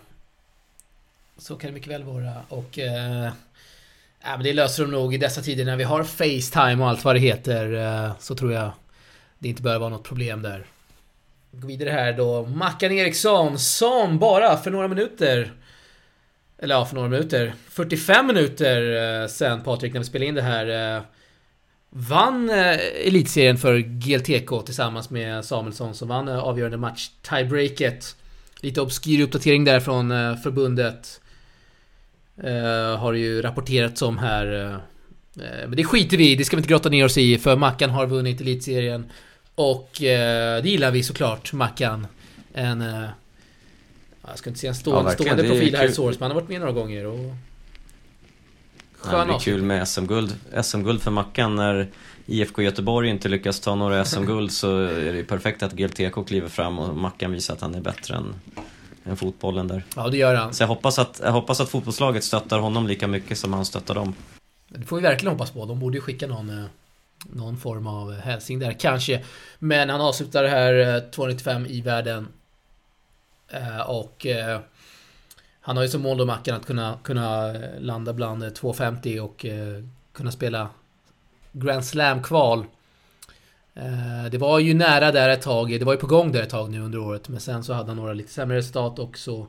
Så 1.39 1.57
kan 1.57 1.69
det 1.69 1.75
mycket 1.75 1.91
väl 1.91 2.05
vara 2.05 2.43
och... 2.49 2.79
Ja, 4.29 4.37
men 4.37 4.45
det 4.45 4.53
löser 4.53 4.83
de 4.83 4.91
nog 4.91 5.15
i 5.15 5.19
dessa 5.19 5.43
tider 5.43 5.65
när 5.65 5.77
vi 5.77 5.85
har 5.85 6.05
Facetime 6.05 6.83
och 6.83 6.89
allt 6.89 7.05
vad 7.05 7.15
det 7.15 7.21
heter. 7.21 7.75
Eh, 7.75 8.13
så 8.19 8.35
tror 8.35 8.53
jag 8.53 8.71
det 9.39 9.49
inte 9.49 9.63
behöver 9.63 9.81
vara 9.81 9.91
något 9.91 10.05
problem 10.05 10.43
där. 10.43 10.67
Vi 11.51 11.61
går 11.61 11.69
vidare 11.69 11.91
här 11.91 12.13
då. 12.13 12.47
Mackan 12.47 12.93
Eriksson 12.93 13.59
som 13.59 14.19
bara 14.19 14.57
för 14.57 14.71
några 14.71 14.89
minuter 14.89 15.53
eller 16.59 16.75
ja, 16.75 16.85
för 16.85 16.95
några 16.95 17.09
minuter. 17.09 17.55
45 17.69 18.27
minuter 18.27 18.97
eh, 19.23 19.29
sen 19.29 19.63
Patrik, 19.63 19.93
när 19.93 20.01
vi 20.01 20.07
spelade 20.07 20.29
in 20.29 20.35
det 20.35 20.43
här. 20.43 20.97
Eh, 20.97 21.03
vann 21.91 22.51
elitserien 23.05 23.59
för 23.59 23.79
GLTK 23.79 24.63
tillsammans 24.63 25.11
med 25.11 25.45
Samuelsson 25.45 25.95
som 25.95 26.09
vann 26.09 26.29
avgörande 26.29 26.77
match 26.77 27.11
tiebreaket. 27.23 28.17
Lite 28.61 28.81
obskyr 28.81 29.23
uppdatering 29.23 29.65
där 29.65 29.81
från 29.81 30.09
förbundet. 30.43 31.21
Eh, 32.45 32.99
har 32.99 33.13
ju 33.13 33.43
rapporterats 33.43 34.03
om 34.03 34.19
här. 34.19 34.55
eh, 34.55 35.45
eh, 35.45 35.69
men 35.69 35.77
det 35.77 35.85
skiter 35.85 36.17
vi 36.17 36.31
i, 36.31 36.37
det 36.37 36.45
ska 36.45 36.57
vi 36.57 36.61
inte 36.61 36.71
grotta 36.71 36.89
ner 36.89 37.05
oss 37.05 37.19
i 37.19 37.39
för 37.39 37.57
Mackan 37.57 37.91
har 37.91 38.07
vunnit 38.07 38.41
elitserien. 38.41 39.11
Och 39.55 40.03
eh, 40.03 40.63
det 40.63 40.69
gillar 40.69 40.91
vi 40.91 41.03
såklart, 41.03 41.53
Mackan. 41.53 42.07
En... 42.55 42.83
Eh, 42.83 43.09
jag 44.29 44.39
ska 44.39 44.51
inte 44.51 44.61
säga 44.61 44.71
en 44.71 44.75
stående, 44.75 45.11
Ja, 45.11 45.15
stående 45.15 45.43
är 45.43 45.49
profil 45.49 45.77
här 45.77 45.89
i. 45.89 45.93
Source, 45.93 46.19
men 46.21 46.23
han 46.23 46.31
har 46.31 46.41
varit 46.41 46.49
med 46.49 46.61
några 46.61 46.73
gånger 46.73 47.07
och... 47.07 47.19
Ja, 49.05 49.11
det 49.11 49.17
Skön 49.17 49.27
blir 49.27 49.39
kul 49.39 49.63
med 49.63 49.89
SM-guld. 49.89 50.35
SM-guld 50.63 51.03
för 51.03 51.11
Mackan 51.11 51.57
när 51.57 51.89
IFK 52.27 52.63
Göteborg 52.63 53.09
inte 53.11 53.29
lyckas 53.29 53.61
ta 53.61 53.75
några 53.75 54.05
SM-guld 54.05 54.53
så 54.53 54.79
är 54.79 55.13
det 55.13 55.19
ju 55.19 55.25
perfekt 55.25 55.63
att 55.63 55.73
GLTK 55.73 56.25
kliver 56.27 56.49
fram 56.49 56.79
och 56.79 56.97
Mackan 56.97 57.33
visar 57.33 57.55
att 57.55 57.61
han 57.61 57.75
är 57.75 57.81
bättre 57.81 58.17
än, 58.17 58.35
än 59.09 59.17
fotbollen 59.17 59.69
där. 59.69 59.85
Ja, 59.97 60.09
det 60.09 60.17
gör 60.17 60.35
han. 60.35 60.55
Så 60.55 60.63
jag 60.63 60.69
hoppas, 60.69 60.99
att, 60.99 61.21
jag 61.25 61.33
hoppas 61.33 61.61
att 61.61 61.69
fotbollslaget 61.69 62.25
stöttar 62.25 62.59
honom 62.59 62.87
lika 62.87 63.07
mycket 63.09 63.39
som 63.39 63.53
han 63.53 63.65
stöttar 63.65 63.95
dem. 63.95 64.15
Det 64.69 64.85
får 64.87 64.97
vi 64.97 65.03
verkligen 65.03 65.33
hoppas 65.33 65.51
på. 65.51 65.67
De 65.67 65.79
borde 65.81 65.97
ju 65.97 66.01
skicka 66.01 66.27
någon, 66.27 66.59
eh, 66.59 66.65
någon 67.33 67.57
form 67.57 67.87
av 67.87 68.13
eh, 68.13 68.19
hälsning 68.19 68.59
där, 68.59 68.73
kanske. 68.73 69.25
Men 69.59 69.91
han 69.91 70.01
avslutar 70.01 70.43
det 70.43 70.49
här 70.49 70.95
eh, 70.97 71.01
295 71.11 71.67
i 71.67 71.81
världen. 71.81 72.29
Eh, 73.49 73.81
Och 73.81 74.27
eh, 74.27 74.61
han 75.61 75.77
har 75.77 75.85
ju 75.85 75.89
som 75.91 76.03
mål 76.03 76.19
då 76.19 76.25
Mackan 76.27 76.57
att 76.57 76.67
kunna, 76.67 76.99
kunna 77.03 77.55
eh, 77.55 77.81
landa 77.81 78.13
bland 78.13 78.43
eh, 78.43 78.49
250 78.51 79.21
och 79.21 79.45
eh, 79.47 79.85
kunna 80.13 80.33
spela 80.33 80.69
Grand 81.53 81.85
Slam-kval. 81.85 82.65
Eh, 83.77 84.31
det 84.31 84.39
var 84.39 84.59
ju 84.59 84.75
nära 84.75 85.13
där 85.13 85.29
ett 85.29 85.43
tag, 85.43 85.71
det 85.71 85.85
var 85.85 85.93
ju 85.93 85.99
på 85.99 86.07
gång 86.07 86.33
där 86.33 86.43
ett 86.43 86.51
tag 86.51 86.71
nu 86.71 86.81
under 86.81 86.99
året, 86.99 87.29
men 87.29 87.41
sen 87.41 87.65
så 87.65 87.73
hade 87.73 87.89
han 87.91 87.97
några 87.97 88.13
lite 88.13 88.33
sämre 88.33 88.57
resultat 88.57 88.99
och 88.99 89.19
så 89.19 89.47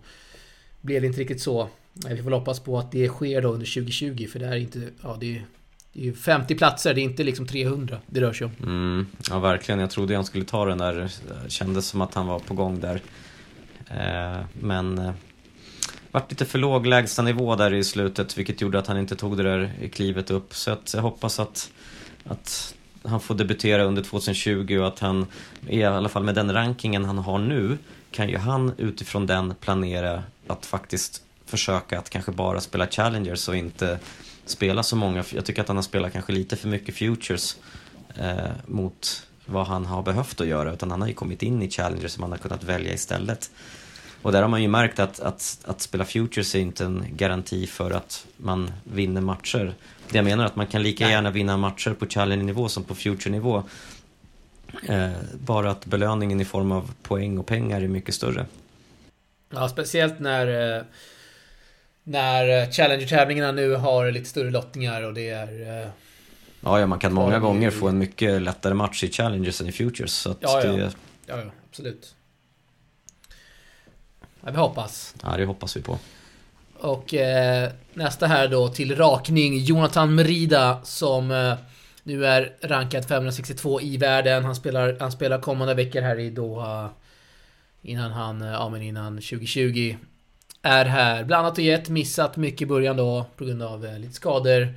blev 0.81 1.01
det 1.01 1.07
inte 1.07 1.19
riktigt 1.19 1.41
så. 1.41 1.61
Eh, 1.61 2.09
vi 2.09 2.17
får 2.17 2.23
väl 2.23 2.33
hoppas 2.33 2.59
på 2.59 2.79
att 2.79 2.91
det 2.91 3.07
sker 3.07 3.41
då 3.41 3.49
under 3.49 3.65
2020 3.65 4.27
för 4.27 4.39
det 4.39 4.45
är 4.45 4.55
inte, 4.55 4.89
ja 5.03 5.17
det 5.19 5.35
är, 5.35 5.45
det 5.93 5.99
är 5.99 6.03
ju 6.03 6.13
50 6.13 6.55
platser, 6.55 6.93
det 6.93 7.01
är 7.01 7.03
inte 7.03 7.23
liksom 7.23 7.47
300 7.47 7.97
det 8.07 8.21
rör 8.21 8.33
sig 8.33 8.45
om. 8.45 8.51
Mm, 8.63 9.07
ja, 9.29 9.39
verkligen. 9.39 9.79
Jag 9.79 9.89
trodde 9.89 10.15
han 10.15 10.25
skulle 10.25 10.45
ta 10.45 10.65
den 10.65 10.77
där. 10.77 10.93
Det 11.43 11.49
kändes 11.49 11.87
som 11.87 12.01
att 12.01 12.13
han 12.13 12.27
var 12.27 12.39
på 12.39 12.53
gång 12.53 12.79
där. 12.79 13.01
Eh, 13.89 14.45
men 14.53 14.97
eh, 14.97 15.11
vart 16.11 16.31
lite 16.31 16.45
för 16.45 16.59
låg 16.59 16.85
lägstanivå 16.85 17.55
där 17.55 17.73
i 17.73 17.83
slutet, 17.83 18.37
vilket 18.37 18.61
gjorde 18.61 18.79
att 18.79 18.87
han 18.87 18.97
inte 18.97 19.15
tog 19.15 19.37
det 19.37 19.43
där 19.43 19.89
klivet 19.93 20.31
upp. 20.31 20.53
Så 20.53 20.71
att 20.71 20.93
jag 20.93 21.01
hoppas 21.01 21.39
att, 21.39 21.71
att 22.23 22.75
han 23.07 23.19
får 23.19 23.35
debutera 23.35 23.83
under 23.83 24.01
2020 24.01 24.77
och 24.79 24.87
att 24.87 24.99
han, 24.99 25.25
i 25.67 25.83
alla 25.83 26.09
fall 26.09 26.23
med 26.23 26.35
den 26.35 26.53
rankingen 26.53 27.05
han 27.05 27.17
har 27.17 27.39
nu, 27.39 27.77
kan 28.11 28.29
ju 28.29 28.37
han 28.37 28.73
utifrån 28.77 29.25
den 29.25 29.55
planera 29.59 30.23
att 30.47 30.65
faktiskt 30.65 31.21
försöka 31.45 31.99
att 31.99 32.09
kanske 32.09 32.31
bara 32.31 32.61
spela 32.61 32.87
Challengers 32.87 33.47
och 33.47 33.55
inte 33.55 33.99
spela 34.45 34.83
så 34.83 34.95
många. 34.95 35.23
Jag 35.33 35.45
tycker 35.45 35.61
att 35.61 35.67
han 35.67 35.77
har 35.77 35.83
spelat 35.83 36.13
kanske 36.13 36.33
lite 36.33 36.55
för 36.55 36.67
mycket 36.67 36.95
Futures 36.95 37.57
eh, 38.15 38.51
mot 38.65 39.27
vad 39.45 39.67
han 39.67 39.85
har 39.85 40.03
behövt 40.03 40.41
att 40.41 40.47
göra. 40.47 40.73
Utan 40.73 40.91
han 40.91 41.01
har 41.01 41.07
ju 41.07 41.13
kommit 41.13 41.43
in 41.43 41.61
i 41.61 41.69
Challengers 41.69 42.11
som 42.11 42.23
han 42.23 42.31
har 42.31 42.39
kunnat 42.39 42.63
välja 42.63 42.93
istället. 42.93 43.51
Och 44.21 44.31
där 44.31 44.41
har 44.41 44.49
man 44.49 44.61
ju 44.61 44.67
märkt 44.67 44.99
att, 44.99 45.19
att, 45.19 45.59
att 45.65 45.81
spela 45.81 46.05
Futures 46.05 46.55
är 46.55 46.59
inte 46.59 46.85
en 46.85 47.05
garanti 47.11 47.67
för 47.67 47.91
att 47.91 48.27
man 48.37 48.71
vinner 48.83 49.21
matcher. 49.21 49.73
Det 50.09 50.17
jag 50.17 50.25
menar 50.25 50.43
är 50.43 50.47
att 50.47 50.55
man 50.55 50.67
kan 50.67 50.83
lika 50.83 51.09
gärna 51.09 51.31
vinna 51.31 51.57
matcher 51.57 51.93
på 51.93 52.05
Challenge-nivå 52.05 52.69
som 52.69 52.83
på 52.83 52.95
Future-nivå. 52.95 53.63
Eh, 54.87 55.11
bara 55.33 55.71
att 55.71 55.85
belöningen 55.85 56.41
i 56.41 56.45
form 56.45 56.71
av 56.71 56.91
poäng 57.03 57.37
och 57.37 57.45
pengar 57.45 57.81
är 57.81 57.87
mycket 57.87 58.15
större. 58.15 58.45
Ja, 59.53 59.69
speciellt 59.69 60.19
när... 60.19 60.77
eh, 60.77 60.83
När 62.03 62.71
Challenger-tävlingarna 62.71 63.51
nu 63.51 63.75
har 63.75 64.11
lite 64.11 64.29
större 64.29 64.51
lottningar 64.51 65.01
och 65.01 65.13
det 65.13 65.29
är... 65.29 65.81
eh, 65.83 65.87
Ja, 66.61 66.79
ja 66.79 66.87
man 66.87 66.99
kan 66.99 67.13
många 67.13 67.39
gånger 67.39 67.71
få 67.71 67.87
en 67.87 67.97
mycket 67.97 68.41
lättare 68.41 68.73
match 68.73 69.03
i 69.03 69.11
Challengers 69.11 69.61
än 69.61 69.67
i 69.67 69.71
Futures. 69.71 70.11
Så 70.13 70.35
Ja, 70.39 70.63
ja. 70.63 70.71
Det, 70.71 70.91
Ja, 71.25 71.37
ja, 71.37 71.43
absolut. 71.69 72.15
Ja, 74.41 74.51
vi 74.51 74.57
hoppas. 74.57 75.15
ja, 75.23 75.37
det 75.37 75.45
hoppas 75.45 75.77
vi 75.77 75.81
på. 75.81 75.97
Och 76.79 77.13
eh, 77.13 77.71
nästa 77.93 78.27
här 78.27 78.47
då 78.47 78.67
till 78.67 78.95
rakning. 78.95 79.57
Jonathan 79.57 80.15
Merida 80.15 80.79
som 80.83 81.31
eh, 81.31 81.53
nu 82.03 82.25
är 82.25 82.53
rankad 82.61 83.05
562 83.05 83.81
i 83.81 83.97
världen. 83.97 84.45
Han 84.45 84.55
spelar, 84.55 84.97
han 84.99 85.11
spelar 85.11 85.41
kommande 85.41 85.73
veckor 85.73 86.01
här 86.01 86.19
i 86.19 86.29
Doha. 86.29 86.89
Innan 87.81 88.11
han, 88.11 88.41
eh, 88.41 88.47
ja 88.47 88.69
men 88.69 88.81
innan 88.81 89.15
2020 89.15 89.95
är 90.61 90.85
här. 90.85 91.23
Blandat 91.23 91.57
och 91.57 91.63
gett, 91.63 91.89
missat 91.89 92.37
mycket 92.37 92.61
i 92.61 92.65
början 92.65 92.97
då 92.97 93.25
på 93.37 93.45
grund 93.45 93.61
av 93.61 93.85
eh, 93.85 93.99
lite 93.99 94.13
skador. 94.13 94.73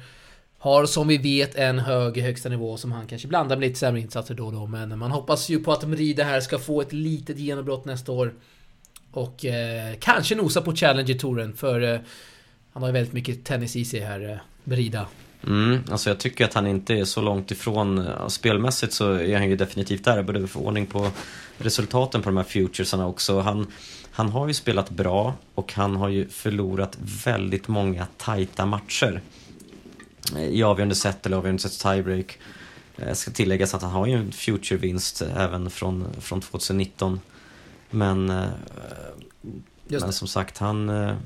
Har 0.58 0.86
som 0.86 1.08
vi 1.08 1.18
vet 1.18 1.54
en 1.54 1.78
hög 1.78 2.18
högsta 2.18 2.48
nivå 2.48 2.76
som 2.76 2.92
han 2.92 3.06
kanske 3.06 3.28
blandar 3.28 3.56
med 3.56 3.68
lite 3.68 3.78
sämre 3.78 4.00
insatser 4.00 4.34
då 4.34 4.46
och 4.46 4.52
då. 4.52 4.66
Men 4.66 4.98
man 4.98 5.10
hoppas 5.10 5.48
ju 5.48 5.64
på 5.64 5.72
att 5.72 5.88
Merida 5.88 6.24
här 6.24 6.40
ska 6.40 6.58
få 6.58 6.80
ett 6.80 6.92
litet 6.92 7.38
genombrott 7.38 7.84
nästa 7.84 8.12
år. 8.12 8.34
Och 9.10 9.44
eh, 9.44 9.94
kanske 10.00 10.34
nosa 10.34 10.60
på 10.60 10.74
Challenger-touren 10.74 11.52
för 11.56 11.94
eh, 11.94 12.00
han 12.72 12.82
har 12.82 12.88
ju 12.88 12.92
väldigt 12.92 13.12
mycket 13.12 13.44
tennis 13.44 13.76
i 13.76 13.84
sig 13.84 14.00
här, 14.00 14.30
eh, 14.30 14.36
Merida. 14.64 15.06
Mm, 15.46 15.78
alltså 15.90 16.10
jag 16.10 16.18
tycker 16.18 16.44
att 16.44 16.54
han 16.54 16.66
inte 16.66 16.94
är 16.94 17.04
så 17.04 17.22
långt 17.22 17.50
ifrån, 17.50 17.98
eh, 17.98 18.28
spelmässigt 18.28 18.92
så 18.92 19.12
är 19.12 19.38
han 19.38 19.48
ju 19.48 19.56
definitivt 19.56 20.04
där, 20.04 20.22
både 20.22 20.46
få 20.46 20.60
ordning 20.60 20.86
på 20.86 21.10
resultaten 21.58 22.22
på 22.22 22.28
de 22.28 22.36
här 22.36 22.44
futuresarna 22.44 23.06
också. 23.06 23.40
Han, 23.40 23.66
han 24.10 24.28
har 24.28 24.48
ju 24.48 24.54
spelat 24.54 24.90
bra 24.90 25.34
och 25.54 25.72
han 25.72 25.96
har 25.96 26.08
ju 26.08 26.28
förlorat 26.28 26.98
väldigt 27.24 27.68
många 27.68 28.06
tajta 28.16 28.66
matcher. 28.66 29.20
Eh, 30.36 30.44
I 30.44 30.62
avgörande 30.62 30.94
set 30.94 31.26
eller 31.26 31.36
avgörande 31.36 31.62
set 31.62 31.80
tiebreak. 31.80 32.38
Jag 32.96 33.16
ska 33.16 33.30
tilläggas 33.30 33.74
att 33.74 33.82
han 33.82 33.90
har 33.90 34.06
ju 34.06 34.14
en 34.14 34.32
future-vinst 34.32 35.22
även 35.36 35.70
från, 35.70 36.06
från 36.20 36.40
2019. 36.40 37.20
Men, 37.90 38.30
eh, 38.30 38.48
men 39.88 40.12
som 40.12 40.28
sagt, 40.28 40.58
han... 40.58 40.88
eh, 40.88 41.16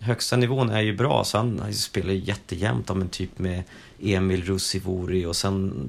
Högsta 0.00 0.36
nivån 0.36 0.70
är 0.70 0.80
ju 0.80 0.96
bra, 0.96 1.24
så 1.24 1.38
han, 1.38 1.58
han 1.58 1.74
spelar 1.74 2.12
ju 2.12 2.18
jättejämnt 2.18 2.90
om 2.90 3.00
en 3.00 3.08
typ 3.08 3.38
med 3.38 3.62
Emil 4.02 4.44
Russivori 4.44 5.26
och 5.26 5.36
sen 5.36 5.88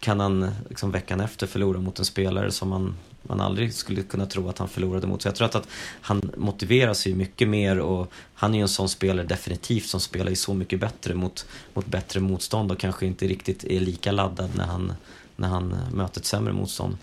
kan 0.00 0.20
han 0.20 0.50
liksom 0.68 0.90
veckan 0.90 1.20
efter 1.20 1.46
förlora 1.46 1.80
mot 1.80 1.98
en 1.98 2.04
spelare 2.04 2.50
som 2.50 2.68
man, 2.68 2.94
man 3.22 3.40
aldrig 3.40 3.74
skulle 3.74 4.02
kunna 4.02 4.26
tro 4.26 4.48
att 4.48 4.58
han 4.58 4.68
förlorade 4.68 5.06
mot. 5.06 5.22
Så 5.22 5.28
jag 5.28 5.34
tror 5.34 5.46
att, 5.46 5.54
att 5.54 5.68
han 6.00 6.30
motiverar 6.36 6.94
sig 6.94 7.14
mycket 7.14 7.48
mer 7.48 7.78
och 7.78 8.12
han 8.34 8.54
är 8.54 8.58
ju 8.58 8.62
en 8.62 8.68
sån 8.68 8.88
spelare 8.88 9.26
definitivt 9.26 9.86
som 9.86 10.00
spelar 10.00 10.30
ju 10.30 10.36
så 10.36 10.54
mycket 10.54 10.80
bättre 10.80 11.14
mot, 11.14 11.46
mot 11.74 11.86
bättre 11.86 12.20
motstånd 12.20 12.72
och 12.72 12.78
kanske 12.78 13.06
inte 13.06 13.26
riktigt 13.26 13.64
är 13.64 13.80
lika 13.80 14.12
laddad 14.12 14.50
när 14.56 14.66
han, 14.66 14.92
när 15.36 15.48
han 15.48 15.76
möter 15.92 16.20
ett 16.20 16.26
sämre 16.26 16.52
motstånd. 16.52 16.96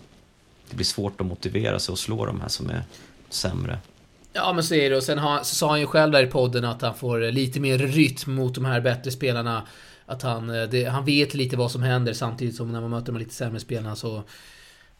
Det 0.70 0.76
blir 0.76 0.86
svårt 0.86 1.20
att 1.20 1.26
motivera 1.26 1.78
sig 1.78 1.92
och 1.92 1.98
slå 1.98 2.26
de 2.26 2.40
här 2.40 2.48
som 2.48 2.70
är 2.70 2.82
sämre. 3.28 3.78
Ja 4.32 4.52
men 4.52 4.64
så 4.64 4.74
är 4.74 4.90
det 4.90 4.96
och 4.96 5.02
sen 5.02 5.18
har, 5.18 5.38
så 5.38 5.54
sa 5.54 5.68
han 5.68 5.80
ju 5.80 5.86
själv 5.86 6.12
där 6.12 6.22
i 6.22 6.26
podden 6.26 6.64
att 6.64 6.82
han 6.82 6.94
får 6.94 7.32
lite 7.32 7.60
mer 7.60 7.78
rytm 7.78 8.34
mot 8.34 8.54
de 8.54 8.64
här 8.64 8.80
bättre 8.80 9.10
spelarna. 9.10 9.66
Att 10.06 10.22
han, 10.22 10.50
eh, 10.50 10.68
det, 10.68 10.84
han 10.84 11.04
vet 11.04 11.34
lite 11.34 11.56
vad 11.56 11.70
som 11.70 11.82
händer 11.82 12.12
samtidigt 12.12 12.56
som 12.56 12.72
när 12.72 12.80
man 12.80 12.90
möter 12.90 13.06
de 13.06 13.12
här 13.12 13.18
lite 13.18 13.34
sämre 13.34 13.60
spelarna 13.60 13.96
så 13.96 14.22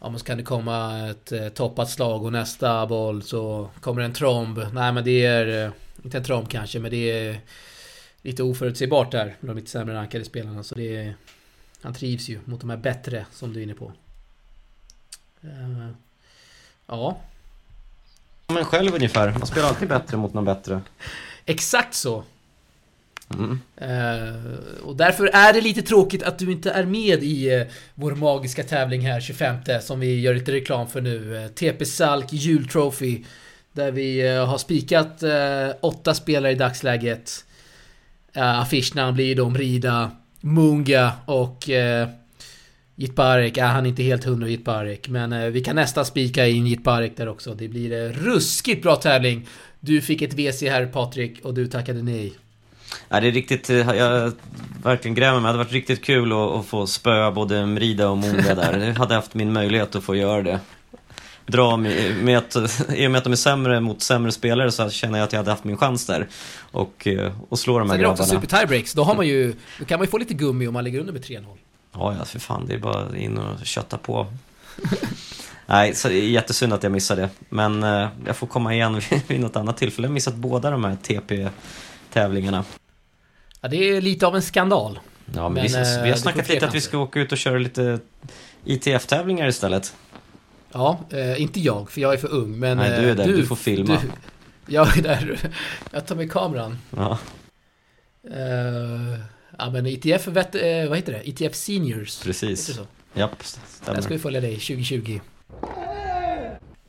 Ja 0.00 0.10
men 0.10 0.18
så 0.18 0.24
kan 0.24 0.36
det 0.38 0.44
komma 0.44 1.08
ett 1.08 1.32
eh, 1.32 1.48
toppat 1.48 1.90
slag 1.90 2.24
och 2.24 2.32
nästa 2.32 2.86
boll 2.86 3.22
så 3.22 3.70
kommer 3.80 4.02
en 4.02 4.12
tromb. 4.12 4.58
Nej 4.72 4.92
men 4.92 5.04
det 5.04 5.26
är... 5.26 5.66
Eh, 5.66 5.72
inte 6.04 6.18
en 6.18 6.24
tromb 6.24 6.48
kanske 6.48 6.78
men 6.78 6.90
det 6.90 7.10
är 7.10 7.40
lite 8.22 8.42
oförutsägbart 8.42 9.12
där 9.12 9.24
med 9.40 9.50
de 9.50 9.56
lite 9.56 9.70
sämre 9.70 9.94
rankade 9.94 10.24
spelarna 10.24 10.62
så 10.62 10.74
det 10.74 10.96
är... 10.96 11.14
Han 11.82 11.94
trivs 11.94 12.28
ju 12.28 12.40
mot 12.44 12.60
de 12.60 12.70
här 12.70 12.76
bättre 12.76 13.26
som 13.32 13.52
du 13.52 13.60
är 13.60 13.62
inne 13.62 13.74
på. 13.74 13.92
Eh, 15.42 15.88
Ja, 16.90 17.18
Men 18.48 18.64
själv 18.64 18.94
ungefär, 18.94 19.30
man 19.38 19.46
spelar 19.46 19.68
alltid 19.68 19.88
bättre 19.88 20.16
mot 20.16 20.34
någon 20.34 20.44
bättre. 20.44 20.80
exakt 21.46 21.94
så. 21.94 22.24
Mm. 23.34 23.60
Eh, 23.76 24.82
och 24.82 24.96
därför 24.96 25.26
är 25.26 25.52
det 25.52 25.60
lite 25.60 25.82
tråkigt 25.82 26.22
att 26.22 26.38
du 26.38 26.52
inte 26.52 26.70
är 26.70 26.84
med 26.84 27.22
i 27.22 27.54
eh, 27.54 27.66
vår 27.94 28.14
magiska 28.14 28.62
tävling 28.62 29.00
här 29.00 29.20
25 29.20 29.56
som 29.82 30.00
vi 30.00 30.20
gör 30.20 30.34
lite 30.34 30.52
reklam 30.52 30.88
för 30.88 31.00
nu. 31.00 31.48
TP 31.54 31.84
Salk 31.86 32.32
jultrophy. 32.32 33.24
Där 33.72 33.90
vi 33.90 34.28
har 34.36 34.58
spikat 34.58 35.22
åtta 35.80 36.14
spelare 36.14 36.52
i 36.52 36.54
dagsläget. 36.54 37.44
Affischnamn 38.34 39.14
blir 39.14 39.36
då 39.36 39.50
Rida, 39.50 40.10
Munga 40.40 41.12
och 41.26 41.68
Jitbarek, 43.00 43.56
är 43.56 43.66
han 43.66 43.86
inte 43.86 44.02
helt 44.02 44.24
hundra 44.24 44.48
Jitbarek. 44.48 45.08
Men 45.08 45.32
eh, 45.32 45.46
vi 45.46 45.60
kan 45.60 45.76
nästan 45.76 46.04
spika 46.04 46.46
in 46.46 46.66
Jitbarek 46.66 47.16
där 47.16 47.28
också. 47.28 47.54
Det 47.54 47.68
blir 47.68 47.92
eh, 47.92 48.12
ruskigt 48.12 48.82
bra 48.82 48.96
tävling. 48.96 49.46
Du 49.80 50.00
fick 50.00 50.22
ett 50.22 50.34
WC 50.34 50.62
här 50.62 50.86
Patrik 50.86 51.40
och 51.42 51.54
du 51.54 51.66
tackade 51.66 52.02
nej. 52.02 52.34
Ja, 53.08 53.20
det 53.20 53.28
är 53.28 53.32
riktigt, 53.32 53.70
eh, 53.70 53.76
jag 53.76 54.32
verkligen 54.82 55.14
grämer 55.14 55.32
mig. 55.34 55.42
Det 55.42 55.46
hade 55.46 55.58
varit 55.58 55.72
riktigt 55.72 56.04
kul 56.04 56.32
att, 56.32 56.38
att 56.38 56.66
få 56.66 56.86
spöa 56.86 57.30
både 57.30 57.66
Mrida 57.66 58.08
och 58.08 58.18
Monga 58.18 58.54
där. 58.54 58.78
Jag 58.78 58.94
hade 58.94 59.14
haft 59.14 59.34
min 59.34 59.52
möjlighet 59.52 59.96
att 59.96 60.04
få 60.04 60.16
göra 60.16 60.42
det. 60.42 60.60
Dra 61.46 61.76
med, 61.76 62.24
med 62.24 62.38
att, 62.38 62.56
I 62.96 63.06
och 63.06 63.10
med 63.10 63.18
att 63.18 63.24
de 63.24 63.32
är 63.32 63.36
sämre 63.36 63.80
mot 63.80 64.02
sämre 64.02 64.32
spelare 64.32 64.72
så 64.72 64.90
känner 64.90 65.18
jag 65.18 65.24
att 65.24 65.32
jag 65.32 65.40
hade 65.40 65.50
haft 65.50 65.64
min 65.64 65.76
chans 65.76 66.06
där. 66.06 66.28
Och, 66.70 67.06
eh, 67.06 67.32
och 67.48 67.58
slå 67.58 67.78
de 67.78 67.90
här 67.90 67.96
Sen 67.96 68.00
är 68.00 68.04
det 68.04 68.10
också 68.10 68.22
grabbarna. 68.22 68.40
super 68.40 68.58
tiebreaks. 68.58 68.92
Då, 68.92 69.02
har 69.02 69.14
man 69.14 69.26
ju, 69.26 69.54
då 69.78 69.84
kan 69.84 69.98
man 69.98 70.06
ju 70.06 70.10
få 70.10 70.18
lite 70.18 70.34
gummi 70.34 70.66
om 70.66 70.74
man 70.74 70.84
ligger 70.84 71.00
under 71.00 71.12
med 71.12 71.22
3-0. 71.22 71.44
Ja, 71.98 72.14
ja, 72.18 72.24
för 72.24 72.38
fan. 72.38 72.66
Det 72.66 72.74
är 72.74 72.78
bara 72.78 73.16
in 73.16 73.38
och 73.38 73.66
kötta 73.66 73.98
på. 73.98 74.26
Nej, 75.66 75.94
så 75.94 76.08
det 76.08 76.14
är 76.14 76.28
jättesynd 76.28 76.72
att 76.72 76.82
jag 76.82 76.92
missade. 76.92 77.28
Men 77.48 77.82
eh, 77.82 78.08
jag 78.26 78.36
får 78.36 78.46
komma 78.46 78.74
igen 78.74 79.00
vid 79.26 79.40
något 79.40 79.56
annat 79.56 79.76
tillfälle. 79.76 80.06
Jag 80.06 80.10
har 80.10 80.14
missat 80.14 80.34
båda 80.34 80.70
de 80.70 80.84
här 80.84 80.96
TP-tävlingarna. 81.02 82.64
Ja, 83.60 83.68
det 83.68 83.76
är 83.76 84.00
lite 84.00 84.26
av 84.26 84.36
en 84.36 84.42
skandal. 84.42 84.98
Ja, 85.34 85.48
men, 85.48 85.54
Men, 85.54 85.64
vi, 85.64 85.74
eh, 85.74 85.82
vi 85.82 85.98
har 85.98 86.06
du 86.06 86.12
får 86.12 86.18
snackat 86.20 86.48
lite 86.48 86.66
att 86.66 86.74
vi 86.74 86.80
ska 86.80 86.98
åka 86.98 87.20
ut 87.20 87.32
och 87.32 87.38
köra 87.38 87.58
lite 87.58 87.98
ITF-tävlingar 88.64 89.48
istället. 89.48 89.94
Ja, 90.72 90.98
eh, 91.10 91.42
inte 91.42 91.60
jag, 91.60 91.90
för 91.90 92.00
jag 92.00 92.12
är 92.12 92.18
för 92.18 92.32
ung. 92.32 92.58
Men 92.58 92.76
Nej, 92.76 92.90
du 92.90 93.06
är 93.06 93.10
eh, 93.10 93.16
där. 93.16 93.26
Du 93.26 93.46
får 93.46 93.56
filma. 93.56 93.98
Du, 94.02 94.10
jag 94.74 94.98
är 94.98 95.02
där. 95.02 95.38
Jag 95.90 96.06
tar 96.06 96.16
med 96.16 96.32
kameran. 96.32 96.78
Ja, 96.96 97.18
Eh, 98.30 99.18
ja, 99.58 99.70
men 99.70 99.86
ITF, 99.86 100.26
vet, 100.26 100.54
eh, 100.54 100.88
vad 100.88 100.96
heter 100.98 101.12
det? 101.12 101.28
ITF 101.28 101.54
Seniors. 101.54 102.22
precis. 102.22 102.80
Japp, 103.14 103.38
Där 103.38 103.46
stämmer. 103.82 104.00
ska 104.00 104.14
vi 104.14 104.18
följa 104.18 104.40
dig 104.40 104.52
2020. 104.54 105.20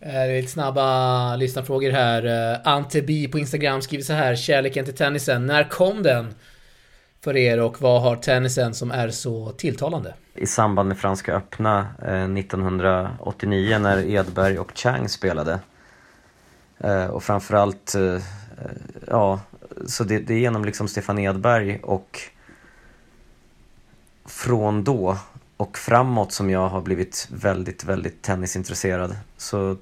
Eh, 0.02 0.28
lite 0.28 0.48
snabba 0.52 1.36
lyssnarfrågor 1.36 1.92
här. 1.92 2.52
Eh, 2.54 2.60
Ante 2.74 3.02
B 3.02 3.28
på 3.32 3.40
Instagram 3.40 3.82
skriver 3.82 4.04
så 4.04 4.14
här. 4.14 4.36
Kärleken 4.36 4.86
till 4.86 4.96
tennisen. 4.96 5.46
När 5.46 5.70
kom 5.70 6.04
den? 6.04 6.34
För 7.24 7.38
er 7.38 7.60
och 7.60 7.82
vad 7.82 8.02
har 8.02 8.16
tennisen 8.16 8.74
som 8.74 8.92
är 8.92 9.10
så 9.10 9.52
tilltalande? 9.52 10.14
I 10.36 10.46
samband 10.46 10.88
med 10.90 10.98
Franska 10.98 11.34
öppna 11.34 11.88
eh, 12.06 12.24
1989 12.24 13.78
när 13.80 14.10
Edberg 14.10 14.60
och 14.60 14.72
Chang 14.76 15.10
spelade. 15.10 15.60
Och 17.12 17.24
framförallt, 17.24 17.96
ja, 19.08 19.40
så 19.88 20.04
det, 20.04 20.20
det 20.20 20.34
är 20.34 20.38
genom 20.38 20.66
liksom 20.66 20.88
Stefan 20.88 21.20
Edberg 21.20 21.80
och 21.84 22.20
från 24.30 24.84
då 24.84 25.18
och 25.58 25.78
framåt 25.78 26.32
som 26.32 26.50
jag 26.50 26.70
har 26.70 26.82
blivit 26.82 27.28
väldigt, 27.32 27.84
väldigt 27.84 28.22
tennisintresserad. 28.22 29.16
Så 29.38 29.78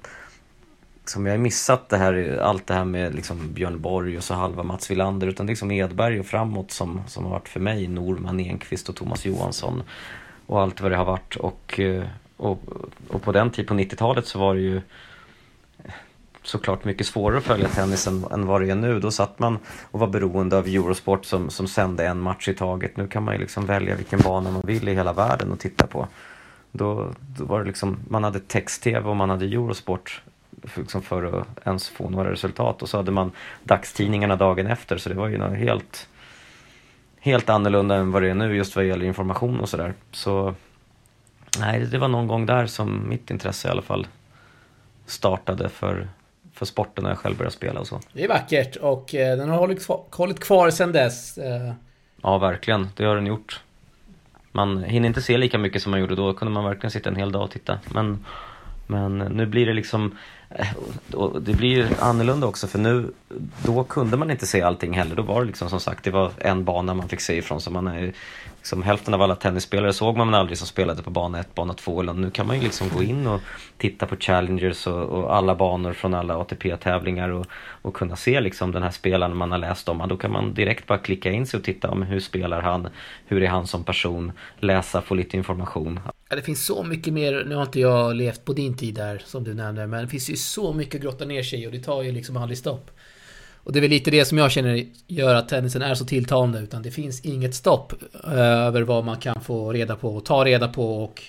som 1.04 1.26
jag 1.26 1.32
har 1.32 1.38
missat 1.38 1.88
det 1.88 1.96
här, 1.96 2.38
allt 2.42 2.66
det 2.66 2.74
här 2.74 2.84
med 2.84 3.14
liksom 3.14 3.52
Björn 3.52 3.80
Borg 3.80 4.16
och 4.16 4.24
så 4.24 4.34
halva 4.34 4.62
Mats 4.62 4.90
Wilander 4.90 5.26
utan 5.26 5.46
det 5.46 5.50
är 5.50 5.52
liksom 5.52 5.70
Edberg 5.70 6.20
och 6.20 6.26
framåt 6.26 6.70
som, 6.70 7.00
som 7.06 7.24
har 7.24 7.30
varit 7.30 7.48
för 7.48 7.60
mig, 7.60 7.88
Norman 7.88 8.40
Enqvist 8.40 8.88
och 8.88 8.96
Thomas 8.96 9.24
Johansson 9.24 9.82
och 10.46 10.60
allt 10.60 10.80
vad 10.80 10.90
det 10.90 10.96
har 10.96 11.04
varit 11.04 11.36
och, 11.36 11.80
eh, 11.80 12.04
och, 12.36 12.62
och 13.08 13.22
på 13.22 13.32
den 13.32 13.50
tiden, 13.50 13.66
på 13.66 13.82
90-talet 13.82 14.26
så 14.26 14.38
var 14.38 14.54
det 14.54 14.60
ju 14.60 14.80
såklart 16.48 16.84
mycket 16.84 17.06
svårare 17.06 17.38
att 17.38 17.44
följa 17.44 17.68
tennisen 17.68 18.24
än 18.30 18.46
vad 18.46 18.60
det 18.60 18.70
är 18.70 18.74
nu. 18.74 19.00
Då 19.00 19.10
satt 19.10 19.38
man 19.38 19.58
och 19.90 20.00
var 20.00 20.06
beroende 20.06 20.58
av 20.58 20.66
Eurosport 20.66 21.24
som, 21.24 21.50
som 21.50 21.68
sände 21.68 22.06
en 22.06 22.20
match 22.20 22.48
i 22.48 22.54
taget. 22.54 22.96
Nu 22.96 23.06
kan 23.08 23.22
man 23.22 23.34
ju 23.34 23.40
liksom 23.40 23.66
välja 23.66 23.96
vilken 23.96 24.20
bana 24.20 24.50
man 24.50 24.62
vill 24.64 24.88
i 24.88 24.94
hela 24.94 25.12
världen 25.12 25.52
och 25.52 25.58
titta 25.58 25.86
på. 25.86 26.08
Då, 26.72 27.08
då 27.38 27.44
var 27.44 27.60
det 27.60 27.66
liksom, 27.66 27.98
man 28.08 28.24
hade 28.24 28.40
text-tv 28.40 29.08
och 29.08 29.16
man 29.16 29.30
hade 29.30 29.46
Eurosport 29.46 30.22
för, 30.62 30.80
liksom 30.80 31.02
för 31.02 31.40
att 31.40 31.66
ens 31.66 31.88
få 31.88 32.10
några 32.10 32.32
resultat. 32.32 32.82
Och 32.82 32.88
så 32.88 32.96
hade 32.96 33.10
man 33.10 33.32
dagstidningarna 33.64 34.36
dagen 34.36 34.66
efter 34.66 34.98
så 34.98 35.08
det 35.08 35.14
var 35.14 35.28
ju 35.28 35.38
något 35.38 35.58
helt, 35.58 36.08
helt 37.20 37.48
annorlunda 37.48 37.94
än 37.96 38.12
vad 38.12 38.22
det 38.22 38.30
är 38.30 38.34
nu 38.34 38.56
just 38.56 38.76
vad 38.76 38.84
gäller 38.84 39.06
information 39.06 39.60
och 39.60 39.68
sådär. 39.68 39.94
Så 40.12 40.54
nej, 41.60 41.86
det 41.86 41.98
var 41.98 42.08
någon 42.08 42.26
gång 42.26 42.46
där 42.46 42.66
som 42.66 43.08
mitt 43.08 43.30
intresse 43.30 43.68
i 43.68 43.70
alla 43.70 43.82
fall 43.82 44.06
startade 45.06 45.68
för, 45.68 46.08
för 46.58 46.66
sporten 46.66 47.04
när 47.04 47.10
jag 47.10 47.18
själv 47.18 47.36
började 47.36 47.54
spela 47.56 47.80
och 47.80 47.86
så. 47.86 48.00
Det 48.12 48.24
är 48.24 48.28
vackert 48.28 48.76
och 48.76 49.14
eh, 49.14 49.36
den 49.36 49.48
har 49.48 49.58
hållit 49.58 49.86
kvar, 49.86 50.00
hållit 50.10 50.40
kvar 50.40 50.70
sedan 50.70 50.92
dess. 50.92 51.38
Eh, 51.38 51.72
Ja, 52.22 52.38
verkligen. 52.38 52.88
Det 52.96 53.04
har 53.04 53.14
den 53.14 53.26
gjort. 53.26 53.60
Man 54.52 54.82
hinner 54.84 55.08
inte 55.08 55.22
se 55.22 55.38
lika 55.38 55.58
mycket 55.58 55.82
som 55.82 55.90
man 55.90 56.00
gjorde 56.00 56.14
då. 56.14 56.32
kunde 56.32 56.54
man 56.54 56.64
verkligen 56.64 56.90
sitta 56.90 57.10
en 57.10 57.16
hel 57.16 57.32
dag 57.32 57.42
och 57.42 57.50
titta. 57.50 57.78
Men, 57.94 58.24
men 58.86 59.18
nu 59.18 59.46
blir 59.46 59.66
det 59.66 59.72
liksom... 59.72 60.16
eh, 60.50 60.66
Det 61.40 61.52
blir 61.54 61.68
ju 61.76 61.86
annorlunda 62.00 62.46
också 62.46 62.66
för 62.66 62.78
nu, 62.78 63.12
då 63.64 63.84
kunde 63.84 64.16
man 64.16 64.30
inte 64.30 64.46
se 64.46 64.62
allting 64.62 64.92
heller. 64.92 65.16
Då 65.16 65.22
var 65.22 65.40
det 65.40 65.46
liksom 65.46 65.70
som 65.70 65.80
sagt, 65.80 66.04
det 66.04 66.10
var 66.10 66.32
en 66.38 66.64
bana 66.64 66.94
man 66.94 67.08
fick 67.08 67.20
se 67.20 67.36
ifrån. 67.36 67.60
Så 67.60 67.70
man 67.70 67.86
är, 67.86 68.12
liksom, 68.68 68.82
hälften 68.82 69.14
av 69.14 69.22
alla 69.22 69.36
tennisspelare 69.36 69.92
såg 69.92 70.16
man 70.16 70.34
aldrig 70.34 70.58
som 70.58 70.66
spelade 70.66 71.02
på 71.02 71.10
bana 71.10 71.40
1, 71.40 71.54
bana 71.54 71.74
2. 71.74 72.00
Eller 72.00 72.12
nu 72.12 72.30
kan 72.30 72.46
man 72.46 72.56
ju 72.56 72.62
liksom 72.62 72.88
gå 72.88 73.02
in 73.02 73.26
och 73.26 73.40
titta 73.78 74.06
på 74.06 74.16
challengers 74.16 74.86
och, 74.86 75.02
och 75.02 75.36
alla 75.36 75.54
banor 75.54 75.92
från 75.92 76.14
alla 76.14 76.36
ATP-tävlingar 76.36 77.28
och, 77.28 77.46
och 77.82 77.94
kunna 77.94 78.16
se 78.16 78.40
liksom 78.40 78.72
den 78.72 78.82
här 78.82 78.90
spelaren 78.90 79.36
man 79.36 79.50
har 79.50 79.58
läst 79.58 79.88
om. 79.88 80.08
Då 80.08 80.16
kan 80.16 80.32
man 80.32 80.54
direkt 80.54 80.86
bara 80.86 80.98
klicka 80.98 81.32
in 81.32 81.46
sig 81.46 81.58
och 81.58 81.64
titta 81.64 81.90
om 81.90 82.02
hur 82.02 82.20
spelar 82.20 82.62
han, 82.62 82.88
hur 83.26 83.42
är 83.42 83.48
han 83.48 83.66
som 83.66 83.84
person, 83.84 84.32
läsa, 84.60 85.02
få 85.02 85.14
lite 85.14 85.36
information. 85.36 86.00
Ja, 86.28 86.36
det 86.36 86.42
finns 86.42 86.66
så 86.66 86.82
mycket 86.82 87.12
mer, 87.12 87.44
nu 87.48 87.54
har 87.54 87.62
inte 87.62 87.80
jag 87.80 88.16
levt 88.16 88.44
på 88.44 88.52
din 88.52 88.76
tid 88.76 88.94
där 88.94 89.22
som 89.24 89.44
du 89.44 89.54
nämnde, 89.54 89.86
men 89.86 90.04
det 90.04 90.08
finns 90.08 90.30
ju 90.30 90.36
så 90.36 90.72
mycket 90.72 90.94
att 90.94 91.02
grotta 91.02 91.24
ner 91.24 91.42
sig 91.42 91.62
i 91.62 91.66
och 91.66 91.72
det 91.72 91.80
tar 91.80 92.02
ju 92.02 92.12
liksom 92.12 92.36
aldrig 92.36 92.58
stopp. 92.58 92.90
Och 93.64 93.72
det 93.72 93.78
är 93.78 93.80
väl 93.80 93.90
lite 93.90 94.10
det 94.10 94.24
som 94.24 94.38
jag 94.38 94.50
känner 94.50 94.84
gör 95.06 95.34
att 95.34 95.48
tennisen 95.48 95.82
är 95.82 95.94
så 95.94 96.04
tilltalande, 96.04 96.58
utan 96.58 96.82
det 96.82 96.90
finns 96.90 97.20
inget 97.20 97.54
stopp 97.54 97.92
eh, 98.24 98.38
över 98.38 98.82
vad 98.82 99.04
man 99.04 99.16
kan 99.16 99.40
få 99.40 99.72
reda 99.72 99.96
på 99.96 100.16
och 100.16 100.24
ta 100.24 100.44
reda 100.44 100.68
på 100.68 101.04
och 101.04 101.22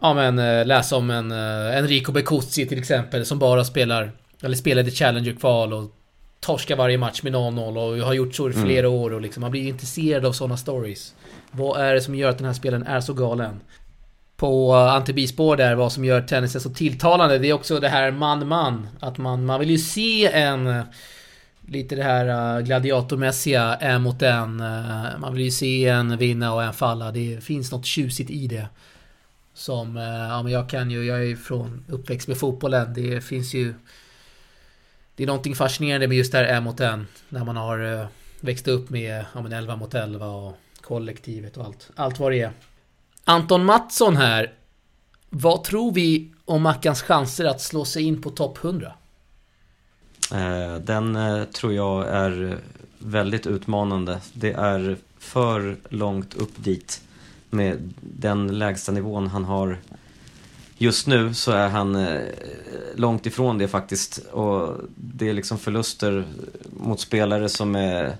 Ja 0.00 0.14
men 0.14 0.38
eh, 0.38 0.66
läsa 0.66 0.96
om 0.96 1.10
en 1.10 1.32
eh, 1.32 1.78
Enrico 1.78 2.12
Becuzzi 2.12 2.66
till 2.66 2.78
exempel 2.78 3.26
som 3.26 3.38
bara 3.38 3.64
spelar 3.64 4.12
Eller 4.42 4.56
spelade 4.56 4.90
Challenger-kval 4.90 5.72
och 5.72 5.94
Torskar 6.40 6.76
varje 6.76 6.98
match 6.98 7.22
med 7.22 7.34
0-0 7.34 7.76
och 7.76 8.06
har 8.06 8.14
gjort 8.14 8.34
så 8.34 8.50
i 8.50 8.52
flera 8.52 8.88
år 8.88 9.12
och 9.12 9.20
liksom 9.20 9.40
man 9.40 9.50
blir 9.50 9.68
intresserad 9.68 10.26
av 10.26 10.32
sådana 10.32 10.56
stories 10.56 11.14
Vad 11.50 11.80
är 11.80 11.94
det 11.94 12.00
som 12.00 12.14
gör 12.14 12.30
att 12.30 12.38
den 12.38 12.46
här 12.46 12.52
spelaren 12.52 12.86
är 12.86 13.00
så 13.00 13.12
galen? 13.12 13.60
På 14.38 14.74
antibispår 14.74 15.56
där, 15.56 15.74
vad 15.74 15.92
som 15.92 16.04
gör 16.04 16.22
tennisen 16.22 16.60
så 16.60 16.70
tilltalande 16.70 17.38
Det 17.38 17.48
är 17.48 17.52
också 17.52 17.80
det 17.80 17.88
här 17.88 18.10
man-man 18.10 18.88
Att 19.00 19.18
man, 19.18 19.46
man 19.46 19.60
vill 19.60 19.70
ju 19.70 19.78
se 19.78 20.32
en 20.32 20.66
eh, 20.66 20.82
Lite 21.66 21.96
det 21.96 22.02
här 22.02 22.56
eh, 22.56 22.64
gladiatormässiga, 22.64 23.74
en 23.74 24.02
mot 24.02 24.22
en 24.22 24.56
Man 25.18 25.34
vill 25.34 25.44
ju 25.44 25.50
se 25.50 25.88
en 25.88 26.16
vinna 26.16 26.54
och 26.54 26.62
en 26.62 26.72
falla 26.72 27.10
Det 27.10 27.44
finns 27.44 27.72
något 27.72 27.86
tjusigt 27.86 28.30
i 28.30 28.46
det 28.46 28.66
som, 29.54 29.96
ja 30.30 30.42
men 30.42 30.52
jag 30.52 30.68
kan 30.68 30.90
ju, 30.90 31.04
jag 31.04 31.18
är 31.18 31.22
ju 31.22 31.36
från 31.36 31.84
uppväxt 31.88 32.28
med 32.28 32.38
fotbollen. 32.38 32.94
Det 32.94 33.20
finns 33.20 33.54
ju... 33.54 33.74
Det 35.16 35.22
är 35.22 35.26
någonting 35.26 35.54
fascinerande 35.54 36.08
med 36.08 36.16
just 36.16 36.32
det 36.32 36.38
här 36.38 36.44
en 36.44 36.62
mot 36.62 36.80
en. 36.80 37.06
När 37.28 37.44
man 37.44 37.56
har 37.56 38.08
växt 38.40 38.68
upp 38.68 38.90
med, 38.90 39.24
ja 39.34 39.42
men 39.42 39.52
11 39.52 39.76
mot 39.76 39.94
11 39.94 40.26
och 40.26 40.58
kollektivet 40.80 41.56
och 41.56 41.64
allt. 41.64 41.90
Allt 41.94 42.18
vad 42.18 42.32
det 42.32 42.40
är. 42.40 42.52
Anton 43.28 43.64
Mattsson 43.64 44.16
här. 44.16 44.52
Vad 45.30 45.64
tror 45.64 45.92
vi 45.92 46.30
om 46.44 46.62
Mackans 46.62 47.02
chanser 47.02 47.44
att 47.44 47.60
slå 47.60 47.84
sig 47.84 48.02
in 48.02 48.22
på 48.22 48.30
topp 48.30 48.64
100? 48.64 48.92
Eh, 50.32 50.74
den 50.74 51.16
eh, 51.16 51.44
tror 51.44 51.72
jag 51.72 52.08
är 52.08 52.58
väldigt 52.98 53.46
utmanande. 53.46 54.20
Det 54.32 54.52
är 54.52 54.96
för 55.18 55.76
långt 55.88 56.34
upp 56.34 56.52
dit 56.56 57.00
med 57.50 57.94
den 58.00 58.58
lägsta 58.58 58.92
nivån 58.92 59.26
han 59.26 59.44
har. 59.44 59.78
Just 60.78 61.06
nu 61.06 61.34
så 61.34 61.52
är 61.52 61.68
han 61.68 61.96
eh, 61.96 62.20
långt 62.96 63.26
ifrån 63.26 63.58
det 63.58 63.68
faktiskt. 63.68 64.18
Och 64.18 64.76
det 64.94 65.28
är 65.28 65.32
liksom 65.32 65.58
förluster 65.58 66.24
mot 66.70 67.00
spelare 67.00 67.48
som 67.48 67.76
är 67.76 68.16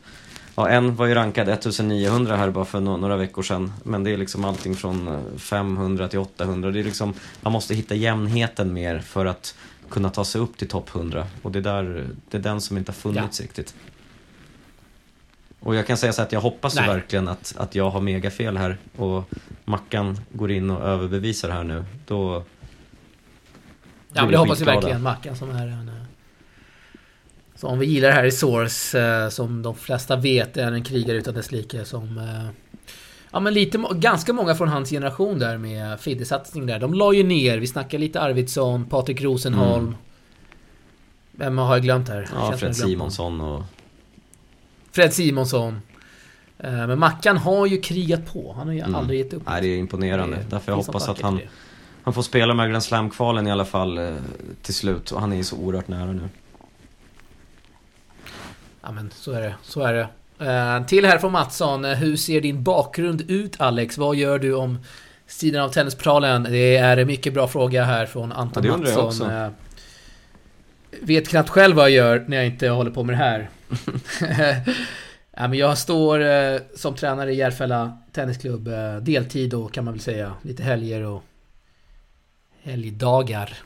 Ja, 0.59 0.69
en 0.69 0.97
var 0.97 1.07
ju 1.07 1.15
rankad 1.15 1.49
1900 1.49 2.37
här 2.37 2.51
bara 2.51 2.65
för 2.65 2.81
några 2.81 3.17
veckor 3.17 3.43
sedan. 3.43 3.73
Men 3.85 4.05
det 4.05 4.11
är 4.11 4.17
liksom 4.17 4.45
allting 4.45 4.75
från 4.75 5.09
eh, 5.09 5.39
500 5.39 6.09
till 6.09 6.19
800. 6.19 6.71
Det 6.71 6.81
är 6.81 6.85
liksom, 6.85 7.15
man 7.41 7.53
måste 7.53 7.75
hitta 7.75 7.95
jämnheten 7.95 8.73
mer 8.73 8.99
för 8.99 9.27
att 9.27 9.55
kunna 9.89 10.11
ta 10.11 10.25
sig 10.25 10.41
upp 10.41 10.57
till 10.57 10.69
topp 10.69 10.95
100. 10.95 11.27
Och 11.43 11.53
det, 11.53 11.61
där, 11.61 12.07
det 12.31 12.37
är 12.37 12.43
den 12.43 12.61
som 12.61 12.79
inte 12.79 12.93
har 12.93 12.95
funnits 12.95 13.41
riktigt. 13.41 13.75
Och 15.61 15.75
jag 15.75 15.87
kan 15.87 15.97
säga 15.97 16.13
så 16.13 16.23
att 16.23 16.33
jag 16.33 16.41
hoppas 16.41 16.77
ju 16.77 16.81
Nej. 16.81 16.89
verkligen 16.89 17.29
att, 17.29 17.55
att 17.59 17.75
jag 17.75 17.91
har 17.91 18.01
megafel 18.01 18.57
här 18.57 18.79
och 18.97 19.25
Mackan 19.65 20.21
går 20.33 20.51
in 20.51 20.71
och 20.71 20.83
överbevisar 20.83 21.51
här 21.51 21.65
nu. 21.65 21.85
Då 22.07 22.45
Ja 24.13 24.23
men 24.23 24.31
det 24.31 24.39
hoppas 24.39 24.61
vi 24.61 24.65
verkligen. 24.65 25.03
Mackan 25.03 25.37
som 25.37 25.51
är 25.51 25.67
en... 25.67 26.08
eh, 27.63 27.69
Som 27.71 27.79
vi 27.79 27.87
gillar 27.87 28.11
här 28.11 28.25
i 28.25 28.31
Source, 28.33 29.01
eh, 29.01 29.29
som 29.29 29.63
de 29.63 29.75
flesta 29.75 30.17
vet 30.17 30.57
är 30.57 30.73
en 30.73 30.85
krigare 30.85 31.17
utan 31.17 31.35
dess 31.35 31.53
like 31.53 31.85
som... 31.85 32.19
eh, 32.19 32.49
Ja 33.31 33.41
men 33.41 33.55
lite, 33.55 33.85
ganska 33.95 34.33
många 34.33 34.55
från 34.55 34.69
hans 34.69 34.91
generation 34.91 35.39
där 35.39 35.59
med 35.59 36.01
Fidde-satsning 36.01 36.67
där. 36.67 36.79
De 36.79 36.95
la 36.95 37.13
ju 37.13 37.23
ner, 37.23 37.59
vi 37.59 37.67
snackar 37.67 37.99
lite 37.99 38.21
Arvidsson, 38.21 38.85
Patrik 38.85 39.21
Rosenholm. 39.23 39.95
Vem 41.33 41.59
har 41.59 41.75
jag 41.75 41.83
glömt 41.83 42.09
här? 42.09 42.17
Mm. 42.17 42.29
Ja, 42.35 42.57
Fred 42.57 42.77
Simonsson 42.77 43.41
och... 43.41 43.63
Fred 44.93 45.13
Simonsson. 45.15 45.81
Eh, 46.59 46.73
Men 46.87 46.99
Mackan 46.99 47.37
har 47.37 47.67
ju 47.67 47.81
krigat 47.81 48.33
på. 48.33 48.53
Han 48.59 48.67
har 48.67 48.75
ju 48.75 48.81
Mm. 48.81 48.95
aldrig 48.95 49.19
gett 49.21 49.33
upp. 49.33 49.43
Nej, 49.47 49.63
det 49.63 49.69
är 49.69 49.79
imponerande. 49.79 50.37
Det 50.37 50.43
Därför 50.51 50.73
jag 50.73 50.77
hoppas 50.77 51.09
att 51.09 51.21
han, 51.21 51.37
det. 51.37 51.43
han 52.03 52.15
får 52.15 52.23
spela 52.23 52.55
med 52.55 52.71
Grand 52.71 52.83
Slam-kvalen 52.83 53.47
i 53.47 53.51
alla 53.51 53.65
fall 53.65 54.17
till 54.63 54.75
slut. 54.75 55.11
Och 55.11 55.21
han 55.21 55.33
är 55.33 55.37
ju 55.37 55.45
så 55.45 55.57
oerhört 55.57 55.89
nära 55.89 56.13
nu. 56.13 56.29
Ja 58.89 58.93
men 58.93 59.11
så 59.11 59.33
är 59.33 59.41
det, 59.43 59.55
så 59.63 59.81
är 59.83 59.95
det. 59.95 60.09
Eh, 60.51 60.87
till 60.87 61.05
här 61.05 61.19
från 61.19 61.33
Mattsson. 61.33 61.85
Eh, 61.85 61.95
Hur 61.95 62.17
ser 62.17 62.41
din 62.41 62.63
bakgrund 62.63 63.31
ut 63.31 63.61
Alex? 63.61 63.99
Vad 63.99 64.17
gör 64.17 64.39
du 64.39 64.55
om 64.55 64.79
sidan 65.27 65.65
av 65.65 65.69
Tennisportalen? 65.69 66.43
Det 66.43 66.77
är 66.77 66.97
en 66.97 67.07
mycket 67.07 67.35
bra 67.35 67.49
fråga 67.49 67.85
här 67.85 68.07
från 68.07 68.33
Anton 68.33 68.65
Ja, 68.65 68.77
Mattsson. 68.77 69.31
Eh, 69.31 69.49
vet 71.03 71.29
knappt 71.29 71.49
själv 71.49 71.77
vad 71.77 71.85
jag 71.85 71.91
gör 71.91 72.25
när 72.29 72.37
jag 72.37 72.47
inte 72.47 72.69
håller 72.69 72.91
på 72.91 73.03
med 73.03 73.13
det 73.15 73.19
här. 73.19 73.49
ja, 75.37 75.49
men 75.49 75.55
jag 75.55 75.79
står 75.79 76.21
eh, 76.21 76.61
som 76.77 76.95
tränare 76.95 77.33
i 77.33 77.37
Järfälla 77.37 77.99
Tennisklubb. 78.13 78.69
Eh, 78.69 78.97
deltid 78.97 79.51
då 79.51 79.69
kan 79.69 79.85
man 79.85 79.95
väl 79.95 80.01
säga. 80.01 80.33
Lite 80.43 80.63
helger 80.63 81.03
och 81.05 81.23
helgdagar. 82.63 83.57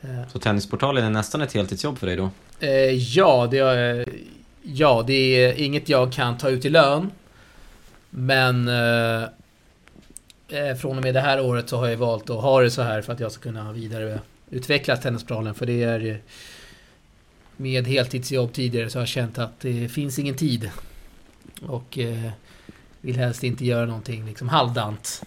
Eh, 0.00 0.28
Så 0.32 0.38
Tennisportalen 0.38 1.04
är 1.04 1.10
nästan 1.10 1.40
ett 1.40 1.52
heltidsjobb 1.52 1.98
för 1.98 2.06
dig 2.06 2.16
då? 2.16 2.30
Eh, 2.60 2.70
ja, 3.16 3.48
det 3.50 3.58
är, 3.58 4.08
ja, 4.62 5.04
det 5.06 5.14
är 5.14 5.52
inget 5.60 5.88
jag 5.88 6.12
kan 6.12 6.38
ta 6.38 6.48
ut 6.48 6.64
i 6.64 6.70
lön. 6.70 7.10
Men 8.10 8.68
eh, 8.68 9.22
eh, 10.48 10.76
från 10.76 10.98
och 10.98 11.04
med 11.04 11.14
det 11.14 11.20
här 11.20 11.40
året 11.40 11.68
så 11.68 11.76
har 11.76 11.88
jag 11.88 11.96
valt 11.96 12.30
att 12.30 12.42
ha 12.42 12.60
det 12.60 12.70
så 12.70 12.82
här 12.82 13.02
för 13.02 13.12
att 13.12 13.20
jag 13.20 13.32
ska 13.32 13.42
kunna 13.42 13.72
vidareutveckla 13.72 14.96
Tennisplanen. 14.96 15.54
För 15.54 15.66
det 15.66 15.82
är 15.82 16.20
med 17.56 17.86
heltidsjobb 17.86 18.52
tidigare 18.52 18.90
så 18.90 18.98
har 18.98 19.02
jag 19.02 19.08
känt 19.08 19.38
att 19.38 19.60
det 19.60 19.88
finns 19.88 20.18
ingen 20.18 20.36
tid. 20.36 20.70
Och 21.66 21.98
eh, 21.98 22.30
vill 23.00 23.16
helst 23.16 23.44
inte 23.44 23.64
göra 23.64 23.86
någonting 23.86 24.26
liksom 24.26 24.48
halvdant. 24.48 25.22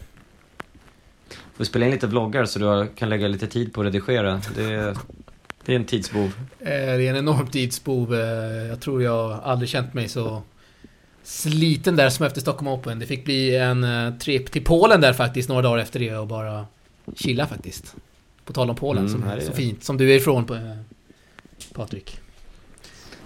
Du 1.57 1.65
spelar 1.65 1.86
in 1.88 1.93
lite 1.93 2.07
vloggar 2.07 2.45
så 2.45 2.59
du 2.59 2.88
kan 2.95 3.09
lägga 3.09 3.28
lite 3.28 3.47
tid 3.47 3.73
på 3.73 3.82
att 3.82 3.86
redigera. 3.86 4.41
Det 4.55 4.63
är, 4.63 4.97
det 5.68 5.72
är 5.74 5.76
en 5.76 5.86
tidsbov. 5.86 6.34
Eh, 6.59 6.65
Det 6.70 6.74
är 7.07 7.09
en 7.09 7.15
enorm 7.15 7.47
tidsbov. 7.47 8.13
Eh, 8.15 8.68
Jag 8.68 8.80
tror 8.82 9.03
jag 9.03 9.39
aldrig 9.43 9.70
känt 9.70 9.93
mig 9.93 10.09
så 10.09 10.41
sliten 11.24 11.95
där 11.95 12.09
som 12.09 12.26
efter 12.26 12.41
Stockholm 12.41 12.68
Open. 12.68 12.99
Det 12.99 13.05
fick 13.05 13.26
bli 13.26 13.55
en 13.55 13.84
eh, 13.84 14.13
trip 14.18 14.51
till 14.51 14.63
Polen 14.63 15.01
där 15.01 15.13
faktiskt 15.13 15.49
några 15.49 15.61
dagar 15.61 15.78
efter 15.84 15.99
det 15.99 16.15
och 16.15 16.28
bara 16.28 16.65
chilla 17.15 17.47
faktiskt. 17.47 17.95
På 18.45 18.53
tal 18.53 18.70
om 18.70 18.76
Polen 18.76 19.07
Mm, 19.07 19.20
som 19.22 19.30
är 19.30 19.39
så 19.39 19.51
fint. 19.51 19.84
Som 19.84 19.97
du 19.97 20.11
är 20.11 20.15
ifrån 20.15 20.45
Patrik. 21.74 22.20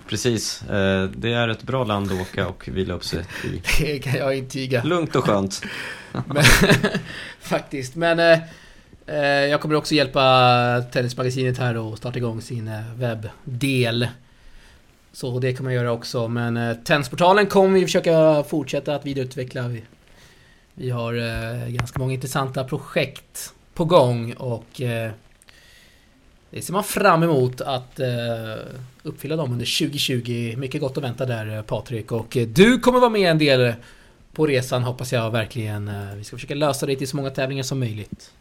Precis. 0.10 0.64
Det 1.16 1.34
är 1.34 1.48
ett 1.48 1.64
bra 1.64 1.84
land 1.84 2.12
att 2.12 2.22
åka 2.22 2.48
och 2.48 2.68
vila 2.68 2.94
upp 2.94 3.04
sig 3.04 3.26
i. 3.44 3.62
Det 3.80 4.00
kan 4.00 4.14
jag 4.14 4.38
intyga. 4.38 4.84
Lugnt 4.84 5.16
och 5.16 5.24
skönt. 5.26 5.62
Men, 6.12 6.44
faktiskt. 7.42 7.96
Men 7.96 8.40
Eh, 9.12 9.20
jag 9.20 9.62
kommer 9.62 9.76
också 9.76 9.96
hjälpa 9.96 10.84
Tennismagasinet 10.92 11.58
här 11.58 11.94
att 11.94 11.98
starta 11.98 12.18
igång 12.18 12.42
sin 12.42 12.68
eh, 12.68 12.94
webbdel. 12.96 14.08
Så 15.12 15.40
det 15.40 15.54
kommer 15.54 15.72
jag 15.72 15.84
göra 15.84 15.92
också. 15.92 16.28
Men 16.28 16.58
eh, 16.58 16.74
Tennisportalen 16.74 17.48
kommer 17.48 17.80
vi 17.80 17.86
försöka 17.86 18.44
fortsätta 18.44 18.96
att 18.96 19.06
vidareutveckla. 19.06 19.68
Vi, 19.68 19.84
vi 20.74 20.90
har 20.90 21.14
ganska 21.70 22.00
många 22.00 22.14
intressanta 22.14 22.64
projekt 22.64 23.54
på 23.74 23.86
gång 23.86 24.34
och 24.34 24.66
det 26.50 26.62
ser 26.62 26.74
man 26.74 26.84
fram 26.84 27.24
emot 27.24 27.62
att 27.62 28.00
uppfylla 29.04 29.36
dem 29.36 29.52
under 29.52 29.80
2020. 29.80 30.54
Mycket 30.58 30.82
gott 30.82 30.98
att 30.98 31.04
vänta 31.04 31.26
där 31.26 31.62
Patrik. 31.62 32.12
Och 32.12 32.38
du 32.48 32.80
kommer 32.80 33.00
vara 33.00 33.10
med 33.10 33.32
en 33.32 33.38
del 33.38 33.74
på 34.34 34.48
resan 34.48 34.84
hoppas 34.84 35.14
jag 35.14 35.32
verkligen. 35.32 35.92
Vi 36.18 36.24
ska 36.24 36.36
försöka 36.36 36.56
lösa 36.56 36.86
det 36.86 36.96
till 36.96 37.08
så 37.08 37.16
många 37.16 37.30
tävlingar 37.30 37.64
som 37.64 37.80
möjligt. 37.80 38.32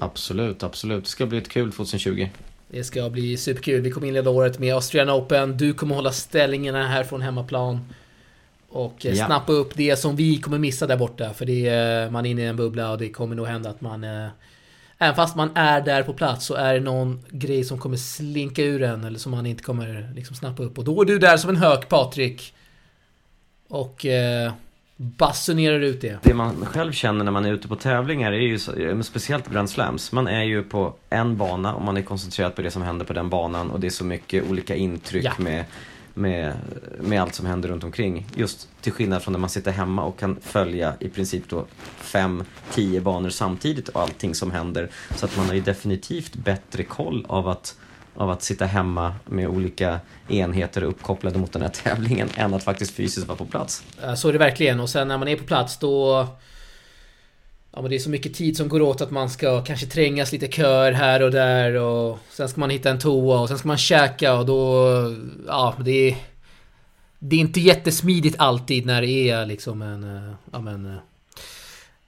Absolut, 0.00 0.62
absolut. 0.62 1.04
Det 1.04 1.10
ska 1.10 1.26
bli 1.26 1.38
ett 1.38 1.48
kul 1.48 1.72
2020. 1.72 2.28
Det 2.68 2.84
ska 2.84 3.10
bli 3.10 3.36
superkul. 3.36 3.80
Vi 3.80 3.90
kommer 3.90 4.06
inleda 4.08 4.30
året 4.30 4.58
med 4.58 4.74
Australian 4.74 5.16
Open. 5.20 5.56
Du 5.56 5.74
kommer 5.74 5.94
hålla 5.94 6.12
ställningarna 6.12 6.88
här 6.88 7.04
från 7.04 7.22
hemmaplan. 7.22 7.80
Och 8.68 9.06
eh, 9.06 9.14
Ja. 9.14 9.26
snappa 9.26 9.52
upp 9.52 9.70
det 9.74 9.96
som 9.96 10.16
vi 10.16 10.36
kommer 10.36 10.58
missa 10.58 10.86
där 10.86 10.96
borta. 10.96 11.34
För 11.34 11.46
det 11.46 11.66
är, 11.68 12.10
man 12.10 12.26
är 12.26 12.30
inne 12.30 12.42
i 12.42 12.46
en 12.46 12.56
bubbla 12.56 12.90
och 12.90 12.98
det 12.98 13.08
kommer 13.08 13.36
nog 13.36 13.46
hända 13.46 13.70
att 13.70 13.80
man... 13.80 14.04
eh, 14.04 14.26
Även 14.98 15.14
fast 15.14 15.36
man 15.36 15.50
är 15.56 15.80
där 15.80 16.02
på 16.02 16.12
plats 16.14 16.46
så 16.46 16.54
är 16.54 16.74
det 16.74 16.80
någon 16.80 17.24
grej 17.30 17.64
som 17.64 17.78
kommer 17.78 17.96
slinka 17.96 18.62
ur 18.62 18.82
en 18.82 19.04
eller 19.04 19.18
som 19.18 19.32
man 19.32 19.46
inte 19.46 19.62
kommer 19.62 20.12
liksom 20.14 20.36
snappa 20.36 20.62
upp. 20.62 20.78
Och 20.78 20.84
då 20.84 21.00
är 21.02 21.04
du 21.04 21.18
där 21.18 21.36
som 21.36 21.50
en 21.50 21.56
hök 21.56 21.88
Patrik. 21.88 22.54
Och 23.68 24.06
eh, 24.06 24.52
basunerar 24.96 25.80
ut 25.80 26.00
det. 26.00 26.18
Det 26.22 26.34
man 26.34 26.66
själv 26.66 26.92
känner 26.92 27.24
när 27.24 27.32
man 27.32 27.44
är 27.44 27.52
ute 27.52 27.68
på 27.68 27.76
tävlingar 27.76 28.32
är 28.32 28.38
ju, 28.40 28.58
så, 28.58 29.02
speciellt 29.02 29.48
Grand 29.50 29.70
Slams, 29.70 30.12
man 30.12 30.26
är 30.26 30.42
ju 30.42 30.62
på 30.62 30.94
en 31.10 31.36
bana 31.36 31.74
och 31.74 31.82
man 31.82 31.96
är 31.96 32.02
koncentrerad 32.02 32.54
på 32.54 32.62
det 32.62 32.70
som 32.70 32.82
händer 32.82 33.04
på 33.04 33.12
den 33.12 33.30
banan 33.30 33.70
och 33.70 33.80
det 33.80 33.86
är 33.86 33.90
så 33.90 34.04
mycket 34.04 34.50
olika 34.50 34.74
intryck 34.76 35.24
Ja. 35.24 35.32
med, 35.38 35.64
med, 36.14 36.52
med 37.00 37.22
allt 37.22 37.34
som 37.34 37.46
händer 37.46 37.68
runt 37.68 37.84
omkring. 37.84 38.26
Just 38.34 38.68
till 38.80 38.92
skillnad 38.92 39.22
från 39.22 39.32
när 39.32 39.38
man 39.38 39.50
sitter 39.50 39.72
hemma 39.72 40.04
och 40.04 40.18
kan 40.18 40.36
följa 40.42 40.94
i 41.00 41.08
princip 41.08 41.48
då 41.48 41.66
fem, 41.96 42.44
tio 42.72 43.00
banor 43.00 43.30
samtidigt 43.30 43.88
och 43.88 44.00
allting 44.00 44.34
som 44.34 44.50
händer. 44.50 44.88
Så 45.16 45.26
att 45.26 45.36
man 45.36 45.46
har 45.46 45.54
ju 45.54 45.60
definitivt 45.60 46.34
bättre 46.34 46.82
koll 46.82 47.26
av 47.28 47.48
att 47.48 47.76
av 48.16 48.30
att 48.30 48.42
sitta 48.42 48.66
hemma 48.66 49.14
med 49.24 49.48
olika 49.48 50.00
enheter 50.28 50.82
uppkopplade 50.82 51.38
mot 51.38 51.52
den 51.52 51.62
här 51.62 51.68
tävlingen 51.68 52.28
än 52.36 52.54
att 52.54 52.64
faktiskt 52.64 52.94
fysiskt 52.94 53.26
vara 53.26 53.38
på 53.38 53.44
plats. 53.44 53.84
Så 54.16 54.28
är 54.28 54.32
det 54.32 54.38
verkligen 54.38 54.80
och 54.80 54.90
sen 54.90 55.08
när 55.08 55.18
man 55.18 55.28
är 55.28 55.36
på 55.36 55.44
plats 55.44 55.78
då... 55.78 56.26
Ja 57.72 57.82
men 57.82 57.90
det 57.90 57.96
är 57.96 58.00
så 58.00 58.10
mycket 58.10 58.34
tid 58.34 58.56
som 58.56 58.68
går 58.68 58.82
åt 58.82 59.00
att 59.00 59.10
man 59.10 59.30
ska 59.30 59.64
kanske 59.64 59.86
trängas 59.86 60.32
lite 60.32 60.48
kör 60.48 60.92
här 60.92 61.22
och 61.22 61.30
där 61.30 61.74
och 61.74 62.18
sen 62.30 62.48
ska 62.48 62.60
man 62.60 62.70
hitta 62.70 62.90
en 62.90 62.98
toa 62.98 63.40
och 63.40 63.48
sen 63.48 63.58
ska 63.58 63.68
man 63.68 63.78
käka 63.78 64.34
och 64.34 64.46
då... 64.46 64.88
Ja 65.46 65.74
det 65.84 66.08
är... 66.10 66.16
Det 67.18 67.36
är 67.36 67.40
inte 67.40 67.60
jättesmidigt 67.60 68.36
alltid 68.38 68.86
när 68.86 69.02
det 69.02 69.30
är 69.30 69.46
liksom 69.46 69.82
en... 69.82 70.04
Eh, 70.16 70.34
ja 70.52 70.60
men... 70.60 70.86
Eh, 70.86 70.98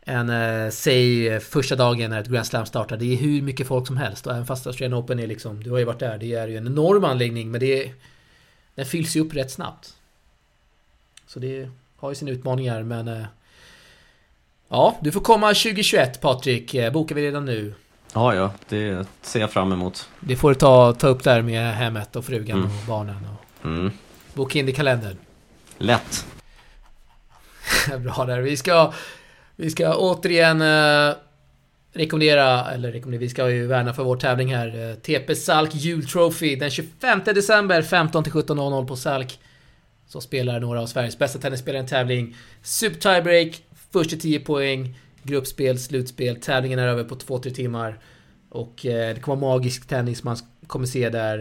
en, 0.09 0.31
eh, 0.31 0.71
säg 0.71 1.41
första 1.41 1.77
dagen 1.77 2.11
när 2.11 2.21
ett 2.21 2.27
Grand 2.29 2.47
Slam 2.47 2.67
startar. 2.67 2.97
Det 2.97 3.13
är 3.13 3.17
hur 3.17 3.43
mycket 3.43 3.67
folk 3.67 3.87
som 3.87 3.97
helst 3.97 4.27
och 4.27 4.33
även 4.33 4.47
fast 4.47 4.67
Australian 4.67 5.01
Open 5.01 5.19
är 5.19 5.27
liksom... 5.27 5.63
Du 5.63 5.71
har 5.71 5.79
ju 5.79 5.85
varit 5.85 5.99
där. 5.99 6.19
Det 6.19 6.35
är 6.35 6.49
ju 6.49 6.57
en 6.57 6.67
enorm 6.67 7.05
anläggning 7.05 7.51
men 7.51 7.61
det 7.61 7.85
är... 7.87 7.93
Den 8.75 8.87
fylls 8.87 9.17
ju 9.17 9.21
upp 9.21 9.35
rätt 9.35 9.51
snabbt. 9.51 9.95
Så 11.27 11.39
det 11.39 11.69
har 11.97 12.09
ju 12.11 12.15
sina 12.15 12.31
utmaningar 12.31 12.83
men... 12.83 13.09
eh, 13.09 13.25
Ja, 14.69 14.97
du 15.01 15.13
får 15.13 15.21
komma 15.21 15.47
2021 15.49 16.21
Patrik. 16.21 16.75
Eh, 16.75 16.93
Bokar 16.93 17.15
vi 17.15 17.23
redan 17.27 17.45
nu. 17.45 17.75
Ja, 18.15 18.35
ja, 18.35 18.53
det 18.69 19.07
ser 19.23 19.41
jag 19.41 19.51
fram 19.53 19.73
emot. 19.73 20.09
Det 20.21 20.37
får 20.37 20.49
du 20.49 20.55
ta, 20.55 20.93
ta 20.93 21.09
upp 21.09 21.25
där 21.25 21.43
med 21.43 21.75
hemmet 21.75 22.17
och 22.17 22.25
frugan 22.25 22.59
Mm. 22.59 22.71
och 22.71 22.85
barnen. 22.89 23.17
Och 23.61 23.67
Mm. 23.67 23.91
boka 24.35 24.59
in 24.59 24.67
det 24.67 24.73
i 24.73 24.75
kalendern. 24.75 25.17
Lätt. 25.79 26.27
Bra 27.99 28.25
där. 28.25 28.41
Vi 28.41 28.57
ska, 28.57 28.93
vi 29.57 29.71
ska 29.71 29.97
återigen 29.97 30.61
eh, 30.63 31.17
rekommendera, 31.93 32.71
eller 32.71 32.93
rekommendera, 32.93 33.21
vi 33.21 33.29
ska 33.29 33.51
ju 33.51 33.67
värna 33.67 33.95
för 33.95 34.05
vår 34.05 34.17
tävling 34.17 34.55
här. 34.55 34.91
Eh, 34.91 34.95
TP 34.95 35.35
Salk 35.35 35.75
Jul 35.75 36.07
Trophy 36.07 36.57
den 36.57 36.71
25 36.71 37.21
december 37.25 37.83
15-17.00 37.83 38.87
på 38.87 38.97
Salk. 38.97 39.39
Så 40.09 40.21
spelar 40.21 40.61
några 40.61 40.81
av 40.81 40.87
Sveriges 40.87 41.19
bästa 41.19 41.39
tennisspelare 41.39 41.81
en 41.81 41.87
tävling. 41.87 42.37
Super 42.63 43.01
tiebreak, 43.01 43.63
först 43.91 44.11
till 44.11 44.21
10 44.21 44.41
poäng, 44.41 44.99
gruppspel, 45.23 45.79
slutspel. 45.79 46.37
Tävlingen 46.37 46.79
är 46.79 46.89
över 46.89 47.05
på 47.05 47.15
2-3 47.15 47.51
timmar. 47.51 47.99
Och 48.57 48.87
eh, 48.87 49.15
det 49.15 49.21
kommer 49.21 49.41
vara 49.47 49.55
magisk 49.57 49.87
tennis 49.89 50.23
man 50.23 50.37
kommer 50.67 50.87
se 50.87 51.09
där. 51.11 51.39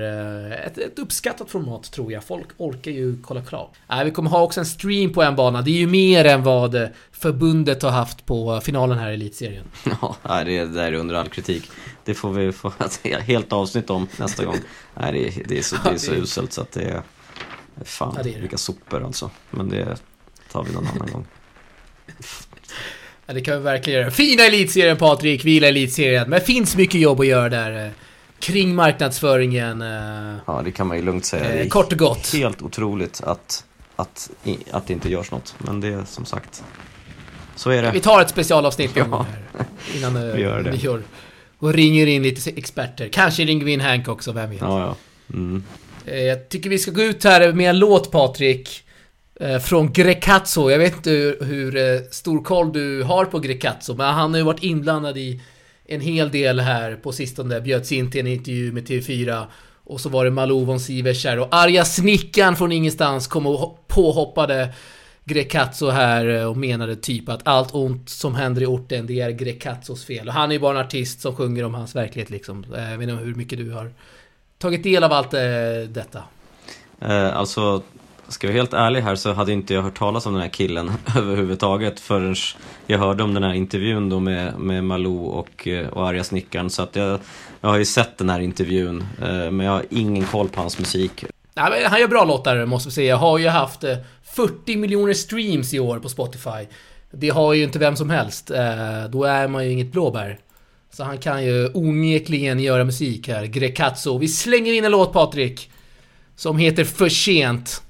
Eh, 0.51 0.65
ett, 0.67 0.77
ett 0.77 0.99
uppskattat 0.99 1.49
format 1.51 1.91
tror 1.91 2.11
jag. 2.11 2.23
Folk 2.23 2.47
orkar 2.57 2.91
ju 2.91 3.21
kolla 3.23 3.41
klart. 3.41 3.73
Eh, 3.91 4.03
vi 4.03 4.11
kommer 4.11 4.29
ha 4.29 4.41
också 4.41 4.59
en 4.59 4.65
stream 4.65 5.13
på 5.13 5.23
en 5.23 5.35
bana. 5.35 5.61
Det 5.61 5.71
är 5.71 5.77
ju 5.79 5.87
mer 5.87 6.25
än 6.25 6.43
vad 6.43 6.75
eh, 6.75 6.87
förbundet 7.11 7.81
har 7.83 7.89
haft 7.91 8.25
på 8.25 8.61
finalen 8.61 8.97
här 8.97 9.11
i 9.11 9.13
elitserien. 9.13 9.65
Ja, 10.01 10.43
det, 10.43 10.43
det 10.59 10.65
där 10.65 10.83
är 10.91 10.93
under 10.93 11.15
all 11.15 11.29
kritik. 11.29 11.71
Det 12.03 12.13
får 12.13 12.31
vi 12.33 12.51
få 12.51 12.67
ett 12.79 13.21
helt 13.23 13.53
avsnitt 13.53 13.89
om 13.89 14.07
nästa 14.19 14.45
gång. 14.45 14.57
Nej, 14.99 15.11
det, 15.13 15.27
är- 15.27 15.43
det 15.47 15.57
är 15.57 15.61
så, 15.61 15.75
det 15.83 15.89
är 15.89 15.97
så 15.97 16.13
uselt 16.13 16.53
så 16.53 16.61
att 16.61 16.71
det 16.71 16.81
är... 16.83 17.01
Fan, 17.85 18.13
Ja, 18.17 18.23
det 18.23 18.29
är 18.29 18.33
det. 18.33 18.39
vilka 18.41 18.57
sopor 18.57 19.03
alltså. 19.03 19.29
Men 19.51 19.69
det 19.69 19.97
tar 20.51 20.63
vi 20.63 20.73
någon 20.73 20.87
annan 20.87 21.11
gång. 21.11 21.25
Ja, 23.27 23.33
det 23.33 23.41
kan 23.41 23.57
vi 23.57 23.63
verkligen 23.63 23.99
göra. 23.99 24.11
Fina 24.11 24.43
elitserien 24.43 24.97
Patrik, 24.97 25.45
vi 25.45 25.51
gillar 25.51 25.67
elitserien. 25.67 26.29
Men 26.29 26.39
det 26.39 26.45
finns 26.45 26.75
mycket 26.75 27.01
jobb 27.01 27.19
att 27.19 27.27
göra 27.27 27.49
där. 27.49 27.85
eh, 27.85 27.91
Kring 28.39 28.75
marknadsföringen. 28.75 29.81
eh, 29.81 30.35
Ja, 30.47 30.61
det 30.65 30.71
kan 30.71 30.87
man 30.87 30.97
ju 30.97 31.03
lugnt 31.03 31.25
säga. 31.25 31.53
Eh, 31.53 31.67
Kort 31.67 31.91
och 31.91 31.97
gott. 31.99 32.33
helt 32.33 32.61
otroligt 32.61 33.21
att, 33.23 33.63
att, 33.95 34.29
att 34.71 34.87
det 34.87 34.93
inte 34.93 35.09
görs 35.09 35.31
något. 35.31 35.55
Men 35.57 35.81
det 35.81 35.87
är 35.87 36.03
som 36.05 36.25
sagt, 36.25 36.63
Så 37.55 37.69
är 37.69 37.81
det. 37.83 37.91
Vi 37.91 37.99
tar 37.99 38.21
ett 38.21 38.29
specialavsnitt 38.29 38.91
Ja. 38.95 39.25
innan 39.95 40.15
eh, 40.29 40.35
Vi 40.35 40.41
gör 40.41 40.61
det. 40.63 40.71
vi 40.71 40.77
gör. 40.77 41.01
Och 41.59 41.73
ringer 41.73 42.07
in 42.07 42.23
lite 42.23 42.49
experter. 42.49 43.09
Kanske 43.11 43.43
ringer 43.45 43.65
vi 43.65 43.71
in 43.73 43.81
Hank 43.81 44.07
också, 44.07 44.31
vem 44.31 44.49
vet. 44.49 44.61
Ja, 44.61 44.79
ja. 44.79 44.95
Mm. 45.35 45.63
Jag 46.27 46.49
tycker 46.49 46.69
vi 46.69 46.79
ska 46.79 46.91
gå 46.91 47.01
ut 47.01 47.23
här 47.23 47.53
med 47.53 47.69
en 47.69 47.79
låt 47.79 48.11
Patrik. 48.11 48.83
Eh, 49.39 49.59
från 49.59 49.93
Grecazzo. 49.93 50.71
Jag 50.71 50.79
vet 50.79 50.95
inte 50.95 51.09
hur, 51.09 51.45
hur 51.45 51.75
eh, 51.75 52.01
stor 52.11 52.43
koll 52.43 52.73
du 52.73 53.03
har 53.03 53.25
på 53.25 53.39
Grecazzo, 53.39 53.95
men 53.95 54.13
han 54.13 54.31
har 54.31 54.37
ju 54.37 54.43
varit 54.43 54.63
inblandad 54.63 55.17
i 55.17 55.41
en 55.85 56.01
hel 56.01 56.31
del 56.31 56.59
här 56.59 56.95
på 56.95 57.11
sistone. 57.11 57.61
Bjöds 57.61 57.91
in 57.91 58.11
till 58.11 58.19
en 58.19 58.27
intervju 58.27 58.71
med 58.71 58.87
TV4. 58.87 59.45
Och 59.83 60.01
så 60.01 60.09
var 60.09 60.25
det 60.25 60.31
Malou 60.31 60.65
von 60.65 60.79
Sivers 60.79 61.25
här 61.25 61.39
och 61.39 61.47
arga 61.51 61.85
snickaren 61.85 62.55
från 62.55 62.71
ingenstans 62.71 63.27
kom 63.27 63.47
och 63.47 63.87
påhoppade 63.87 64.73
Grecazzo 65.23 65.89
här 65.89 66.27
eh, 66.27 66.45
och 66.45 66.57
menade 66.57 66.95
typ 66.95 67.29
att 67.29 67.47
allt 67.47 67.75
ont 67.75 68.09
som 68.09 68.35
händer 68.35 68.61
i 68.61 68.65
orten 68.65 69.07
det 69.07 69.19
är 69.19 69.31
Grecazzos 69.31 70.05
fel. 70.05 70.27
Och 70.27 70.33
han 70.33 70.49
är 70.49 70.53
ju 70.53 70.59
bara 70.59 70.79
en 70.79 70.85
artist 70.85 71.21
som 71.21 71.35
sjunger 71.35 71.63
om 71.63 71.73
hans 71.73 71.95
verklighet 71.95 72.29
liksom. 72.29 72.65
Jag 72.75 72.97
vet 72.97 73.09
inte 73.09 73.23
hur 73.23 73.35
mycket 73.35 73.57
du 73.57 73.71
har 73.71 73.91
tagit 74.57 74.83
del 74.83 75.03
av 75.03 75.11
allt 75.13 75.31
detta. 75.89 76.23
Alltså, 76.99 77.83
ska 78.27 78.47
jag 78.47 78.53
vara 78.53 78.59
helt 78.59 78.73
ärlig 78.73 79.01
här 79.01 79.15
så 79.15 79.33
hade 79.33 79.53
inte 79.53 79.73
jag 79.73 79.81
hört 79.81 79.97
talas 79.97 80.25
om 80.25 80.33
den 80.33 80.41
här 80.41 80.49
killen 80.49 80.91
överhuvudtaget 81.17 81.99
förrän 81.99 82.35
jag 82.87 82.99
hörde 82.99 83.23
om 83.23 83.33
den 83.33 83.43
här 83.43 83.53
intervjun 83.53 84.09
då 84.09 84.19
med, 84.19 84.59
med 84.59 84.83
Malou 84.83 85.25
och, 85.25 85.67
eh, 85.67 85.87
och 85.87 86.07
arga 86.07 86.23
snickaren. 86.23 86.69
Så 86.69 86.81
att 86.81 86.95
jag, 86.95 87.19
jag 87.61 87.69
har 87.69 87.77
ju 87.77 87.85
sett 87.85 88.17
den 88.17 88.29
här 88.29 88.39
intervjun, 88.39 89.05
eh, 89.21 89.51
men 89.51 89.59
jag 89.59 89.71
har 89.71 89.85
ingen 89.89 90.25
koll 90.25 90.49
på 90.49 90.61
hans 90.61 90.79
musik. 90.79 91.25
Nej, 91.53 91.71
men 91.71 91.91
han 91.91 91.99
gör 91.99 92.07
bra 92.07 92.23
låtar 92.25 92.65
måste 92.65 92.89
vi 92.89 92.93
säga. 92.93 93.15
Har 93.15 93.37
ju 93.37 93.47
haft 93.47 93.83
eh, 93.83 93.97
40 94.23 94.75
miljoner 94.75 95.13
streams 95.13 95.73
i 95.73 95.79
år 95.79 95.99
på 95.99 96.09
Spotify. 96.09 96.67
Det 97.11 97.29
har 97.29 97.53
ju 97.53 97.63
inte 97.63 97.79
vem 97.79 97.95
som 97.95 98.09
helst. 98.09 98.51
Då 99.09 99.23
är 99.23 99.47
man 99.47 99.65
ju 99.65 99.71
inget 99.71 99.91
blåbär. 99.91 100.39
Så 100.91 101.03
han 101.03 101.17
kan 101.17 101.45
ju 101.45 101.69
onekligen 101.73 102.59
göra 102.59 102.83
musik 102.83 103.27
här. 103.27 103.45
Grecazzo. 103.45 104.17
Vi 104.17 104.27
slänger 104.27 104.73
in 104.73 104.85
en 104.85 104.91
låt 104.91 105.13
Patrik. 105.13 105.71
Som 106.35 106.57
heter 106.57 106.83
För 106.83 107.09
sent. 107.09 107.81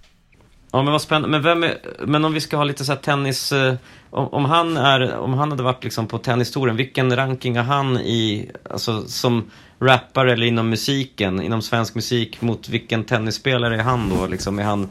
Ja 0.75 0.81
men 0.83 0.91
vad 0.91 1.01
spännande, 1.01 1.27
men 1.29 1.41
vem 1.41 1.63
är, 1.63 1.77
men 2.05 2.25
om 2.25 2.33
vi 2.33 2.41
ska 2.41 2.57
ha 2.57 2.63
lite 2.63 2.85
så 2.85 2.91
här 2.91 2.99
tennis, 2.99 3.51
eh, 3.51 3.73
om, 4.09 4.27
om 4.27 4.45
han 4.45 4.77
är, 4.77 5.15
om 5.17 5.33
han 5.33 5.51
hade 5.51 5.63
varit 5.63 5.83
liksom 5.83 6.07
på 6.07 6.17
tennistouren, 6.17 6.75
vilken 6.75 7.15
ranking 7.15 7.57
har 7.57 7.63
han 7.63 7.97
i, 7.97 8.51
alltså 8.69 9.07
som 9.07 9.51
rappare 9.79 10.33
eller 10.33 10.45
inom 10.45 10.69
musiken, 10.69 11.41
inom 11.41 11.61
svensk 11.61 11.95
musik, 11.95 12.41
mot 12.41 12.69
vilken 12.69 13.03
tennisspelare 13.03 13.75
är 13.75 13.83
han 13.83 14.09
då 14.09 14.27
liksom? 14.27 14.59
Är 14.59 14.63
han, 14.63 14.89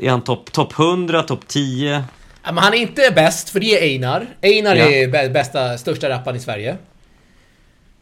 är 0.00 0.10
han 0.10 0.20
topp 0.22 0.52
top 0.52 0.78
100, 0.78 1.22
topp 1.22 1.48
10? 1.48 2.04
Ja, 2.44 2.52
men 2.52 2.64
han 2.64 2.74
är 2.74 2.78
inte 2.78 3.10
bäst, 3.14 3.50
för 3.50 3.60
det 3.60 3.66
är 3.78 3.82
Einar. 3.82 4.26
Einar 4.42 4.76
Ja. 4.76 4.84
är 4.84 5.08
bä- 5.08 5.32
bästa, 5.32 5.78
största 5.78 6.08
rapparen 6.08 6.36
i 6.36 6.40
Sverige. 6.40 6.76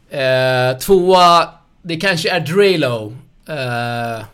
Eh, 0.09 0.77
tvåa, 0.77 1.49
det 1.81 1.95
kanske 1.95 2.29
är 2.31 2.39
Drelo. 2.39 3.15
Eh, 3.49 4.25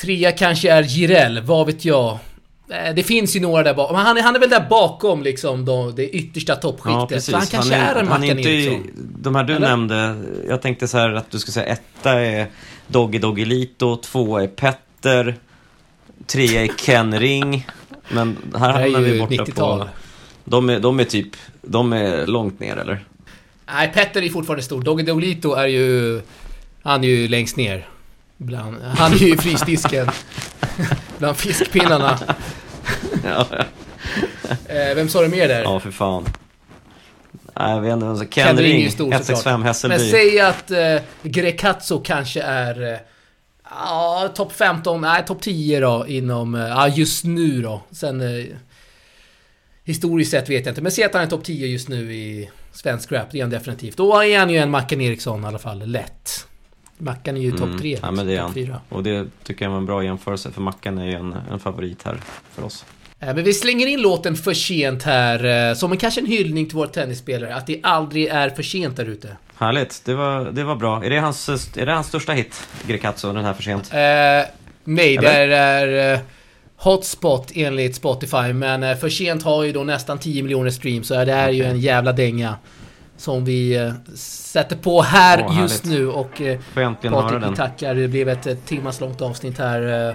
trea 0.00 0.32
kanske 0.32 0.70
är 0.70 0.82
Jireel, 0.82 1.40
vad 1.40 1.66
vet 1.66 1.84
jag. 1.84 2.18
Eh, 2.70 2.94
det 2.94 3.02
finns 3.02 3.36
ju 3.36 3.40
några 3.40 3.62
där 3.62 3.74
bakom. 3.74 3.96
Han 3.96 4.18
är, 4.18 4.22
han 4.22 4.36
är 4.36 4.40
väl 4.40 4.50
där 4.50 4.66
bakom 4.70 5.22
liksom, 5.22 5.64
då, 5.64 5.90
det 5.90 6.08
yttersta 6.08 6.56
toppskiktet. 6.56 7.24
så 7.24 7.36
han 7.36 7.46
kanske 7.46 7.74
är, 7.74 7.94
en 7.94 8.08
han 8.08 8.24
är 8.24 8.30
inte 8.30 8.50
i. 8.50 8.82
De 8.96 9.34
här 9.34 9.44
du 9.44 9.54
Eller? 9.56 9.68
nämnde, 9.68 10.16
jag 10.48 10.62
tänkte 10.62 10.88
så 10.88 10.98
här 10.98 11.12
att 11.12 11.30
du 11.30 11.38
ska 11.38 11.52
säga 11.52 11.66
etta 11.66 12.12
är 12.12 12.46
Doggy 12.86 13.18
Doggelito, 13.18 13.96
tvåa 13.96 14.42
är 14.42 14.46
Petter, 14.46 15.36
trea 16.26 16.62
är 16.62 16.68
Ken 16.68 17.18
Ring. 17.18 17.66
Men 18.08 18.36
här 18.54 18.68
är 18.68 18.82
hamnar 18.82 19.00
vi 19.00 19.18
borta 19.20 19.34
90-tal. 19.34 19.78
på... 19.78 19.88
De 20.44 20.70
är, 20.70 20.80
de 20.80 21.00
är 21.00 21.04
typ, 21.04 21.36
de 21.62 21.92
är 21.92 22.26
långt 22.26 22.60
ner 22.60 22.76
eller? 22.76 23.04
Nej, 23.66 23.92
Petter 23.94 24.22
är 24.22 24.28
fortfarande 24.28 24.62
stor. 24.62 24.82
Doggy 24.82 25.02
Dolito 25.02 25.54
är 25.54 25.66
ju... 25.66 26.20
Han 26.82 27.04
är 27.04 27.08
ju 27.08 27.28
längst 27.28 27.56
ner. 27.56 27.86
Bland, 28.38 28.82
han 28.82 29.12
är 29.12 29.16
ju 29.16 29.34
i 29.34 29.36
frysdisken. 29.36 30.08
Bland 31.18 31.36
fiskpinnarna. 31.36 32.18
Ja, 33.24 33.46
Eh, 34.68 34.94
vem 34.94 35.08
sa 35.08 35.22
du 35.22 35.28
mer 35.28 35.48
där? 35.48 35.62
ja 35.62 35.80
för 35.80 35.90
fan. 35.90 36.24
Nej, 37.58 37.70
jag 37.74 37.80
vet 37.80 37.92
inte, 37.92 38.06
alltså, 38.06 38.24
Ken, 38.24 38.46
Ken 38.46 38.56
Ring 38.58 38.90
stor 38.90 39.04
165 39.12 39.60
Men 39.60 39.66
Hässelby. 39.66 40.10
säg 40.10 40.40
att 40.40 40.70
eh, 40.70 40.96
Grecazzo 41.22 42.00
kanske 42.00 42.40
är... 42.42 42.92
eh, 42.92 42.98
Ja, 43.70 44.32
topp 44.34 44.52
15, 44.52 45.00
nej 45.00 45.24
topp 45.26 45.42
10 45.42 45.80
då 45.80 46.04
inom... 46.08 46.54
eh, 46.54 46.60
Ja, 46.68 46.88
just 46.88 47.24
nu 47.24 47.62
då. 47.62 47.82
Sen... 47.90 48.20
Eh, 48.20 48.44
historiskt 49.84 50.30
sett 50.30 50.48
vet 50.48 50.66
jag 50.66 50.70
inte, 50.72 50.82
men 50.82 50.92
säg 50.92 51.04
att 51.04 51.14
han 51.14 51.22
är 51.22 51.26
topp 51.26 51.44
10 51.44 51.66
just 51.66 51.88
nu 51.88 52.14
i 52.14 52.50
svensk 52.72 53.12
rap, 53.12 53.26
det 53.30 53.38
är 53.38 53.42
han 53.42 53.50
definitivt. 53.50 53.96
Då 53.96 54.22
är 54.22 54.38
han 54.38 54.50
ju 54.50 54.56
en 54.58 54.70
Mackan 54.70 55.00
Eriksson 55.00 55.44
i 55.44 55.46
alla 55.46 55.58
fall, 55.58 55.86
lätt. 55.86 56.46
Mackan 56.98 57.36
är 57.36 57.40
ju 57.40 57.50
topp 57.52 57.78
3, 57.80 57.88
Mm. 57.88 58.00
Ja, 58.02 58.10
men 58.10 58.26
det 58.26 58.32
är 58.32 58.36
topp 58.36 58.44
han. 58.44 58.54
4. 58.54 58.80
Och 58.88 59.02
det 59.02 59.26
tycker 59.44 59.64
jag 59.64 59.70
var 59.70 59.78
en 59.78 59.86
bra 59.86 60.04
jämförelse, 60.04 60.50
för 60.50 60.60
Mackan 60.60 60.98
är 60.98 61.06
ju 61.06 61.12
en, 61.12 61.34
en 61.52 61.58
favorit 61.58 62.02
här 62.04 62.20
för 62.54 62.64
oss. 62.64 62.84
Eh, 63.20 63.34
Men 63.34 63.44
vi 63.44 63.54
slänger 63.54 63.86
in 63.86 64.00
låten 64.02 64.36
för 64.36 64.54
sent 64.54 65.02
här, 65.02 65.68
eh, 65.70 65.74
som 65.74 65.92
en, 65.92 65.98
kanske 65.98 66.20
en 66.20 66.26
hyllning 66.26 66.66
till 66.66 66.76
våra 66.76 66.88
tennisspelare, 66.88 67.54
att 67.54 67.66
det 67.66 67.80
aldrig 67.82 68.26
är 68.26 68.50
för 68.50 68.62
sent 68.62 68.96
där 68.96 69.06
ute. 69.06 69.36
Härligt, 69.56 70.02
det 70.04 70.14
var, 70.14 70.44
det 70.44 70.64
var 70.64 70.76
bra. 70.76 71.04
Är 71.04 71.10
det 71.10 71.18
hans, 71.20 71.48
är 71.76 71.86
det 71.86 71.92
hans 71.92 72.06
största 72.06 72.32
hit, 72.32 72.68
Grecazzo, 72.86 73.32
den 73.32 73.44
här 73.44 73.54
för 73.54 73.62
sent? 73.62 73.90
Eh, 73.92 73.98
nej, 74.84 75.16
det 75.16 75.26
Eller? 75.28 75.48
är 75.48 76.14
eh, 76.14 76.20
Hotspot 76.76 77.50
enligt 77.54 77.94
Spotify, 77.94 78.52
men 78.52 78.82
eh, 78.82 78.96
för 78.96 79.08
sent 79.08 79.42
har 79.42 79.64
ju 79.64 79.72
då 79.72 79.84
nästan 79.84 80.18
10 80.18 80.42
miljoner 80.42 80.70
streams, 80.70 81.08
så 81.08 81.14
det 81.24 81.32
är 81.32 81.50
ju 81.50 81.64
en 81.64 81.80
jävla 81.80 82.12
dänga. 82.12 82.54
Som 83.18 83.44
vi 83.44 83.76
eh, 83.76 83.92
sätter 84.16 84.76
på 84.76 85.02
här 85.02 85.44
Åh, 85.48 85.60
just 85.60 85.84
nu 85.84 86.08
och 86.08 86.40
eh, 86.40 86.58
Patrik, 87.10 87.42
vi 87.52 87.56
tackar. 87.56 87.94
Det 87.94 88.08
blev 88.08 88.28
ett, 88.28 88.66
timmas 88.66 89.00
långt 89.00 89.20
avsnitt 89.22 89.58
här. 89.58 90.08
eh, 90.08 90.14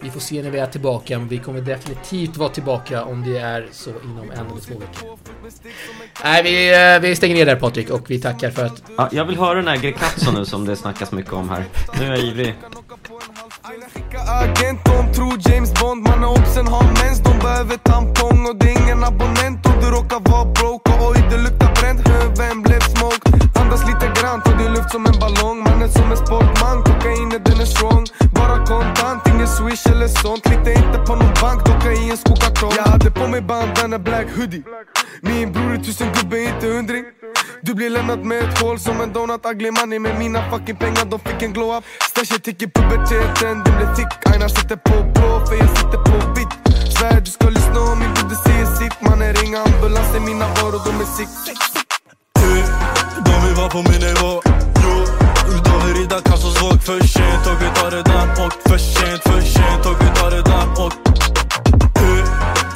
Vi 0.00 0.10
får 0.10 0.20
se 0.20 0.42
när 0.42 0.50
vi 0.50 0.58
är 0.58 0.66
tillbaka, 0.66 1.18
men 1.18 1.28
vi 1.28 1.38
kommer 1.38 1.60
definitivt 1.60 2.36
vara 2.36 2.48
tillbaka 2.48 3.04
om 3.04 3.22
det 3.32 3.38
är 3.38 3.66
så 3.72 3.90
inom 4.04 4.30
en 4.30 4.46
eller 4.46 4.60
två 4.60 4.78
veckor. 4.78 5.18
Nej, 6.24 6.42
vi, 6.42 7.08
vi 7.08 7.16
stänger 7.16 7.34
ner 7.34 7.46
där 7.46 7.56
Patrik 7.56 7.90
och 7.90 8.10
vi 8.10 8.20
tackar 8.20 8.50
för 8.50 8.64
att... 8.66 8.82
Ja, 8.96 9.08
jag 9.12 9.24
vill 9.24 9.36
höra 9.38 9.54
den 9.54 9.68
här 9.68 9.76
Grecazzo 9.76 10.32
nu 10.32 10.44
som 10.44 10.64
det 10.66 10.76
snackas 10.76 11.12
mycket 11.12 11.32
om 11.32 11.48
här. 11.48 11.64
Nu 12.00 12.04
är 12.06 12.10
jag 12.10 12.18
ivrig. 12.18 12.54
Aina 13.64 13.86
skickar 13.86 14.24
agent, 14.42 14.84
de 14.84 15.12
tror 15.14 15.38
James 15.38 15.72
Bond. 15.74 16.02
Mannen 16.02 16.24
oxen 16.24 16.66
har 16.66 16.84
mens, 16.84 17.20
de 17.20 17.38
behöver 17.38 17.76
tampong. 17.76 18.46
Och 18.46 18.56
det 18.56 18.66
är 18.66 18.82
ingen 18.82 19.04
abonnent 19.04 19.66
och 19.66 19.72
du 19.82 19.90
råkar 19.90 20.20
vara 20.30 20.44
broke. 20.44 20.92
Och 20.92 21.10
oj 21.10 21.24
det 21.30 21.36
luktar 21.36 21.72
bränt, 21.80 22.08
hör 22.08 22.36
vem 22.36 22.62
blev 22.62 22.80
smoked 22.80 23.41
Andas 23.62 23.86
lite 23.86 24.06
grann, 24.20 24.42
ta 24.42 24.50
din 24.60 24.72
luft 24.74 24.90
som 24.90 25.06
en 25.06 25.18
ballong. 25.22 25.58
Mannen 25.66 25.90
som 25.90 26.10
en 26.10 26.16
sportman, 26.16 26.76
kokainet 26.86 27.44
den 27.44 27.60
är 27.60 27.70
strong. 27.74 28.04
Bara 28.34 28.56
kontant, 28.66 29.28
ingen 29.28 29.48
swish 29.56 29.86
eller 29.92 30.08
sånt. 30.08 30.42
Lita 30.50 30.70
inte 30.70 30.98
på 31.06 31.12
någon 31.20 31.34
bank, 31.42 31.58
docka 31.66 31.92
i 31.92 32.10
en 32.10 32.16
skokartong. 32.16 32.72
Jag 32.76 32.86
hade 32.92 33.10
på 33.10 33.28
mig 33.28 33.40
bandana 33.40 33.98
black 33.98 34.26
hoodie. 34.36 34.62
Min 35.20 35.52
bror 35.52 35.72
är 35.74 35.78
tusen 35.78 36.08
gubbe, 36.14 36.38
inte 36.40 36.66
hundring. 36.66 37.04
Du 37.62 37.74
blir 37.74 37.90
lämnad 37.90 38.24
med 38.24 38.38
ett 38.44 38.58
hål 38.60 38.78
som 38.78 39.00
en 39.00 39.12
donut 39.12 39.46
Ugly 39.46 39.70
money. 39.70 39.98
Med 39.98 40.18
mina 40.18 40.50
fucking 40.50 40.76
pengar, 40.76 41.04
de 41.04 41.18
fick 41.18 41.42
en 41.42 41.52
glow 41.52 41.76
up. 41.76 41.84
Stashet 42.10 42.46
gick 42.46 42.62
i 42.62 42.68
puberteten, 42.74 43.54
den 43.64 43.74
blev 43.76 43.94
thick. 43.96 44.12
Aina 44.32 44.48
sitter 44.48 44.76
på 44.76 44.94
blå, 45.14 45.46
för 45.46 45.54
jag 45.62 45.70
sitter 45.78 46.00
på 46.08 46.16
vitt. 46.36 46.54
Svär 46.96 47.20
du 47.20 47.30
ska 47.30 47.48
lyssna 47.48 47.80
om 47.80 47.98
min 47.98 48.14
broder 48.14 48.38
säger 48.46 48.66
sitt 48.66 48.96
Mannen 49.00 49.34
ring 49.34 49.54
ambulans, 49.54 50.08
det 50.12 50.18
är 50.18 50.20
mina 50.20 50.46
varor, 50.46 50.80
de 50.86 51.00
är 51.04 51.10
sick. 51.16 51.71
De 53.52 53.60
vill 53.60 53.70
på 53.70 53.90
min 53.90 54.00
nivå. 54.00 54.42
Jo, 54.82 55.04
de 55.64 55.86
vill 55.86 55.96
rida 55.96 56.20
Kassos 56.20 56.62
våg 56.62 56.82
För 56.82 57.00
sent, 57.06 57.46
och 57.46 57.62
vi 57.62 57.80
tar 57.80 57.90
det 57.90 58.02
där 58.02 58.46
och 58.46 58.52
För 58.70 58.78
sent, 58.78 59.22
för 59.22 59.40
sent, 59.40 59.86
och 59.86 59.96
vi 60.00 60.20
tar 60.20 60.30
det 60.30 60.42
där 60.42 60.66
och 60.84 60.92
eh, 62.02 62.24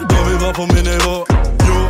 De 0.08 0.28
vill 0.28 0.38
vara 0.38 0.52
på 0.52 0.66
min 0.74 0.84
nivå. 0.84 1.24
Jo, 1.68 1.88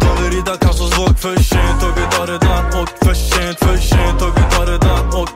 de 0.00 0.22
vill 0.22 0.32
rida 0.32 0.56
Kassos 0.56 0.98
våg 0.98 1.18
För 1.18 1.42
sent, 1.42 1.82
och 1.82 1.96
vi 1.98 2.16
tar 2.16 2.26
det 2.26 2.38
där 2.38 2.82
och 2.82 2.88
För 3.06 3.14
sent, 3.14 3.58
för 3.58 3.76
sent, 3.76 4.22
och 4.22 4.32
vi 4.36 4.56
tar 4.56 4.66
det 4.66 4.78
där 4.78 5.20
och 5.20 5.28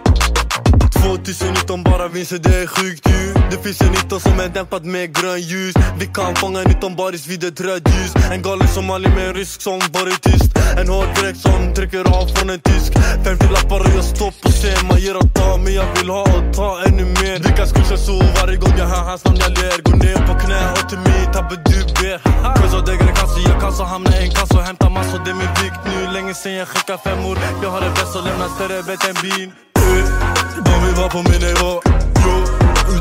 2019 1.02 1.82
bara 1.82 2.08
vinster, 2.08 2.38
det 2.38 2.56
är 2.62 2.66
sjukt 2.66 3.08
ju. 3.08 3.34
Det 3.50 3.58
finns 3.64 3.80
en 3.80 3.90
19 3.90 4.20
som 4.20 4.40
är 4.40 4.48
dämpad 4.48 4.84
med 4.84 5.14
grön 5.16 5.40
ljus. 5.40 5.74
Vi 5.98 6.06
kan 6.06 6.34
fånga 6.36 6.60
19 6.62 6.96
baris 6.96 7.26
vid 7.26 7.44
ett 7.44 7.60
rödljus 7.60 8.12
En 8.32 8.42
galen 8.42 8.68
somali 8.68 9.08
med 9.08 9.28
en 9.28 9.34
rysk 9.34 9.62
som 9.62 9.78
varit 9.78 10.22
tyst. 10.22 10.50
En 10.80 10.88
hård 10.88 11.08
dräkt 11.20 11.40
som 11.40 11.74
trycker 11.74 12.04
av 12.18 12.26
från 12.34 12.50
en 12.50 12.60
tysk. 12.60 12.92
50 13.24 13.46
lappar 13.52 13.80
och 13.80 13.92
jag 13.96 14.04
står 14.04 14.30
på 14.42 14.48
scen. 14.48 14.86
Man 14.88 14.98
ger 14.98 15.16
och 15.16 15.34
tar 15.34 15.58
men 15.58 15.74
jag 15.74 15.86
vill 15.96 16.10
ha 16.10 16.22
och 16.22 16.54
ta 16.54 16.68
ännu 16.86 17.04
mer. 17.04 17.38
Lyckas 17.38 17.72
kursa 17.72 17.96
så 17.96 18.16
varje 18.38 18.56
gång 18.56 18.74
jag 18.78 18.86
hör 18.86 19.04
hans 19.10 19.24
namn. 19.24 19.38
Jag 19.44 19.50
ler 19.58 19.82
Går 19.86 19.96
ner 19.96 20.20
på 20.28 20.34
knä 20.42 20.62
och 20.78 20.88
till 20.88 20.98
mig 20.98 21.22
tabbe 21.34 21.56
du 21.68 21.78
ber. 21.98 22.18
Cause 22.56 22.76
av 22.76 22.84
degre 22.84 23.12
kasse, 23.20 23.40
jag 23.50 23.60
kan 23.60 23.72
så 23.72 23.84
hamna 23.84 24.10
i 24.18 24.24
en 24.26 24.30
kasse 24.30 24.54
och 24.54 24.62
hämta 24.62 24.88
massor. 24.88 25.18
Det 25.24 25.30
är 25.30 25.38
min 25.42 25.52
vikt 25.62 25.80
nu, 25.90 26.12
länge 26.12 26.34
sen 26.34 26.54
jag 26.54 26.68
skickar 26.68 26.96
femmor 26.96 27.38
Jag 27.62 27.70
har 27.70 27.80
det 27.80 27.90
bäst 27.90 28.16
och 28.16 28.24
lämnar 28.24 28.48
större 28.56 28.82
bett 28.82 29.04
än 29.10 29.16
bin. 29.22 29.52
De 30.56 30.86
vill 30.86 30.94
vara 30.94 31.08
på 31.08 31.22
min 31.22 31.40
nivå, 31.40 31.80
jo. 32.24 32.34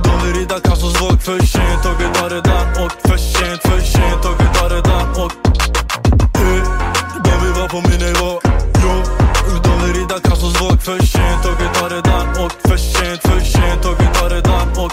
De 0.03 0.11
vi 0.23 0.39
rida 0.39 0.59
kassos 0.59 1.01
våg 1.01 1.21
För 1.21 1.39
sent. 1.45 1.85
Och 1.85 2.01
vi 2.01 2.19
tar 2.19 2.29
det 2.29 2.41
där 2.41 2.85
och 2.85 2.91
För 3.07 3.17
sent, 3.17 3.61
för 3.61 3.81
sent. 3.81 4.25
Och 4.25 4.35
vi 4.39 4.59
tar 4.59 4.69
det 4.69 4.81
där 4.81 5.05
och 5.23 5.31
eh. 6.41 6.63
De 7.23 7.45
vill 7.45 7.53
vara 7.53 7.67
på 7.67 7.81
min 7.89 7.99
nivå, 7.99 8.39
jo. 8.83 8.93
De 9.63 9.85
vi 9.85 9.99
rida 9.99 10.19
kassos 10.19 10.61
våg 10.61 10.81
För 10.81 10.99
sent. 11.05 11.45
Och 11.45 11.55
vi 11.61 11.79
tar 11.79 11.89
det 11.89 12.01
där 12.01 12.45
och 12.45 12.51
För 12.69 12.77
sent, 12.77 13.21
för 13.21 13.39
sent. 13.39 13.85
Och 13.85 13.95
vi 13.99 14.07
tar 14.19 14.29
det 14.29 14.41
där 14.41 14.83
och 14.83 14.91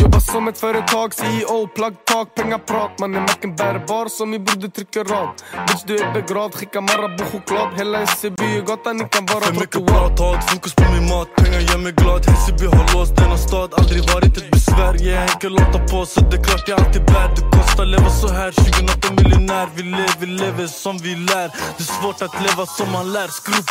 Jobbar 0.00 0.20
som 0.20 0.48
ett 0.48 0.58
företag, 0.58 1.14
CEO, 1.14 1.66
plagg, 1.66 1.94
tak, 2.04 2.34
pengar, 2.34 2.58
prat. 2.58 2.98
Mannen 3.00 3.22
macken 3.22 3.56
bärbar 3.56 4.08
som 4.08 4.30
min 4.30 4.44
broder 4.44 4.68
trycker 4.68 5.04
rad 5.04 5.28
Bitch 5.66 5.82
du 5.86 5.96
är 5.96 6.12
begravd, 6.12 6.54
skicka 6.54 6.80
Marabou 6.80 7.24
choklad. 7.32 7.68
Hela 7.76 8.02
SCB 8.02 8.60
gatan, 8.66 8.96
ni 8.96 9.04
kan 9.08 9.26
vara 9.26 9.40
För 9.40 9.52
mycket 9.52 9.70
trottoar 9.70 10.08
prat, 10.08 10.18
hat, 10.18 10.50
fokus 10.50 10.74
på 10.74 10.84
min 10.92 11.08
mat. 11.08 11.28
Pengar 11.36 11.60
gör 11.60 11.78
mig 11.78 11.92
glad, 11.92 12.26
Hässelby 12.26 12.66
har 12.66 12.94
låst 12.94 13.16
denna 13.16 13.38
stad. 13.38 13.74
Aldrig 13.78 14.02
varit 14.14 14.36
ett 14.36 14.50
besvär, 14.50 14.94
jag 15.06 15.22
är 15.22 15.22
enkel 15.32 15.56
att 15.56 15.72
ta 15.72 15.78
på 15.78 16.06
Så 16.06 16.20
det 16.20 16.36
är 16.36 16.44
klart 16.44 16.68
jag 16.68 16.80
alltid 16.80 17.04
bär. 17.04 17.28
Det 17.36 17.56
kostar 17.56 17.84
leva 17.84 18.10
så 18.10 18.28
här. 18.28 18.50
2008 18.50 19.22
miljonär. 19.22 19.68
Vi 19.74 19.82
lever, 19.82 20.26
lever 20.26 20.66
som 20.66 20.98
vi 20.98 21.14
lär. 21.14 21.48
Det 21.76 21.82
är 21.86 21.92
svårt 22.00 22.22
att 22.22 22.42
leva 22.42 22.66
som 22.66 22.92
man 22.92 23.12
lär. 23.12 23.28
Skruv 23.28 23.64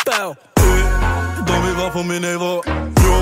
de 1.47 1.65
vill 1.65 1.75
vara 1.75 1.89
på 1.89 2.03
min 2.03 2.21
nivå. 2.21 2.61
Bro, 2.95 3.17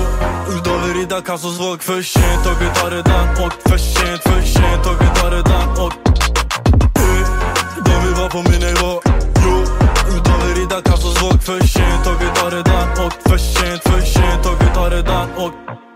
vill 0.86 0.94
Rida 0.94 1.20
kan 1.20 1.38
svag 1.38 1.82
För 1.82 2.02
sent, 2.02 2.44
tåget 2.44 2.78
har 2.78 2.90
redan 2.90 3.28
åkt 3.46 3.68
För 3.68 3.78
sent, 3.78 4.22
för 4.22 4.42
sent, 4.42 4.84
tåget 4.84 5.18
har 5.18 5.30
redan 5.30 5.68
åkt 5.86 6.08
eh, 6.98 7.22
De 7.84 8.06
vill 8.06 8.14
vara 8.14 8.28
på 8.28 8.42
min 8.50 8.60
nivå. 8.60 9.00
Jo, 9.44 9.64
vill 10.46 10.54
Rida 10.56 10.80
kan 10.82 10.98
svag 10.98 11.42
För 11.42 11.60
sent, 11.66 12.04
tåget 12.04 12.38
har 12.38 12.50
redan 12.50 13.06
åkt 13.06 13.28
För 13.28 13.38
sent, 13.38 13.82
för 13.82 14.00
sent, 14.00 14.42
tåget 14.44 14.76
har 14.76 14.90
redan 14.90 15.28
åkt 15.36 15.91